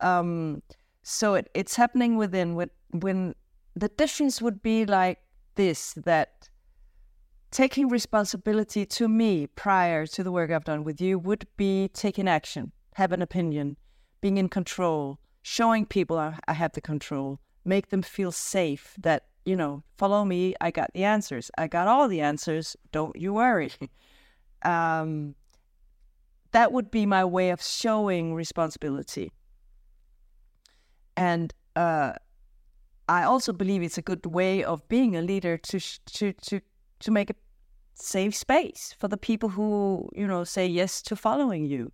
Um, 0.00 0.62
so 1.02 1.34
it, 1.34 1.50
it's 1.54 1.76
happening 1.76 2.16
within. 2.16 2.54
When 2.54 2.70
when 2.90 3.34
the 3.74 3.88
difference 3.88 4.40
would 4.42 4.62
be 4.62 4.86
like 4.86 5.18
this: 5.54 5.94
that 6.04 6.48
taking 7.52 7.88
responsibility 7.88 8.86
to 8.86 9.08
me 9.08 9.46
prior 9.46 10.06
to 10.06 10.24
the 10.24 10.32
work 10.32 10.50
I've 10.50 10.64
done 10.64 10.84
with 10.84 11.00
you 11.00 11.18
would 11.18 11.46
be 11.56 11.88
taking 11.88 12.26
action, 12.26 12.72
have 12.94 13.12
an 13.12 13.22
opinion, 13.22 13.76
being 14.20 14.38
in 14.38 14.48
control, 14.48 15.18
showing 15.42 15.84
people 15.84 16.18
I, 16.18 16.38
I 16.48 16.54
have 16.54 16.72
the 16.72 16.80
control, 16.80 17.40
make 17.64 17.90
them 17.90 18.02
feel 18.02 18.32
safe 18.32 18.94
that, 18.98 19.26
you 19.44 19.56
know, 19.56 19.82
follow 19.98 20.24
me, 20.24 20.54
I 20.60 20.70
got 20.70 20.90
the 20.94 21.04
answers. 21.04 21.50
I 21.58 21.66
got 21.66 21.88
all 21.88 22.08
the 22.08 22.20
answers, 22.20 22.76
don't 22.92 23.16
you 23.16 23.32
worry. 23.32 23.70
um, 24.62 25.34
that 26.52 26.72
would 26.72 26.90
be 26.90 27.06
my 27.06 27.24
way 27.24 27.50
of 27.50 27.62
showing 27.62 28.34
responsibility. 28.34 29.32
And 31.16 31.52
uh, 31.76 32.12
I 33.08 33.24
also 33.24 33.52
believe 33.52 33.82
it's 33.82 33.98
a 33.98 34.02
good 34.02 34.24
way 34.26 34.62
of 34.62 34.86
being 34.88 35.16
a 35.16 35.22
leader 35.22 35.58
to 35.58 35.80
to 36.06 36.32
to 36.32 36.60
to 37.00 37.10
make 37.10 37.30
a 37.30 37.34
safe 37.94 38.34
space 38.34 38.94
for 38.98 39.08
the 39.08 39.16
people 39.16 39.48
who, 39.48 40.08
you 40.14 40.26
know, 40.26 40.44
say 40.44 40.66
yes 40.66 41.02
to 41.02 41.16
following 41.16 41.64
you. 41.66 41.92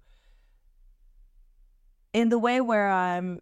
In 2.12 2.28
the 2.28 2.38
way 2.38 2.60
where 2.60 2.90
I'm 2.90 3.40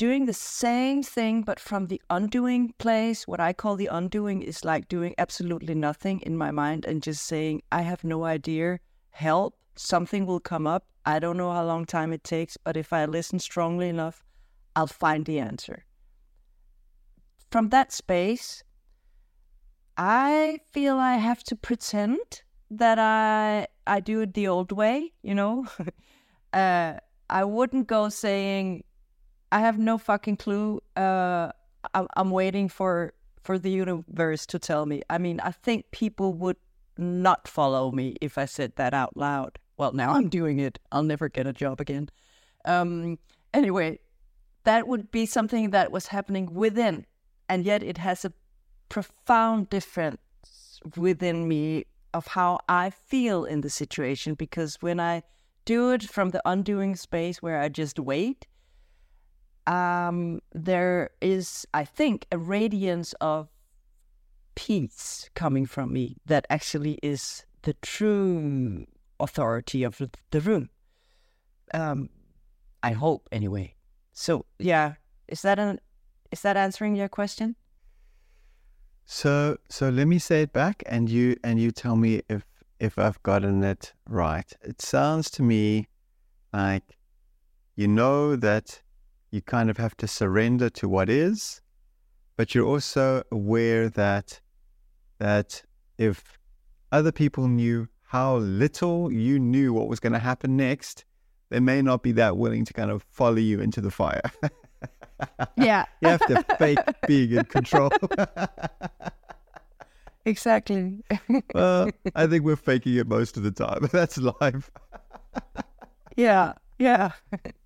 doing 0.00 0.24
the 0.24 0.32
same 0.32 1.02
thing, 1.02 1.42
but 1.42 1.60
from 1.60 1.88
the 1.88 2.00
undoing 2.08 2.72
place, 2.78 3.28
what 3.28 3.38
I 3.38 3.52
call 3.52 3.76
the 3.76 3.90
undoing 3.92 4.40
is 4.40 4.64
like 4.64 4.88
doing 4.88 5.14
absolutely 5.18 5.74
nothing 5.74 6.20
in 6.20 6.38
my 6.38 6.50
mind 6.50 6.86
and 6.86 7.02
just 7.02 7.26
saying, 7.26 7.60
I 7.70 7.82
have 7.82 8.02
no 8.02 8.24
idea, 8.24 8.80
help, 9.10 9.58
something 9.76 10.24
will 10.24 10.40
come 10.40 10.66
up. 10.66 10.86
I 11.04 11.18
don't 11.18 11.36
know 11.36 11.52
how 11.52 11.66
long 11.66 11.84
time 11.84 12.14
it 12.14 12.24
takes, 12.24 12.56
but 12.56 12.78
if 12.78 12.94
I 12.94 13.04
listen 13.04 13.38
strongly 13.38 13.90
enough, 13.90 14.24
I'll 14.74 14.86
find 14.86 15.26
the 15.26 15.38
answer. 15.38 15.84
From 17.50 17.68
that 17.68 17.92
space, 17.92 18.64
I 19.98 20.60
feel 20.72 20.96
I 20.96 21.16
have 21.16 21.42
to 21.44 21.56
pretend 21.56 22.40
that 22.70 22.98
I 22.98 23.66
I 23.86 24.00
do 24.00 24.22
it 24.22 24.32
the 24.32 24.48
old 24.48 24.72
way, 24.72 25.12
you 25.22 25.34
know. 25.34 25.66
uh, 26.54 26.94
I 27.28 27.44
wouldn't 27.44 27.86
go 27.86 28.08
saying 28.08 28.84
I 29.52 29.60
have 29.60 29.78
no 29.78 29.98
fucking 29.98 30.36
clue. 30.36 30.80
Uh, 30.96 31.50
I, 31.94 32.06
I'm 32.16 32.30
waiting 32.30 32.68
for 32.68 33.12
for 33.42 33.58
the 33.58 33.70
universe 33.70 34.46
to 34.46 34.58
tell 34.58 34.84
me. 34.86 35.02
I 35.08 35.18
mean, 35.18 35.40
I 35.40 35.50
think 35.50 35.90
people 35.92 36.34
would 36.34 36.58
not 36.98 37.48
follow 37.48 37.90
me 37.90 38.16
if 38.20 38.36
I 38.36 38.44
said 38.44 38.76
that 38.76 38.92
out 38.92 39.16
loud. 39.16 39.58
Well, 39.78 39.92
now 39.92 40.12
I'm 40.12 40.28
doing 40.28 40.58
it. 40.58 40.78
I'll 40.92 41.02
never 41.02 41.28
get 41.28 41.46
a 41.46 41.52
job 41.52 41.80
again. 41.80 42.10
Um, 42.66 43.18
anyway, 43.54 43.98
that 44.64 44.86
would 44.86 45.10
be 45.10 45.24
something 45.24 45.70
that 45.70 45.90
was 45.90 46.08
happening 46.08 46.52
within, 46.52 47.06
and 47.48 47.64
yet 47.64 47.82
it 47.82 47.96
has 47.98 48.24
a 48.24 48.32
profound 48.90 49.70
difference 49.70 50.18
within 50.96 51.48
me 51.48 51.86
of 52.12 52.26
how 52.26 52.58
I 52.68 52.90
feel 52.90 53.44
in 53.44 53.62
the 53.62 53.70
situation 53.70 54.34
because 54.34 54.76
when 54.80 55.00
I 55.00 55.22
do 55.64 55.90
it 55.92 56.02
from 56.02 56.30
the 56.30 56.42
undoing 56.44 56.96
space 56.96 57.40
where 57.40 57.60
I 57.60 57.68
just 57.68 57.98
wait, 57.98 58.46
um, 59.70 60.40
there 60.52 61.10
is, 61.20 61.64
I 61.72 61.84
think, 61.84 62.26
a 62.32 62.38
radiance 62.38 63.14
of 63.20 63.48
peace 64.56 65.30
coming 65.34 65.64
from 65.64 65.92
me 65.92 66.16
that 66.26 66.44
actually 66.50 66.98
is 67.04 67.44
the 67.62 67.74
true 67.74 68.86
authority 69.20 69.84
of 69.84 70.02
the 70.30 70.40
room. 70.40 70.70
Um, 71.72 72.10
I 72.82 72.92
hope, 72.92 73.28
anyway. 73.30 73.76
So, 74.12 74.44
yeah, 74.58 74.94
is 75.28 75.42
that 75.42 75.60
an 75.60 75.78
is 76.32 76.42
that 76.42 76.56
answering 76.56 76.96
your 76.96 77.08
question? 77.08 77.54
So 79.04 79.58
so 79.68 79.88
let 79.88 80.08
me 80.08 80.18
say 80.18 80.42
it 80.42 80.52
back 80.52 80.82
and 80.86 81.08
you 81.08 81.36
and 81.44 81.60
you 81.60 81.70
tell 81.70 81.94
me 81.94 82.22
if 82.28 82.44
if 82.80 82.98
I've 82.98 83.22
gotten 83.22 83.62
it 83.62 83.92
right. 84.08 84.52
It 84.62 84.82
sounds 84.82 85.30
to 85.32 85.42
me 85.42 85.86
like 86.52 86.98
you 87.76 87.86
know 87.86 88.34
that 88.36 88.82
you 89.30 89.40
kind 89.40 89.70
of 89.70 89.76
have 89.76 89.96
to 89.98 90.06
surrender 90.06 90.68
to 90.70 90.88
what 90.88 91.08
is, 91.08 91.60
but 92.36 92.54
you're 92.54 92.66
also 92.66 93.22
aware 93.30 93.88
that 93.88 94.40
that 95.18 95.62
if 95.98 96.38
other 96.92 97.12
people 97.12 97.46
knew 97.46 97.86
how 98.02 98.36
little 98.38 99.12
you 99.12 99.38
knew 99.38 99.72
what 99.72 99.86
was 99.88 100.00
going 100.00 100.12
to 100.12 100.18
happen 100.18 100.56
next, 100.56 101.04
they 101.50 101.60
may 101.60 101.82
not 101.82 102.02
be 102.02 102.12
that 102.12 102.36
willing 102.36 102.64
to 102.64 102.72
kind 102.72 102.90
of 102.90 103.04
follow 103.10 103.36
you 103.36 103.60
into 103.60 103.80
the 103.80 103.90
fire. 103.90 104.22
Yeah. 105.56 105.84
you 106.00 106.08
have 106.08 106.26
to 106.28 106.42
fake 106.58 106.78
being 107.06 107.32
in 107.32 107.44
control. 107.44 107.90
exactly. 110.24 111.02
well, 111.54 111.90
I 112.14 112.26
think 112.26 112.44
we're 112.44 112.56
faking 112.56 112.96
it 112.96 113.06
most 113.06 113.36
of 113.36 113.42
the 113.42 113.50
time. 113.50 113.88
That's 113.92 114.16
life. 114.16 114.70
yeah. 116.16 116.54
Yeah. 116.80 117.10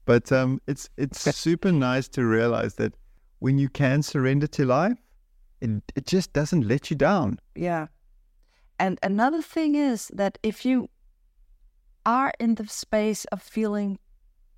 but 0.04 0.32
um 0.32 0.60
it's 0.66 0.90
it's 0.96 1.20
super 1.36 1.72
nice 1.72 2.08
to 2.08 2.26
realize 2.26 2.74
that 2.74 2.94
when 3.38 3.58
you 3.58 3.68
can 3.68 4.02
surrender 4.02 4.48
to 4.48 4.64
life, 4.66 4.98
it 5.60 5.70
it 5.94 6.06
just 6.06 6.32
doesn't 6.32 6.66
let 6.66 6.90
you 6.90 6.96
down. 6.96 7.38
Yeah. 7.54 7.86
And 8.78 8.98
another 9.02 9.40
thing 9.42 9.76
is 9.76 10.10
that 10.14 10.38
if 10.42 10.64
you 10.64 10.88
are 12.04 12.32
in 12.40 12.56
the 12.56 12.66
space 12.66 13.24
of 13.26 13.40
feeling 13.40 13.98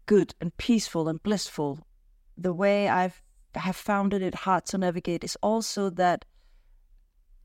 good 0.07 0.34
and 0.40 0.57
peaceful 0.57 1.09
and 1.09 1.22
blissful 1.22 1.86
the 2.38 2.52
way 2.52 2.88
I've 2.88 3.22
have 3.54 3.76
found 3.76 4.12
it 4.14 4.34
hard 4.34 4.66
to 4.66 4.78
navigate 4.78 5.24
is 5.24 5.36
also 5.42 5.90
that 5.90 6.24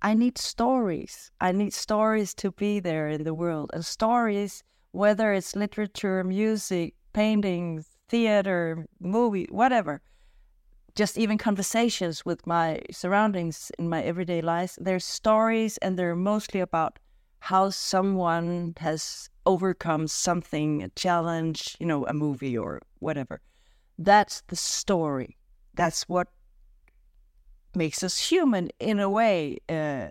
I 0.01 0.13
need 0.13 0.37
stories. 0.37 1.31
I 1.39 1.51
need 1.51 1.73
stories 1.73 2.33
to 2.35 2.51
be 2.51 2.79
there 2.79 3.07
in 3.07 3.23
the 3.23 3.33
world. 3.33 3.69
And 3.73 3.85
stories, 3.85 4.63
whether 4.91 5.31
it's 5.33 5.55
literature, 5.55 6.23
music, 6.23 6.95
paintings, 7.13 7.87
theater, 8.09 8.85
movie, 8.99 9.47
whatever, 9.49 10.01
just 10.95 11.17
even 11.17 11.37
conversations 11.37 12.25
with 12.25 12.45
my 12.45 12.81
surroundings 12.91 13.71
in 13.79 13.89
my 13.89 14.03
everyday 14.03 14.41
life, 14.41 14.77
they're 14.79 14.99
stories 14.99 15.77
and 15.77 15.97
they're 15.97 16.15
mostly 16.15 16.59
about 16.59 16.99
how 17.39 17.69
someone 17.69 18.73
has 18.77 19.29
overcome 19.45 20.07
something, 20.07 20.83
a 20.83 20.89
challenge, 20.89 21.75
you 21.79 21.85
know, 21.85 22.05
a 22.05 22.13
movie 22.13 22.57
or 22.57 22.81
whatever. 22.99 23.41
That's 23.97 24.41
the 24.47 24.55
story. 24.55 25.37
That's 25.73 26.07
what 26.07 26.27
makes 27.73 28.03
us 28.03 28.17
human 28.19 28.69
in 28.79 28.99
a 28.99 29.09
way. 29.09 29.57
Uh, 29.69 30.09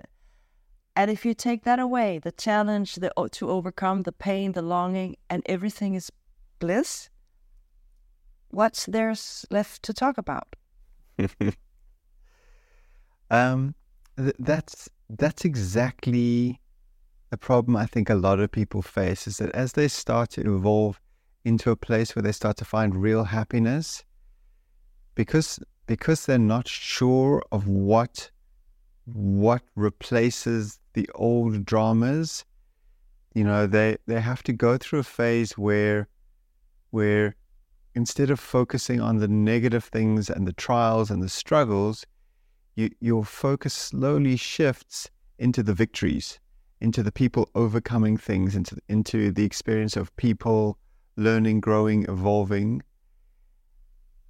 and 0.96 1.10
if 1.10 1.24
you 1.24 1.34
take 1.34 1.64
that 1.64 1.78
away, 1.78 2.18
the 2.18 2.32
challenge, 2.32 2.96
the 2.96 3.12
to 3.32 3.50
overcome 3.50 4.02
the 4.02 4.12
pain, 4.12 4.52
the 4.52 4.62
longing, 4.62 5.16
and 5.28 5.42
everything 5.46 5.94
is 5.94 6.10
bliss, 6.60 7.10
what's 8.50 8.86
there's 8.86 9.44
left 9.50 9.82
to 9.82 9.92
talk 9.92 10.16
about? 10.18 10.54
Um, 13.30 13.74
th- 14.16 14.34
that's 14.38 14.88
that's 15.08 15.44
exactly 15.44 16.60
the 17.30 17.36
problem 17.36 17.76
I 17.76 17.86
think 17.86 18.10
a 18.10 18.14
lot 18.14 18.40
of 18.40 18.50
people 18.50 18.82
face 18.82 19.26
is 19.26 19.38
that 19.38 19.50
as 19.52 19.72
they 19.72 19.88
start 19.88 20.30
to 20.30 20.56
evolve 20.56 21.00
into 21.44 21.70
a 21.70 21.76
place 21.76 22.14
where 22.14 22.22
they 22.22 22.32
start 22.32 22.56
to 22.58 22.64
find 22.64 22.96
real 22.96 23.24
happiness, 23.24 24.04
because 25.14 25.60
because 25.86 26.26
they're 26.26 26.38
not 26.38 26.66
sure 26.66 27.42
of 27.52 27.68
what 27.68 28.30
what 29.06 29.62
replaces 29.76 30.80
the 30.94 31.08
old 31.14 31.64
dramas, 31.64 32.44
you 33.34 33.44
know, 33.44 33.66
they 33.66 33.96
they 34.06 34.20
have 34.20 34.42
to 34.42 34.52
go 34.52 34.76
through 34.76 35.00
a 35.00 35.04
phase 35.04 35.56
where 35.56 36.08
where 36.90 37.34
instead 37.94 38.30
of 38.30 38.38
focusing 38.38 39.00
on 39.00 39.16
the 39.18 39.28
negative 39.28 39.84
things 39.84 40.30
and 40.30 40.46
the 40.46 40.52
trials 40.52 41.10
and 41.10 41.22
the 41.22 41.28
struggles, 41.28 42.06
you, 42.76 42.90
your 43.00 43.24
focus 43.24 43.74
slowly 43.74 44.36
shifts 44.36 45.10
into 45.38 45.62
the 45.62 45.74
victories, 45.74 46.38
into 46.80 47.02
the 47.02 47.12
people 47.12 47.48
overcoming 47.54 48.16
things, 48.16 48.54
into 48.54 48.76
into 48.88 49.32
the 49.32 49.44
experience 49.44 49.96
of 49.96 50.14
people 50.16 50.78
learning, 51.16 51.60
growing, 51.60 52.04
evolving. 52.04 52.82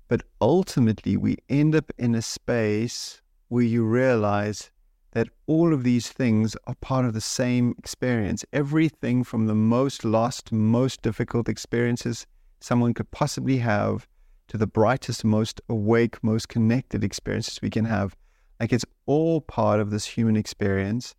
But 0.09 0.23
ultimately, 0.41 1.17
we 1.17 1.37
end 1.49 1.75
up 1.75 1.93
in 1.99 2.15
a 2.15 2.23
space 2.23 3.23
where 3.49 3.63
you 3.63 3.85
realize 3.85 4.71
that 5.13 5.29
all 5.47 5.75
of 5.75 5.83
these 5.83 6.09
things 6.09 6.57
are 6.67 6.75
part 6.77 7.05
of 7.05 7.15
the 7.15 7.21
same 7.21 7.75
experience. 7.79 8.45
Everything 8.53 9.25
from 9.25 9.47
the 9.47 9.55
most 9.55 10.05
lost, 10.05 10.53
most 10.53 11.03
difficult 11.03 11.49
experiences 11.49 12.27
someone 12.61 12.95
could 12.95 13.11
possibly 13.11 13.59
have 13.59 14.07
to 14.49 14.57
the 14.57 14.67
brightest, 14.67 15.25
most 15.25 15.61
awake, 15.69 16.23
most 16.23 16.49
connected 16.49 17.05
experiences 17.05 17.61
we 17.63 17.71
can 17.71 17.85
have. 17.85 18.17
Like 18.59 18.73
it's 18.73 18.85
all 19.07 19.41
part 19.41 19.81
of 19.81 19.91
this 19.91 20.05
human 20.05 20.37
experience, 20.37 21.15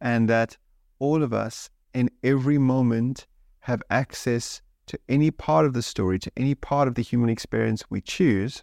and 0.00 0.28
that 0.28 0.56
all 0.98 1.22
of 1.22 1.32
us 1.32 1.68
in 1.94 2.10
every 2.22 2.58
moment 2.58 3.26
have 3.60 3.82
access 3.90 4.62
to 4.86 4.98
any 5.08 5.30
part 5.30 5.66
of 5.66 5.72
the 5.72 5.82
story, 5.82 6.18
to 6.18 6.30
any 6.36 6.54
part 6.54 6.88
of 6.88 6.94
the 6.94 7.02
human 7.02 7.28
experience 7.28 7.84
we 7.90 8.00
choose. 8.00 8.62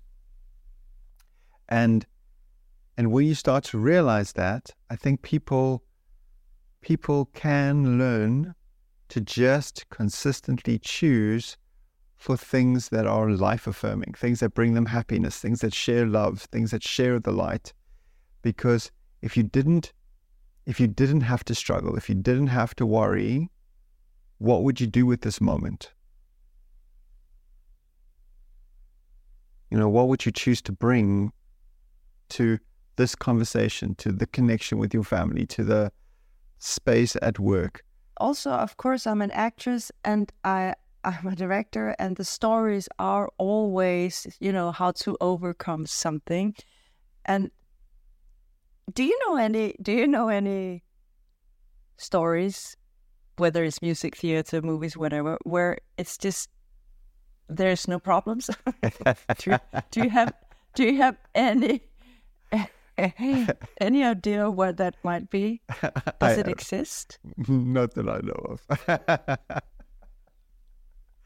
And 1.69 2.05
and 2.97 3.11
when 3.11 3.25
you 3.25 3.35
start 3.35 3.63
to 3.65 3.77
realize 3.77 4.33
that, 4.33 4.71
I 4.89 4.95
think 4.95 5.21
people 5.21 5.83
people 6.81 7.25
can 7.33 7.97
learn 7.97 8.55
to 9.09 9.21
just 9.21 9.89
consistently 9.89 10.79
choose 10.79 11.57
for 12.23 12.37
things 12.37 12.87
that 12.87 13.05
are 13.05 13.29
life 13.31 13.67
affirming, 13.67 14.13
things 14.13 14.39
that 14.39 14.53
bring 14.53 14.75
them 14.75 14.85
happiness, 14.85 15.39
things 15.39 15.59
that 15.59 15.73
share 15.73 16.05
love, 16.05 16.39
things 16.53 16.71
that 16.71 16.81
share 16.81 17.19
the 17.19 17.33
light. 17.33 17.73
Because 18.41 18.91
if 19.21 19.35
you 19.35 19.43
didn't 19.43 19.91
if 20.65 20.79
you 20.79 20.87
didn't 20.87 21.19
have 21.19 21.43
to 21.43 21.53
struggle, 21.53 21.97
if 21.97 22.07
you 22.07 22.15
didn't 22.15 22.47
have 22.47 22.73
to 22.75 22.85
worry, 22.85 23.49
what 24.37 24.63
would 24.63 24.79
you 24.79 24.87
do 24.87 25.05
with 25.05 25.19
this 25.19 25.41
moment? 25.41 25.91
You 29.69 29.77
know, 29.77 29.89
what 29.89 30.07
would 30.07 30.25
you 30.25 30.31
choose 30.31 30.61
to 30.61 30.71
bring 30.71 31.33
to 32.29 32.57
this 32.95 33.15
conversation, 33.15 33.95
to 33.95 34.13
the 34.13 34.27
connection 34.27 34.77
with 34.77 34.93
your 34.93 35.03
family, 35.03 35.45
to 35.47 35.65
the 35.65 35.91
space 36.59 37.17
at 37.21 37.37
work? 37.37 37.83
Also, 38.15 38.51
of 38.51 38.77
course, 38.77 39.05
I'm 39.05 39.21
an 39.21 39.31
actress 39.31 39.91
and 40.05 40.31
I 40.45 40.75
I'm 41.03 41.27
a 41.27 41.35
director, 41.35 41.95
and 41.99 42.15
the 42.15 42.23
stories 42.25 42.87
are 42.99 43.29
always, 43.37 44.27
you 44.39 44.51
know, 44.51 44.71
how 44.71 44.91
to 45.03 45.17
overcome 45.21 45.85
something. 45.85 46.55
And 47.25 47.51
do 48.93 49.03
you 49.03 49.17
know 49.27 49.35
any? 49.37 49.75
Do 49.81 49.91
you 49.91 50.07
know 50.07 50.29
any 50.29 50.83
stories, 51.97 52.75
whether 53.37 53.63
it's 53.63 53.81
music, 53.81 54.17
theater, 54.17 54.61
movies, 54.61 54.95
whatever, 54.95 55.37
where 55.43 55.79
it's 55.97 56.17
just 56.17 56.49
there's 57.49 57.87
no 57.87 57.99
problems? 57.99 58.49
do, 59.37 59.51
you, 59.51 59.57
do 59.91 60.03
you 60.03 60.09
have 60.09 60.33
Do 60.75 60.83
you 60.83 60.97
have 60.97 61.17
any? 61.35 61.81
any 63.81 64.03
idea 64.03 64.49
what 64.49 64.77
that 64.77 64.95
might 65.03 65.29
be? 65.29 65.61
Does 66.19 66.37
it 66.37 66.47
exist? 66.47 67.19
Not 67.47 67.93
that 67.95 68.07
I 68.07 68.19
know 68.23 68.57
of. 68.57 69.61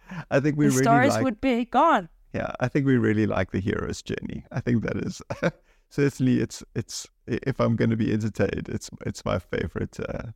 I 0.31 0.39
think 0.39 0.57
we 0.57 0.65
the 0.65 0.71
really 0.71 0.83
stars 0.83 1.13
like, 1.13 1.23
would 1.23 1.41
be 1.41 1.65
gone. 1.65 2.09
Yeah, 2.33 2.51
I 2.59 2.67
think 2.67 2.85
we 2.85 2.97
really 2.97 3.25
like 3.25 3.51
the 3.51 3.59
hero's 3.59 4.01
journey. 4.01 4.45
I 4.51 4.59
think 4.59 4.83
that 4.83 4.97
is 4.97 5.21
certainly 5.89 6.39
it's 6.39 6.63
it's 6.75 7.07
if 7.25 7.59
I'm 7.59 7.75
going 7.75 7.89
to 7.89 7.97
be 7.97 8.11
entertained, 8.13 8.69
it's 8.69 8.89
it's 9.05 9.23
my 9.25 9.39
favorite 9.39 9.97
uh, 9.99 10.31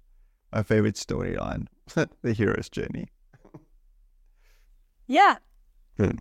my 0.51 0.63
favorite 0.63 0.95
storyline, 0.95 1.67
the 2.21 2.33
hero's 2.33 2.69
journey. 2.69 3.07
Yeah. 5.07 5.37
Good. 5.97 6.19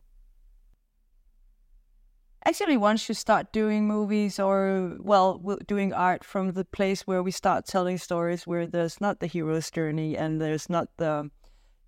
Actually, 2.44 2.76
once 2.76 3.08
you 3.08 3.14
start 3.14 3.52
doing 3.52 3.86
movies 3.86 4.40
or, 4.40 4.96
well, 4.98 5.38
doing 5.68 5.92
art 5.92 6.24
from 6.24 6.52
the 6.52 6.64
place 6.64 7.06
where 7.06 7.22
we 7.22 7.30
start 7.30 7.66
telling 7.66 7.98
stories 7.98 8.46
where 8.46 8.66
there's 8.66 9.00
not 9.00 9.20
the 9.20 9.26
hero's 9.26 9.70
journey 9.70 10.16
and 10.16 10.40
there's 10.40 10.70
not 10.70 10.88
the 10.96 11.30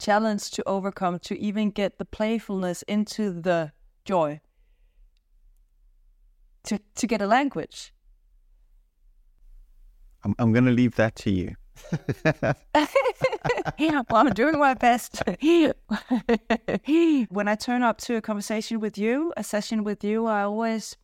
challenge 0.02 0.50
to 0.50 0.62
overcome 0.66 1.18
to 1.18 1.38
even 1.38 1.70
get 1.70 1.98
the 1.98 2.04
playfulness 2.04 2.82
into 2.82 3.30
the 3.30 3.72
joy 4.04 4.40
to 6.64 6.78
to 6.94 7.06
get 7.06 7.22
a 7.22 7.26
language 7.26 7.92
i'm, 10.24 10.34
I'm 10.38 10.52
going 10.52 10.64
to 10.64 10.72
leave 10.72 10.96
that 10.96 11.14
to 11.16 11.30
you 11.30 11.54
yeah, 13.78 14.02
well, 14.10 14.26
I'm 14.26 14.32
doing 14.34 14.58
my 14.58 14.74
best. 14.74 15.22
when 15.40 15.74
I 17.48 17.54
turn 17.54 17.82
up 17.82 17.98
to 18.02 18.16
a 18.16 18.20
conversation 18.20 18.80
with 18.80 18.98
you, 18.98 19.32
a 19.36 19.44
session 19.44 19.84
with 19.84 20.04
you, 20.04 20.26
I 20.26 20.42
always 20.42 20.96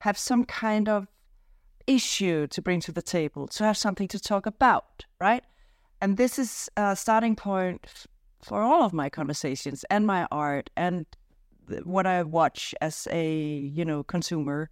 have 0.00 0.18
some 0.18 0.44
kind 0.44 0.88
of 0.88 1.06
issue 1.86 2.46
to 2.48 2.62
bring 2.62 2.80
to 2.80 2.92
the 2.92 3.02
table, 3.02 3.46
to 3.48 3.64
have 3.64 3.76
something 3.76 4.08
to 4.08 4.18
talk 4.18 4.46
about, 4.46 5.04
right? 5.20 5.44
And 6.00 6.16
this 6.16 6.38
is 6.38 6.68
a 6.76 6.96
starting 6.96 7.36
point 7.36 7.86
for 8.42 8.62
all 8.62 8.84
of 8.84 8.92
my 8.92 9.08
conversations 9.08 9.84
and 9.90 10.06
my 10.06 10.26
art 10.30 10.70
and 10.76 11.06
what 11.84 12.06
I 12.06 12.22
watch 12.22 12.74
as 12.80 13.08
a 13.10 13.36
you 13.36 13.84
know 13.84 14.02
consumer, 14.02 14.70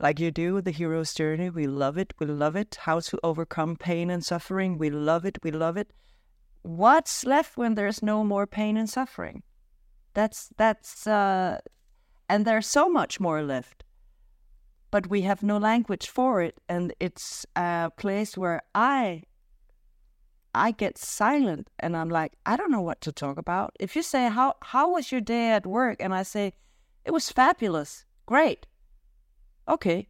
like 0.00 0.20
you 0.20 0.30
do, 0.30 0.60
the 0.60 0.70
hero's 0.70 1.14
journey. 1.14 1.50
We 1.50 1.66
love 1.66 1.98
it. 1.98 2.12
We 2.18 2.26
love 2.26 2.56
it. 2.56 2.78
How 2.80 3.00
to 3.00 3.18
overcome 3.22 3.76
pain 3.76 4.10
and 4.10 4.24
suffering. 4.24 4.78
We 4.78 4.90
love 4.90 5.24
it. 5.24 5.38
We 5.42 5.50
love 5.50 5.76
it. 5.76 5.92
What's 6.62 7.24
left 7.24 7.56
when 7.56 7.74
there's 7.74 8.02
no 8.02 8.24
more 8.24 8.46
pain 8.46 8.76
and 8.76 8.88
suffering? 8.88 9.42
That's 10.14 10.50
that's 10.56 11.06
uh, 11.06 11.58
and 12.28 12.44
there's 12.44 12.66
so 12.66 12.88
much 12.88 13.20
more 13.20 13.42
left. 13.42 13.84
But 14.90 15.08
we 15.08 15.22
have 15.22 15.42
no 15.42 15.58
language 15.58 16.08
for 16.08 16.40
it, 16.40 16.60
and 16.68 16.94
it's 16.98 17.44
a 17.54 17.90
place 17.96 18.38
where 18.38 18.62
I 18.74 19.24
I 20.58 20.72
get 20.72 20.98
silent 20.98 21.70
and 21.78 21.96
I'm 21.96 22.08
like, 22.08 22.32
I 22.44 22.56
don't 22.56 22.70
know 22.70 22.80
what 22.80 23.00
to 23.02 23.12
talk 23.12 23.38
about. 23.38 23.76
If 23.78 23.94
you 23.96 24.02
say, 24.02 24.28
How 24.28 24.54
how 24.62 24.92
was 24.92 25.12
your 25.12 25.20
day 25.20 25.50
at 25.52 25.66
work? 25.66 25.98
And 26.00 26.12
I 26.12 26.24
say, 26.24 26.52
It 27.04 27.12
was 27.12 27.30
fabulous. 27.30 28.04
Great. 28.26 28.66
Okay. 29.68 30.08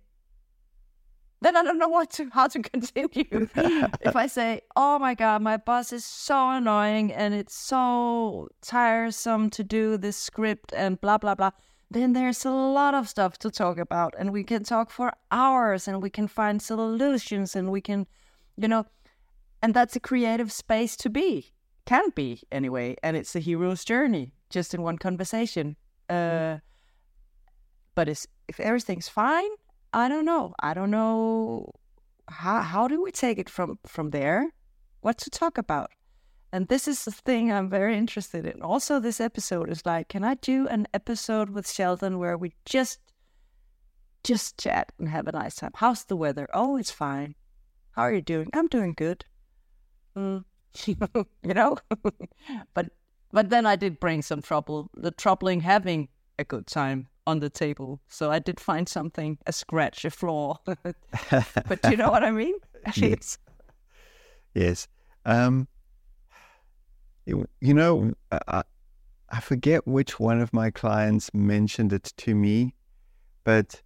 Then 1.40 1.56
I 1.56 1.62
don't 1.62 1.78
know 1.78 1.88
what 1.88 2.10
to 2.12 2.30
how 2.32 2.48
to 2.48 2.62
continue. 2.72 3.48
if 4.00 4.16
I 4.16 4.26
say, 4.26 4.62
Oh 4.74 4.98
my 4.98 5.14
god, 5.14 5.42
my 5.42 5.58
boss 5.58 5.92
is 5.92 6.04
so 6.04 6.50
annoying 6.50 7.12
and 7.12 7.34
it's 7.34 7.54
so 7.54 8.48
tiresome 8.62 9.50
to 9.50 9.62
do 9.62 9.98
this 9.98 10.16
script 10.16 10.72
and 10.74 11.00
blah 11.00 11.18
blah 11.18 11.34
blah, 11.34 11.50
then 11.90 12.12
there's 12.14 12.44
a 12.44 12.50
lot 12.50 12.94
of 12.94 13.08
stuff 13.08 13.38
to 13.38 13.50
talk 13.50 13.78
about 13.78 14.14
and 14.18 14.32
we 14.32 14.44
can 14.44 14.64
talk 14.64 14.90
for 14.90 15.12
hours 15.30 15.86
and 15.88 16.02
we 16.02 16.10
can 16.10 16.26
find 16.26 16.62
solutions 16.62 17.54
and 17.54 17.70
we 17.70 17.80
can 17.80 18.06
you 18.56 18.68
know 18.68 18.84
and 19.62 19.74
that's 19.74 19.96
a 19.96 20.00
creative 20.00 20.52
space 20.52 20.96
to 20.98 21.10
be, 21.10 21.52
can 21.84 22.10
be 22.10 22.42
anyway. 22.52 22.96
And 23.02 23.16
it's 23.16 23.34
a 23.34 23.40
hero's 23.40 23.84
journey, 23.84 24.32
just 24.50 24.74
in 24.74 24.82
one 24.82 24.98
conversation. 24.98 25.76
Uh, 26.08 26.58
but 27.94 28.08
if 28.08 28.26
everything's 28.58 29.08
fine, 29.08 29.50
I 29.92 30.08
don't 30.08 30.24
know. 30.24 30.54
I 30.60 30.74
don't 30.74 30.90
know 30.90 31.72
how 32.28 32.60
how 32.60 32.88
do 32.88 33.02
we 33.02 33.10
take 33.10 33.38
it 33.38 33.50
from 33.50 33.78
from 33.86 34.10
there? 34.10 34.50
What 35.00 35.18
to 35.18 35.30
talk 35.30 35.58
about? 35.58 35.90
And 36.52 36.68
this 36.68 36.88
is 36.88 37.04
the 37.04 37.10
thing 37.10 37.52
I'm 37.52 37.68
very 37.68 37.96
interested 37.96 38.46
in. 38.46 38.62
Also, 38.62 39.00
this 39.00 39.20
episode 39.20 39.68
is 39.68 39.84
like, 39.84 40.08
can 40.08 40.24
I 40.24 40.34
do 40.34 40.66
an 40.68 40.86
episode 40.94 41.50
with 41.50 41.66
Shaldon 41.66 42.18
where 42.18 42.38
we 42.38 42.54
just 42.64 43.00
just 44.24 44.58
chat 44.58 44.92
and 44.98 45.08
have 45.08 45.26
a 45.26 45.32
nice 45.32 45.56
time? 45.56 45.72
How's 45.74 46.04
the 46.04 46.16
weather? 46.16 46.48
Oh, 46.54 46.76
it's 46.76 46.90
fine. 46.90 47.34
How 47.92 48.02
are 48.02 48.12
you 48.12 48.22
doing? 48.22 48.48
I'm 48.54 48.68
doing 48.68 48.94
good 48.96 49.24
mm, 50.18 50.44
you 51.42 51.54
know. 51.54 51.76
but 52.74 52.90
but 53.32 53.50
then 53.50 53.66
I 53.66 53.76
did 53.76 54.00
bring 54.00 54.22
some 54.22 54.42
trouble. 54.42 54.90
The 54.94 55.10
troubling 55.10 55.60
having 55.60 56.08
a 56.38 56.44
good 56.44 56.66
time 56.66 57.08
on 57.26 57.40
the 57.40 57.50
table. 57.50 58.00
So 58.08 58.30
I 58.30 58.38
did 58.38 58.58
find 58.58 58.88
something, 58.88 59.38
a 59.46 59.52
scratch, 59.52 60.04
a 60.04 60.10
flaw. 60.10 60.58
but 60.64 61.80
you 61.90 61.96
know 61.96 62.10
what 62.10 62.24
I 62.24 62.30
mean? 62.30 62.54
yes. 62.96 63.38
Yes. 64.54 64.88
Um, 65.26 65.68
you, 67.26 67.46
you 67.60 67.74
know, 67.74 68.14
I, 68.32 68.62
I 69.28 69.40
forget 69.40 69.86
which 69.86 70.18
one 70.18 70.40
of 70.40 70.54
my 70.54 70.70
clients 70.70 71.32
mentioned 71.34 71.92
it 71.92 72.12
to 72.16 72.34
me, 72.34 72.74
but 73.44 73.82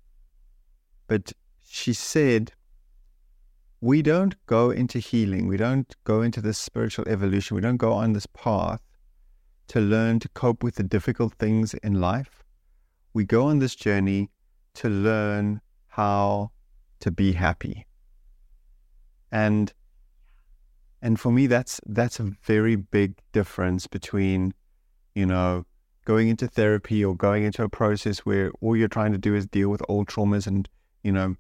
but 1.09 1.33
she 1.67 1.93
said 1.93 2.53
we 3.83 4.01
don't 4.01 4.37
go 4.47 4.71
into 4.71 5.01
healing, 5.01 5.49
we 5.49 5.57
don't 5.57 5.97
go 6.05 6.23
into 6.23 6.41
this 6.41 6.57
spiritual 6.57 7.05
evolution, 7.09 7.57
we 7.57 7.61
don't 7.61 7.79
go 7.79 7.93
on 7.93 8.13
this 8.13 8.27
path 8.27 8.81
to 9.67 9.81
learn 9.81 10.21
to 10.21 10.29
cope 10.29 10.63
with 10.63 10.77
the 10.77 10.85
difficult 10.85 11.35
things 11.35 11.75
in 11.75 12.01
life. 12.01 12.45
We 13.13 13.25
go 13.25 13.47
on 13.47 13.59
this 13.59 13.75
journey 13.75 14.31
to 14.75 14.89
learn 14.89 15.61
how 15.89 16.53
to 17.01 17.11
be 17.11 17.33
happy. 17.33 17.85
And 19.33 19.73
and 21.03 21.19
for 21.19 21.33
me 21.33 21.49
that's 21.49 21.81
that's 21.87 22.21
a 22.21 22.31
very 22.45 22.77
big 22.77 23.17
difference 23.33 23.89
between, 23.89 24.55
you 25.17 25.27
know, 25.27 25.67
going 26.05 26.29
into 26.29 26.47
therapy 26.47 27.05
or 27.05 27.17
going 27.17 27.43
into 27.43 27.65
a 27.65 27.69
process 27.69 28.21
where 28.21 28.53
all 28.61 28.77
you're 28.77 28.87
trying 28.87 29.11
to 29.11 29.19
do 29.19 29.35
is 29.35 29.45
deal 29.45 29.71
with 29.71 29.83
old 29.89 30.07
traumas 30.07 30.47
and, 30.47 30.69
you 31.03 31.11
know, 31.11 31.35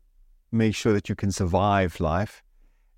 make 0.52 0.74
sure 0.74 0.92
that 0.92 1.08
you 1.08 1.14
can 1.14 1.32
survive 1.32 1.98
life. 2.00 2.42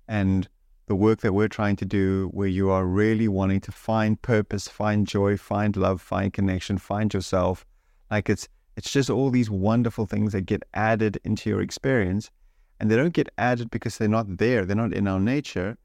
And 0.07 0.47
the 0.87 0.95
work 0.95 1.21
that 1.21 1.33
we're 1.33 1.47
trying 1.47 1.77
to 1.77 1.85
do 1.85 2.29
where 2.31 2.47
you 2.47 2.69
are 2.69 2.85
really 2.85 3.27
wanting 3.27 3.61
to 3.61 3.71
find 3.71 4.21
purpose 4.21 4.67
find 4.67 5.07
joy 5.07 5.35
find 5.35 5.75
love 5.75 5.99
find 5.99 6.31
connection 6.31 6.77
find 6.77 7.11
yourself 7.11 7.65
like 8.11 8.29
it's 8.29 8.47
it's 8.77 8.91
just 8.91 9.09
all 9.09 9.29
these 9.29 9.49
wonderful 9.49 10.05
things 10.05 10.33
that 10.33 10.41
get 10.41 10.63
added 10.73 11.19
into 11.23 11.49
your 11.49 11.61
experience. 11.61 12.29
And 12.79 12.91
they 12.91 12.97
don't 12.97 13.13
get 13.13 13.29
added 13.37 13.71
because 13.71 13.97
they're 13.97 14.07
not 14.09 14.37
there. 14.37 14.65
They're 14.65 14.75
not 14.75 14.93
in 14.93 15.07
our 15.07 15.19
nature. 15.19 15.77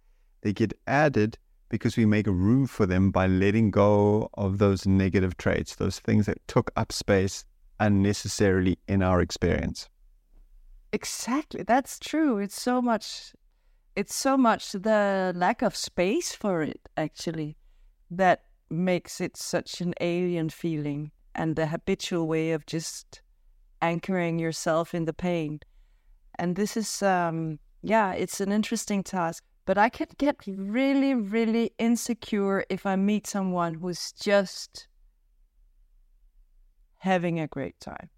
They 0.42 0.52
get 0.52 0.72
added 0.88 1.38
because 1.68 1.96
we 1.96 2.04
make 2.04 2.26
room 2.26 2.66
for 2.66 2.84
them 2.84 3.12
by 3.12 3.28
letting 3.28 3.70
go 3.70 4.28
of 4.34 4.58
those 4.58 4.86
negative 4.86 5.36
traits 5.36 5.76
those 5.76 6.00
things 6.00 6.26
that 6.26 6.38
took 6.48 6.72
up 6.76 6.90
space 6.90 7.44
unnecessarily 7.78 8.76
in 8.88 9.02
our 9.02 9.20
experience 9.20 9.88
Exactly. 10.92 11.62
That's 11.62 11.98
true. 11.98 12.38
It's 12.38 12.60
so 12.60 12.82
much 12.82 13.32
it's 13.96 14.14
so 14.14 14.36
much 14.36 14.72
the 14.72 15.32
lack 15.34 15.62
of 15.62 15.74
space 15.76 16.32
for 16.34 16.62
it 16.62 16.80
actually 16.96 17.56
that 18.10 18.42
makes 18.70 19.20
it 19.20 19.36
such 19.36 19.80
an 19.80 19.92
alien 20.00 20.48
feeling 20.48 21.10
and 21.34 21.56
the 21.56 21.66
habitual 21.66 22.28
way 22.28 22.52
of 22.52 22.66
just 22.66 23.20
anchoring 23.82 24.38
yourself 24.38 24.94
in 24.94 25.04
the 25.06 25.12
pain. 25.12 25.60
And 26.38 26.56
this 26.56 26.76
is 26.76 27.02
um 27.02 27.58
yeah, 27.82 28.12
it's 28.12 28.40
an 28.40 28.52
interesting 28.52 29.02
task. 29.02 29.44
But 29.66 29.78
I 29.78 29.88
can 29.88 30.08
get 30.18 30.36
really, 30.46 31.14
really 31.14 31.72
insecure 31.78 32.64
if 32.68 32.86
I 32.86 32.96
meet 32.96 33.26
someone 33.26 33.74
who's 33.74 34.12
just 34.12 34.88
having 36.98 37.38
a 37.40 37.46
great 37.46 37.78
time. 37.80 38.10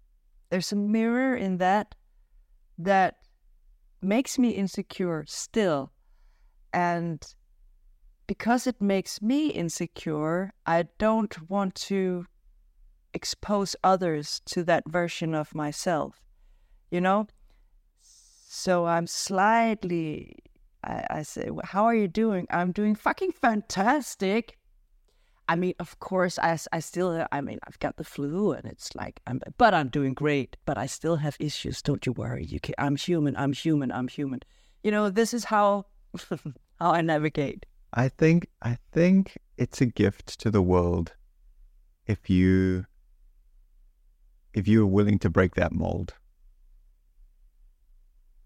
There's 0.49 0.71
a 0.71 0.75
mirror 0.75 1.35
in 1.35 1.57
that 1.57 1.95
that 2.83 3.17
makes 4.01 4.37
me 4.37 4.49
insecure 4.49 5.23
still. 5.27 5.91
And 6.73 7.23
because 8.27 8.67
it 8.67 8.81
makes 8.81 9.21
me 9.21 9.49
insecure, 9.49 10.51
I 10.65 10.85
don't 10.97 11.49
want 11.49 11.75
to 11.75 12.25
expose 13.13 13.75
others 13.83 14.41
to 14.45 14.63
that 14.63 14.83
version 14.87 15.35
of 15.35 15.53
myself, 15.53 16.19
you 16.89 16.99
know? 16.99 17.27
So 18.01 18.85
I'm 18.85 19.07
slightly, 19.07 20.35
I, 20.83 21.05
I 21.09 21.23
say, 21.23 21.49
How 21.63 21.85
are 21.85 21.95
you 21.95 22.07
doing? 22.07 22.47
I'm 22.49 22.71
doing 22.71 22.95
fucking 22.95 23.31
fantastic. 23.31 24.57
I 25.47 25.55
mean, 25.55 25.73
of 25.79 25.99
course, 25.99 26.39
I, 26.39 26.57
I 26.71 26.79
still, 26.79 27.09
uh, 27.09 27.27
I 27.31 27.41
mean, 27.41 27.59
I've 27.67 27.79
got 27.79 27.97
the 27.97 28.03
flu 28.03 28.53
and 28.53 28.65
it's 28.65 28.95
like, 28.95 29.19
I'm, 29.27 29.41
but 29.57 29.73
I'm 29.73 29.89
doing 29.89 30.13
great, 30.13 30.55
but 30.65 30.77
I 30.77 30.85
still 30.85 31.17
have 31.17 31.35
issues. 31.39 31.81
Don't 31.81 32.05
you 32.05 32.13
worry. 32.13 32.45
You 32.45 32.59
can, 32.59 32.75
I'm 32.77 32.95
human. 32.95 33.35
I'm 33.35 33.51
human. 33.51 33.91
I'm 33.91 34.07
human. 34.07 34.39
You 34.83 34.91
know, 34.91 35.09
this 35.09 35.33
is 35.33 35.45
how, 35.45 35.85
how 36.79 36.91
I 36.91 37.01
navigate. 37.01 37.65
I 37.93 38.07
think, 38.07 38.47
I 38.61 38.77
think 38.91 39.37
it's 39.57 39.81
a 39.81 39.85
gift 39.85 40.39
to 40.39 40.49
the 40.49 40.61
world 40.61 41.13
if 42.07 42.29
you, 42.29 42.85
if 44.53 44.67
you're 44.67 44.85
willing 44.85 45.19
to 45.19 45.29
break 45.29 45.55
that 45.55 45.73
mold 45.73 46.13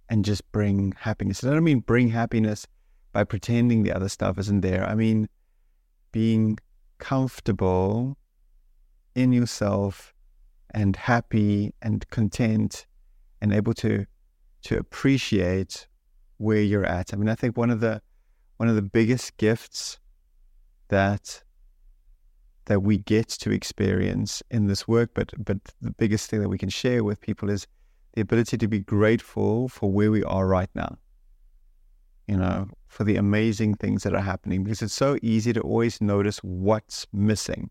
and 0.09 0.25
just 0.25 0.51
bring 0.51 0.93
happiness. 0.97 1.43
And 1.43 1.51
I 1.51 1.55
don't 1.55 1.63
mean 1.63 1.79
bring 1.79 2.09
happiness 2.09 2.65
by 3.13 3.23
pretending 3.23 3.83
the 3.83 3.93
other 3.93 4.09
stuff 4.09 4.37
isn't 4.39 4.61
there. 4.61 4.85
I 4.87 4.95
mean, 4.95 5.29
being 6.11 6.57
comfortable 6.99 8.17
in 9.15 9.31
yourself 9.31 10.13
and 10.71 10.95
happy 10.95 11.73
and 11.81 12.07
content 12.09 12.85
and 13.41 13.53
able 13.53 13.73
to 13.73 14.05
to 14.63 14.77
appreciate 14.77 15.87
where 16.37 16.61
you're 16.61 16.85
at. 16.85 17.13
I 17.13 17.17
mean, 17.17 17.29
I 17.29 17.35
think 17.35 17.57
one 17.57 17.69
of 17.69 17.79
the 17.79 18.01
one 18.57 18.69
of 18.69 18.75
the 18.75 18.81
biggest 18.81 19.37
gifts 19.37 19.99
that 20.89 21.43
that 22.65 22.81
we 22.81 22.97
get 22.97 23.29
to 23.29 23.51
experience 23.51 24.43
in 24.51 24.67
this 24.67 24.87
work, 24.87 25.11
but 25.13 25.31
but 25.37 25.57
the 25.81 25.91
biggest 25.91 26.29
thing 26.29 26.41
that 26.41 26.49
we 26.49 26.57
can 26.57 26.69
share 26.69 27.03
with 27.03 27.21
people 27.21 27.49
is 27.49 27.65
the 28.13 28.21
ability 28.21 28.57
to 28.57 28.67
be 28.67 28.79
grateful 28.79 29.69
for 29.69 29.91
where 29.91 30.11
we 30.11 30.23
are 30.23 30.47
right 30.47 30.69
now 30.75 30.97
you 32.27 32.37
know, 32.37 32.67
for 32.87 33.03
the 33.03 33.15
amazing 33.15 33.75
things 33.75 34.03
that 34.03 34.13
are 34.13 34.21
happening 34.21 34.63
because 34.63 34.81
it's 34.81 34.93
so 34.93 35.17
easy 35.21 35.53
to 35.53 35.61
always 35.61 36.01
notice 36.01 36.39
what's 36.39 37.07
missing. 37.13 37.69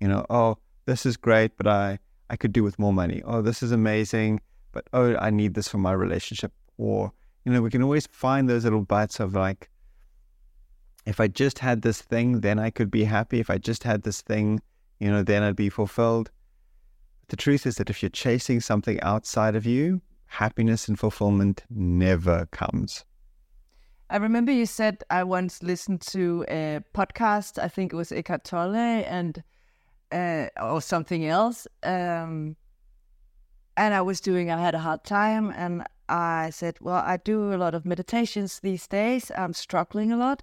You 0.00 0.08
know, 0.08 0.24
oh, 0.30 0.58
this 0.86 1.06
is 1.06 1.16
great, 1.16 1.56
but 1.56 1.66
I, 1.66 1.98
I 2.30 2.36
could 2.36 2.52
do 2.52 2.62
with 2.62 2.78
more 2.78 2.92
money. 2.92 3.22
Oh, 3.24 3.42
this 3.42 3.62
is 3.62 3.72
amazing, 3.72 4.40
but 4.72 4.86
oh, 4.92 5.16
I 5.16 5.30
need 5.30 5.54
this 5.54 5.68
for 5.68 5.78
my 5.78 5.92
relationship. 5.92 6.52
Or, 6.78 7.12
you 7.44 7.52
know, 7.52 7.62
we 7.62 7.70
can 7.70 7.82
always 7.82 8.06
find 8.06 8.48
those 8.48 8.64
little 8.64 8.82
bites 8.82 9.20
of 9.20 9.34
like, 9.34 9.70
if 11.06 11.20
I 11.20 11.28
just 11.28 11.58
had 11.58 11.82
this 11.82 12.00
thing, 12.00 12.40
then 12.40 12.58
I 12.58 12.70
could 12.70 12.90
be 12.90 13.04
happy. 13.04 13.40
If 13.40 13.50
I 13.50 13.58
just 13.58 13.82
had 13.82 14.02
this 14.02 14.22
thing, 14.22 14.60
you 15.00 15.10
know, 15.10 15.22
then 15.22 15.42
I'd 15.42 15.56
be 15.56 15.68
fulfilled. 15.68 16.30
The 17.28 17.36
truth 17.36 17.66
is 17.66 17.76
that 17.76 17.90
if 17.90 18.02
you're 18.02 18.10
chasing 18.10 18.60
something 18.60 19.00
outside 19.00 19.56
of 19.56 19.66
you, 19.66 20.00
happiness 20.26 20.88
and 20.88 20.98
fulfillment 20.98 21.64
never 21.70 22.46
comes. 22.46 23.04
I 24.10 24.16
remember 24.18 24.52
you 24.52 24.66
said 24.66 25.02
I 25.10 25.24
once 25.24 25.62
listened 25.62 26.02
to 26.02 26.44
a 26.48 26.80
podcast. 26.94 27.62
I 27.62 27.68
think 27.68 27.92
it 27.92 27.96
was 27.96 28.12
Eckhart 28.12 28.44
Tolle 28.44 28.76
and 28.76 29.42
uh, 30.12 30.46
or 30.60 30.80
something 30.82 31.26
else. 31.26 31.66
Um, 31.82 32.56
and 33.76 33.94
I 33.94 34.02
was 34.02 34.20
doing. 34.20 34.50
I 34.50 34.60
had 34.60 34.74
a 34.74 34.78
hard 34.78 35.04
time, 35.04 35.52
and 35.56 35.84
I 36.08 36.50
said, 36.50 36.76
"Well, 36.80 37.02
I 37.04 37.16
do 37.16 37.52
a 37.52 37.56
lot 37.56 37.74
of 37.74 37.84
meditations 37.84 38.60
these 38.60 38.86
days. 38.86 39.32
I'm 39.36 39.52
struggling 39.52 40.12
a 40.12 40.16
lot, 40.16 40.42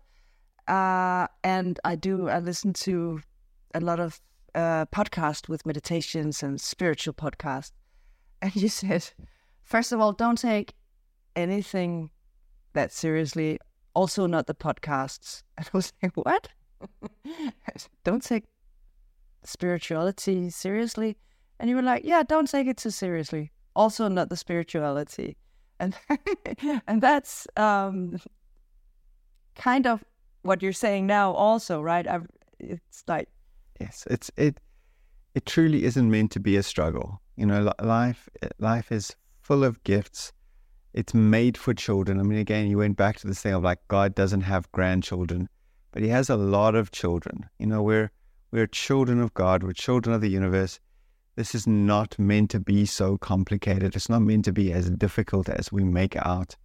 uh, 0.67 1.27
and 1.43 1.79
I 1.85 1.95
do. 1.95 2.29
I 2.29 2.39
listen 2.39 2.73
to 2.73 3.21
a 3.73 3.79
lot 3.79 3.99
of 3.99 4.19
uh, 4.55 4.85
podcasts 4.87 5.47
with 5.47 5.65
meditations 5.65 6.43
and 6.43 6.59
spiritual 6.59 7.13
podcasts." 7.13 7.71
And 8.41 8.55
you 8.55 8.69
said, 8.69 9.07
first 9.63 9.91
of 9.91 9.99
all, 10.01 10.13
don't 10.13 10.37
take 10.37 10.73
anything 11.35 12.09
that 12.73 12.91
seriously. 12.91 13.59
Also, 13.93 14.25
not 14.25 14.47
the 14.47 14.55
podcasts. 14.55 15.43
And 15.57 15.67
I 15.67 15.77
was 15.77 15.93
like, 16.01 16.15
what? 16.15 16.47
don't 18.03 18.23
take 18.23 18.45
spirituality 19.43 20.49
seriously. 20.49 21.17
And 21.59 21.69
you 21.69 21.75
were 21.75 21.81
like, 21.81 22.03
yeah, 22.03 22.23
don't 22.23 22.49
take 22.49 22.67
it 22.67 22.77
too 22.77 22.89
seriously. 22.89 23.51
Also, 23.75 24.07
not 24.07 24.29
the 24.29 24.37
spirituality. 24.37 25.37
And 25.79 25.95
and 26.87 27.01
that's 27.01 27.47
um, 27.57 28.19
kind 29.55 29.87
of 29.87 30.03
what 30.43 30.61
you're 30.61 30.73
saying 30.73 31.07
now, 31.07 31.33
also, 31.33 31.81
right? 31.81 32.07
I've, 32.07 32.27
it's 32.59 33.03
like, 33.07 33.29
yes, 33.79 34.07
it's 34.09 34.31
it. 34.37 34.59
It 35.33 35.45
truly 35.45 35.85
isn't 35.85 36.11
meant 36.11 36.31
to 36.31 36.39
be 36.39 36.57
a 36.57 36.63
struggle. 36.63 37.21
You 37.37 37.45
know, 37.45 37.71
life 37.81 38.27
life 38.59 38.91
is 38.91 39.15
full 39.41 39.63
of 39.63 39.83
gifts 39.83 40.33
it's 40.93 41.13
made 41.13 41.57
for 41.57 41.73
children. 41.73 42.19
I 42.19 42.23
mean, 42.23 42.39
again, 42.39 42.67
you 42.67 42.77
went 42.77 42.97
back 42.97 43.17
to 43.19 43.27
this 43.27 43.41
thing 43.41 43.53
of 43.53 43.63
like 43.63 43.79
God 43.87 44.13
doesn't 44.15 44.41
have 44.41 44.71
grandchildren, 44.71 45.47
but 45.91 46.01
He 46.01 46.09
has 46.09 46.29
a 46.29 46.35
lot 46.35 46.75
of 46.75 46.91
children. 46.91 47.49
You 47.59 47.67
know, 47.67 47.81
we're 47.81 48.11
we're 48.51 48.67
children 48.67 49.21
of 49.21 49.33
God. 49.33 49.63
We're 49.63 49.73
children 49.73 50.13
of 50.13 50.21
the 50.21 50.29
universe. 50.29 50.79
This 51.35 51.55
is 51.55 51.65
not 51.65 52.19
meant 52.19 52.49
to 52.51 52.59
be 52.59 52.85
so 52.85 53.17
complicated. 53.17 53.95
It's 53.95 54.09
not 54.09 54.21
meant 54.21 54.45
to 54.45 54.51
be 54.51 54.73
as 54.73 54.89
difficult 54.89 55.47
as 55.47 55.71
we 55.71 55.83
make 55.83 56.17
out. 56.17 56.57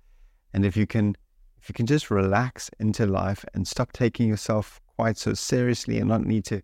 And 0.53 0.67
if 0.67 0.77
you 0.77 0.87
can, 0.87 1.17
if 1.63 1.69
you 1.69 1.75
can 1.75 1.87
just 1.87 2.11
relax 2.11 2.71
into 2.81 3.07
life 3.07 3.45
and 3.55 3.67
stop 3.67 3.93
taking 3.93 4.29
yourself 4.29 4.81
quite 4.97 5.17
so 5.17 5.35
seriously 5.35 5.99
and 5.99 6.09
not 6.09 6.25
need 6.25 6.45
to 6.47 6.63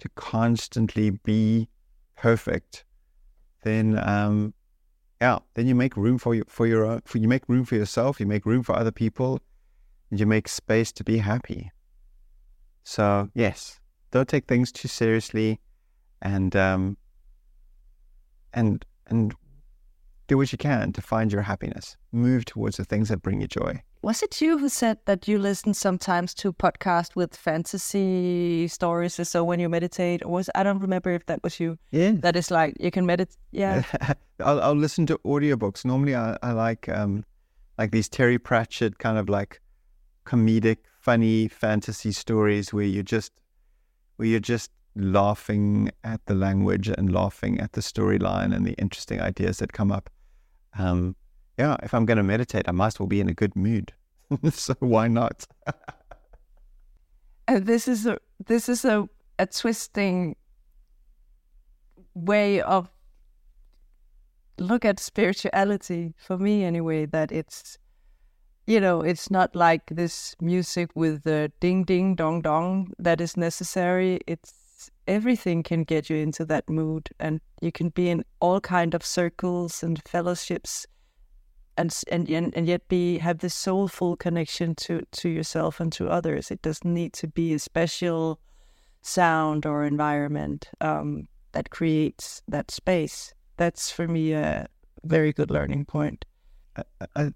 to 0.00 0.08
constantly 0.16 1.10
be 1.10 1.68
perfect, 2.16 2.84
then 3.62 3.96
um, 4.06 4.52
yeah, 5.24 5.38
then 5.54 5.66
you 5.66 5.74
make 5.74 5.96
room 5.96 6.18
for 6.18 6.34
you 6.34 6.44
for 6.48 6.66
your 6.66 6.84
own, 6.84 7.00
for 7.06 7.16
you 7.16 7.28
make 7.28 7.48
room 7.48 7.64
for 7.64 7.76
yourself, 7.76 8.20
you 8.20 8.26
make 8.26 8.44
room 8.44 8.62
for 8.62 8.74
other 8.76 8.92
people, 8.92 9.40
and 10.10 10.20
you 10.20 10.26
make 10.26 10.46
space 10.48 10.92
to 10.92 11.02
be 11.02 11.16
happy. 11.32 11.70
So 12.82 13.30
yes, 13.34 13.80
don't 14.10 14.28
take 14.28 14.46
things 14.46 14.70
too 14.70 14.88
seriously, 14.88 15.60
and 16.20 16.54
um, 16.54 16.98
and 18.52 18.84
and 19.06 19.34
do 20.26 20.36
what 20.36 20.52
you 20.52 20.58
can 20.58 20.92
to 20.92 21.00
find 21.00 21.32
your 21.32 21.44
happiness. 21.52 21.96
Move 22.12 22.44
towards 22.44 22.76
the 22.76 22.84
things 22.84 23.08
that 23.08 23.22
bring 23.22 23.40
you 23.40 23.48
joy. 23.48 23.72
Was 24.04 24.22
it 24.22 24.38
you 24.42 24.58
who 24.58 24.68
said 24.68 24.98
that 25.06 25.26
you 25.26 25.38
listen 25.38 25.72
sometimes 25.72 26.34
to 26.34 26.52
podcasts 26.52 27.16
with 27.16 27.34
fantasy 27.34 28.68
stories 28.68 29.18
or 29.18 29.24
so 29.24 29.42
when 29.42 29.60
you 29.60 29.70
meditate? 29.70 30.22
Or 30.22 30.30
was 30.30 30.50
I 30.54 30.62
don't 30.62 30.78
remember 30.78 31.10
if 31.12 31.24
that 31.24 31.42
was 31.42 31.58
you. 31.58 31.78
Yeah. 31.90 32.12
That 32.16 32.36
is 32.36 32.50
like 32.50 32.76
you 32.78 32.90
can 32.90 33.06
meditate. 33.06 33.38
Yeah. 33.50 33.82
I'll, 34.44 34.60
I'll 34.60 34.76
listen 34.76 35.06
to 35.06 35.16
audiobooks. 35.24 35.86
Normally, 35.86 36.14
I, 36.14 36.36
I 36.42 36.52
like 36.52 36.86
um, 36.90 37.24
like 37.78 37.92
these 37.92 38.10
Terry 38.10 38.38
Pratchett 38.38 38.98
kind 38.98 39.16
of 39.16 39.30
like 39.30 39.62
comedic, 40.26 40.80
funny 41.00 41.48
fantasy 41.48 42.12
stories 42.12 42.74
where 42.74 42.84
you 42.84 43.02
just 43.02 43.32
where 44.16 44.28
you're 44.28 44.38
just 44.38 44.70
laughing 44.94 45.90
at 46.04 46.20
the 46.26 46.34
language 46.34 46.88
and 46.88 47.10
laughing 47.10 47.58
at 47.58 47.72
the 47.72 47.80
storyline 47.80 48.54
and 48.54 48.66
the 48.66 48.74
interesting 48.74 49.22
ideas 49.22 49.60
that 49.60 49.72
come 49.72 49.90
up. 49.90 50.10
Um, 50.78 51.16
yeah, 51.58 51.76
if 51.82 51.94
I'm 51.94 52.06
going 52.06 52.16
to 52.16 52.22
meditate, 52.22 52.68
I 52.68 52.72
might 52.72 52.88
as 52.88 53.00
well 53.00 53.06
be 53.06 53.20
in 53.20 53.28
a 53.28 53.34
good 53.34 53.54
mood. 53.54 53.92
so 54.52 54.74
why 54.80 55.08
not? 55.08 55.46
and 57.48 57.66
this 57.66 57.88
is 57.88 58.06
a 58.06 58.18
this 58.46 58.68
is 58.68 58.84
a, 58.84 59.08
a 59.38 59.46
twisting 59.46 60.36
way 62.14 62.60
of 62.60 62.88
look 64.58 64.84
at 64.84 65.00
spirituality 65.00 66.14
for 66.16 66.38
me 66.38 66.64
anyway 66.64 67.04
that 67.06 67.32
it's 67.32 67.76
you 68.66 68.80
know 68.80 69.00
it's 69.00 69.30
not 69.30 69.54
like 69.54 69.82
this 69.90 70.36
music 70.40 70.90
with 70.94 71.24
the 71.24 71.50
ding 71.60 71.84
ding 71.84 72.14
dong 72.14 72.40
dong 72.40 72.92
that 72.98 73.20
is 73.20 73.36
necessary 73.36 74.20
it's 74.26 74.90
everything 75.06 75.62
can 75.62 75.82
get 75.82 76.08
you 76.08 76.16
into 76.16 76.44
that 76.44 76.68
mood 76.68 77.08
and 77.18 77.40
you 77.60 77.72
can 77.72 77.88
be 77.90 78.08
in 78.08 78.24
all 78.40 78.60
kind 78.60 78.94
of 78.94 79.04
circles 79.04 79.82
and 79.82 80.00
fellowships 80.04 80.86
and 81.76 81.94
and 82.10 82.28
and 82.30 82.66
yet 82.66 82.88
be 82.88 83.18
have 83.18 83.38
this 83.38 83.54
soulful 83.54 84.16
connection 84.16 84.74
to 84.76 85.02
to 85.12 85.28
yourself 85.28 85.80
and 85.80 85.92
to 85.92 86.08
others. 86.08 86.50
It 86.50 86.62
doesn't 86.62 86.92
need 86.92 87.12
to 87.14 87.28
be 87.28 87.54
a 87.54 87.58
special 87.58 88.40
sound 89.02 89.66
or 89.66 89.84
environment 89.84 90.68
um, 90.80 91.28
that 91.52 91.70
creates 91.70 92.42
that 92.48 92.70
space. 92.70 93.34
That's 93.56 93.90
for 93.90 94.08
me 94.08 94.32
a 94.32 94.66
very 95.04 95.32
good 95.32 95.50
learning 95.50 95.84
point. 95.84 96.24
I, 96.76 97.06
I, 97.16 97.32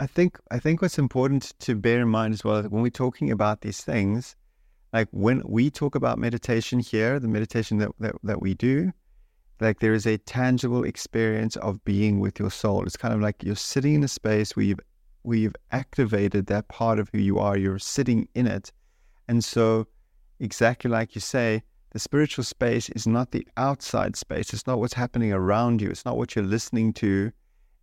I 0.00 0.06
think 0.06 0.38
I 0.50 0.58
think 0.58 0.82
what's 0.82 0.98
important 0.98 1.54
to 1.60 1.74
bear 1.74 2.00
in 2.00 2.08
mind 2.08 2.34
as 2.34 2.44
well 2.44 2.62
when 2.62 2.82
we're 2.82 2.90
talking 2.90 3.30
about 3.30 3.60
these 3.60 3.82
things, 3.82 4.36
like 4.92 5.08
when 5.10 5.42
we 5.44 5.70
talk 5.70 5.94
about 5.94 6.18
meditation 6.18 6.78
here, 6.78 7.18
the 7.18 7.28
meditation 7.28 7.78
that, 7.78 7.90
that, 8.00 8.14
that 8.22 8.42
we 8.42 8.54
do, 8.54 8.92
like 9.62 9.80
there 9.80 9.94
is 9.94 10.06
a 10.06 10.18
tangible 10.18 10.84
experience 10.84 11.56
of 11.56 11.82
being 11.84 12.20
with 12.20 12.38
your 12.38 12.50
soul. 12.50 12.84
It's 12.84 12.96
kind 12.96 13.14
of 13.14 13.20
like 13.20 13.42
you're 13.42 13.56
sitting 13.56 13.94
in 13.94 14.04
a 14.04 14.08
space 14.08 14.56
where 14.56 14.64
you've 14.64 14.80
where 15.22 15.38
you've 15.38 15.56
activated 15.70 16.46
that 16.46 16.66
part 16.68 16.98
of 16.98 17.08
who 17.12 17.18
you 17.18 17.38
are. 17.38 17.56
You're 17.56 17.78
sitting 17.78 18.28
in 18.34 18.46
it, 18.46 18.72
and 19.28 19.44
so 19.44 19.86
exactly 20.40 20.90
like 20.90 21.14
you 21.14 21.20
say, 21.20 21.62
the 21.92 21.98
spiritual 21.98 22.44
space 22.44 22.88
is 22.90 23.06
not 23.06 23.30
the 23.30 23.46
outside 23.56 24.16
space. 24.16 24.52
It's 24.52 24.66
not 24.66 24.78
what's 24.80 24.94
happening 24.94 25.32
around 25.32 25.80
you. 25.80 25.90
It's 25.90 26.04
not 26.04 26.16
what 26.16 26.34
you're 26.34 26.44
listening 26.44 26.92
to. 26.94 27.30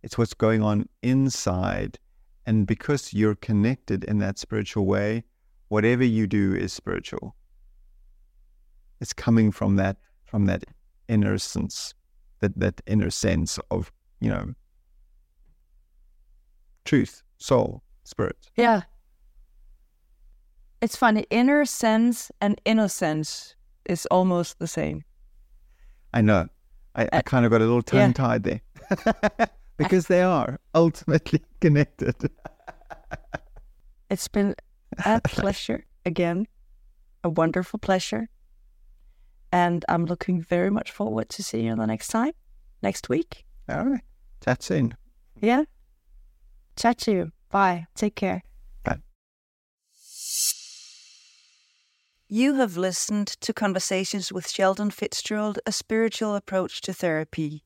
It's 0.02 0.18
what's 0.18 0.34
going 0.34 0.62
on 0.62 0.88
inside. 1.02 1.98
And 2.46 2.66
because 2.66 3.14
you're 3.14 3.36
connected 3.36 4.04
in 4.04 4.18
that 4.18 4.38
spiritual 4.38 4.86
way, 4.86 5.24
whatever 5.68 6.04
you 6.04 6.26
do 6.26 6.54
is 6.54 6.72
spiritual. 6.72 7.36
It's 9.00 9.12
coming 9.12 9.52
from 9.52 9.76
that 9.76 9.96
from 10.24 10.46
that 10.46 10.64
inner 11.10 11.36
sense, 11.38 11.94
that, 12.40 12.58
that 12.58 12.80
inner 12.86 13.10
sense 13.10 13.58
of, 13.70 13.92
you 14.20 14.30
know, 14.30 14.54
truth, 16.84 17.22
soul, 17.38 17.82
spirit. 18.04 18.50
Yeah. 18.56 18.82
It's 20.80 20.96
funny, 20.96 21.26
inner 21.30 21.64
sense 21.66 22.30
and 22.40 22.60
innocence 22.64 23.54
is 23.84 24.06
almost 24.06 24.58
the 24.58 24.66
same. 24.66 25.04
I 26.14 26.22
know. 26.22 26.48
I, 26.94 27.04
I 27.12 27.18
uh, 27.18 27.22
kind 27.22 27.44
of 27.44 27.50
got 27.50 27.60
a 27.60 27.64
little 27.64 27.82
tongue 27.82 28.14
tied 28.14 28.46
yeah. 28.46 28.58
there 28.98 29.48
because 29.76 30.06
they 30.06 30.22
are 30.22 30.58
ultimately 30.74 31.42
connected. 31.60 32.14
it's 34.10 34.28
been 34.28 34.54
a 35.04 35.20
pleasure 35.24 35.84
again, 36.04 36.46
a 37.22 37.28
wonderful 37.28 37.78
pleasure. 37.78 38.28
And 39.52 39.84
I'm 39.88 40.06
looking 40.06 40.40
very 40.40 40.70
much 40.70 40.90
forward 40.90 41.28
to 41.30 41.42
seeing 41.42 41.66
you 41.66 41.76
the 41.76 41.86
next 41.86 42.08
time, 42.08 42.32
next 42.82 43.08
week. 43.08 43.44
All 43.68 43.84
right. 43.84 44.02
Chat 44.44 44.62
soon. 44.62 44.96
Yeah. 45.40 45.64
Chat 46.76 46.98
to 46.98 47.12
you. 47.12 47.32
Bye. 47.50 47.86
Take 47.94 48.14
care. 48.14 48.42
Bye. 48.84 49.00
You 52.28 52.54
have 52.54 52.76
listened 52.76 53.26
to 53.40 53.52
Conversations 53.52 54.32
with 54.32 54.46
Shaldon 54.46 54.92
Fitzgerald, 54.92 55.58
a 55.66 55.72
spiritual 55.72 56.36
approach 56.36 56.80
to 56.82 56.92
therapy. 56.92 57.64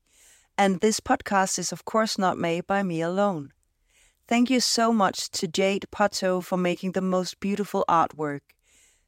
And 0.57 0.81
this 0.81 1.01
podcast 1.01 1.59
is, 1.59 1.71
of 1.73 1.85
course, 1.85 2.17
not 2.17 2.39
made 2.39 2.67
by 2.67 2.83
me 2.83 3.03
alone. 3.03 3.53
Thank 4.27 4.49
you 4.49 4.61
so 4.61 4.93
much 4.93 5.31
to 5.33 5.47
Jade 5.47 5.87
Pato 5.93 6.43
for 6.43 6.57
making 6.57 6.93
the 6.93 7.03
most 7.03 7.41
beautiful 7.41 7.85
artwork. 7.89 8.41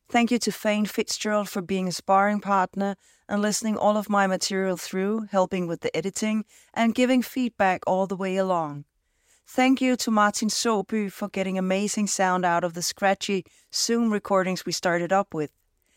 Thank 0.09 0.31
you 0.31 0.39
to 0.39 0.53
Fane 0.53 0.87
Fitzgerald 0.87 1.49
for 1.49 1.61
being 1.61 1.89
a 1.89 1.93
sparring 1.93 2.41
partner 2.41 2.97
and 3.29 3.43
listening 3.43 3.77
all 3.77 3.97
of 3.97 4.09
my 4.09 4.29
material 4.29 4.77
through, 4.77 5.27
helping 5.33 5.67
with 5.67 5.81
the 5.81 5.95
editing, 5.97 6.45
and 6.73 6.95
giving 6.95 7.23
feedback 7.23 7.83
all 7.89 8.07
the 8.07 8.15
way 8.15 8.37
along. 8.37 8.85
Thank 9.49 9.81
you 9.81 9.97
to 9.97 10.11
Martin 10.13 10.49
Sobu 10.49 11.11
for 11.11 11.29
getting 11.29 11.59
amazing 11.59 12.07
sound 12.07 12.45
out 12.45 12.63
of 12.63 12.75
the 12.75 12.83
scratchy 12.83 13.45
Zoom 13.75 14.13
recordings 14.13 14.65
we 14.65 14.71
started 14.71 15.13
up 15.13 15.35
with. 15.35 15.51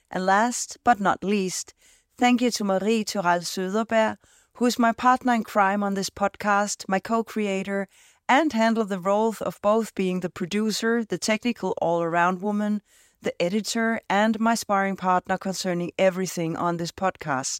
And 0.09 0.25
last 0.25 0.79
but 0.83 0.99
not 0.99 1.23
least, 1.23 1.75
thank 2.17 2.41
you 2.41 2.49
to 2.49 2.63
Marie 2.63 3.03
Thural 3.03 3.41
Söderberg, 3.41 4.17
who 4.53 4.65
is 4.65 4.79
my 4.79 4.91
partner 4.91 5.35
in 5.35 5.43
crime 5.43 5.83
on 5.83 5.93
this 5.93 6.09
podcast, 6.09 6.85
my 6.87 6.99
co 6.99 7.23
creator, 7.23 7.87
and 8.27 8.53
handle 8.53 8.85
the 8.85 8.99
role 8.99 9.35
of 9.41 9.61
both 9.61 9.93
being 9.93 10.21
the 10.21 10.29
producer, 10.31 11.03
the 11.03 11.19
technical 11.19 11.75
all 11.79 12.01
around 12.01 12.41
woman, 12.41 12.81
the 13.21 13.39
editor, 13.41 13.99
and 14.09 14.39
my 14.39 14.55
sparring 14.55 14.95
partner 14.95 15.37
concerning 15.37 15.91
everything 15.97 16.55
on 16.55 16.77
this 16.77 16.91
podcast. 16.91 17.59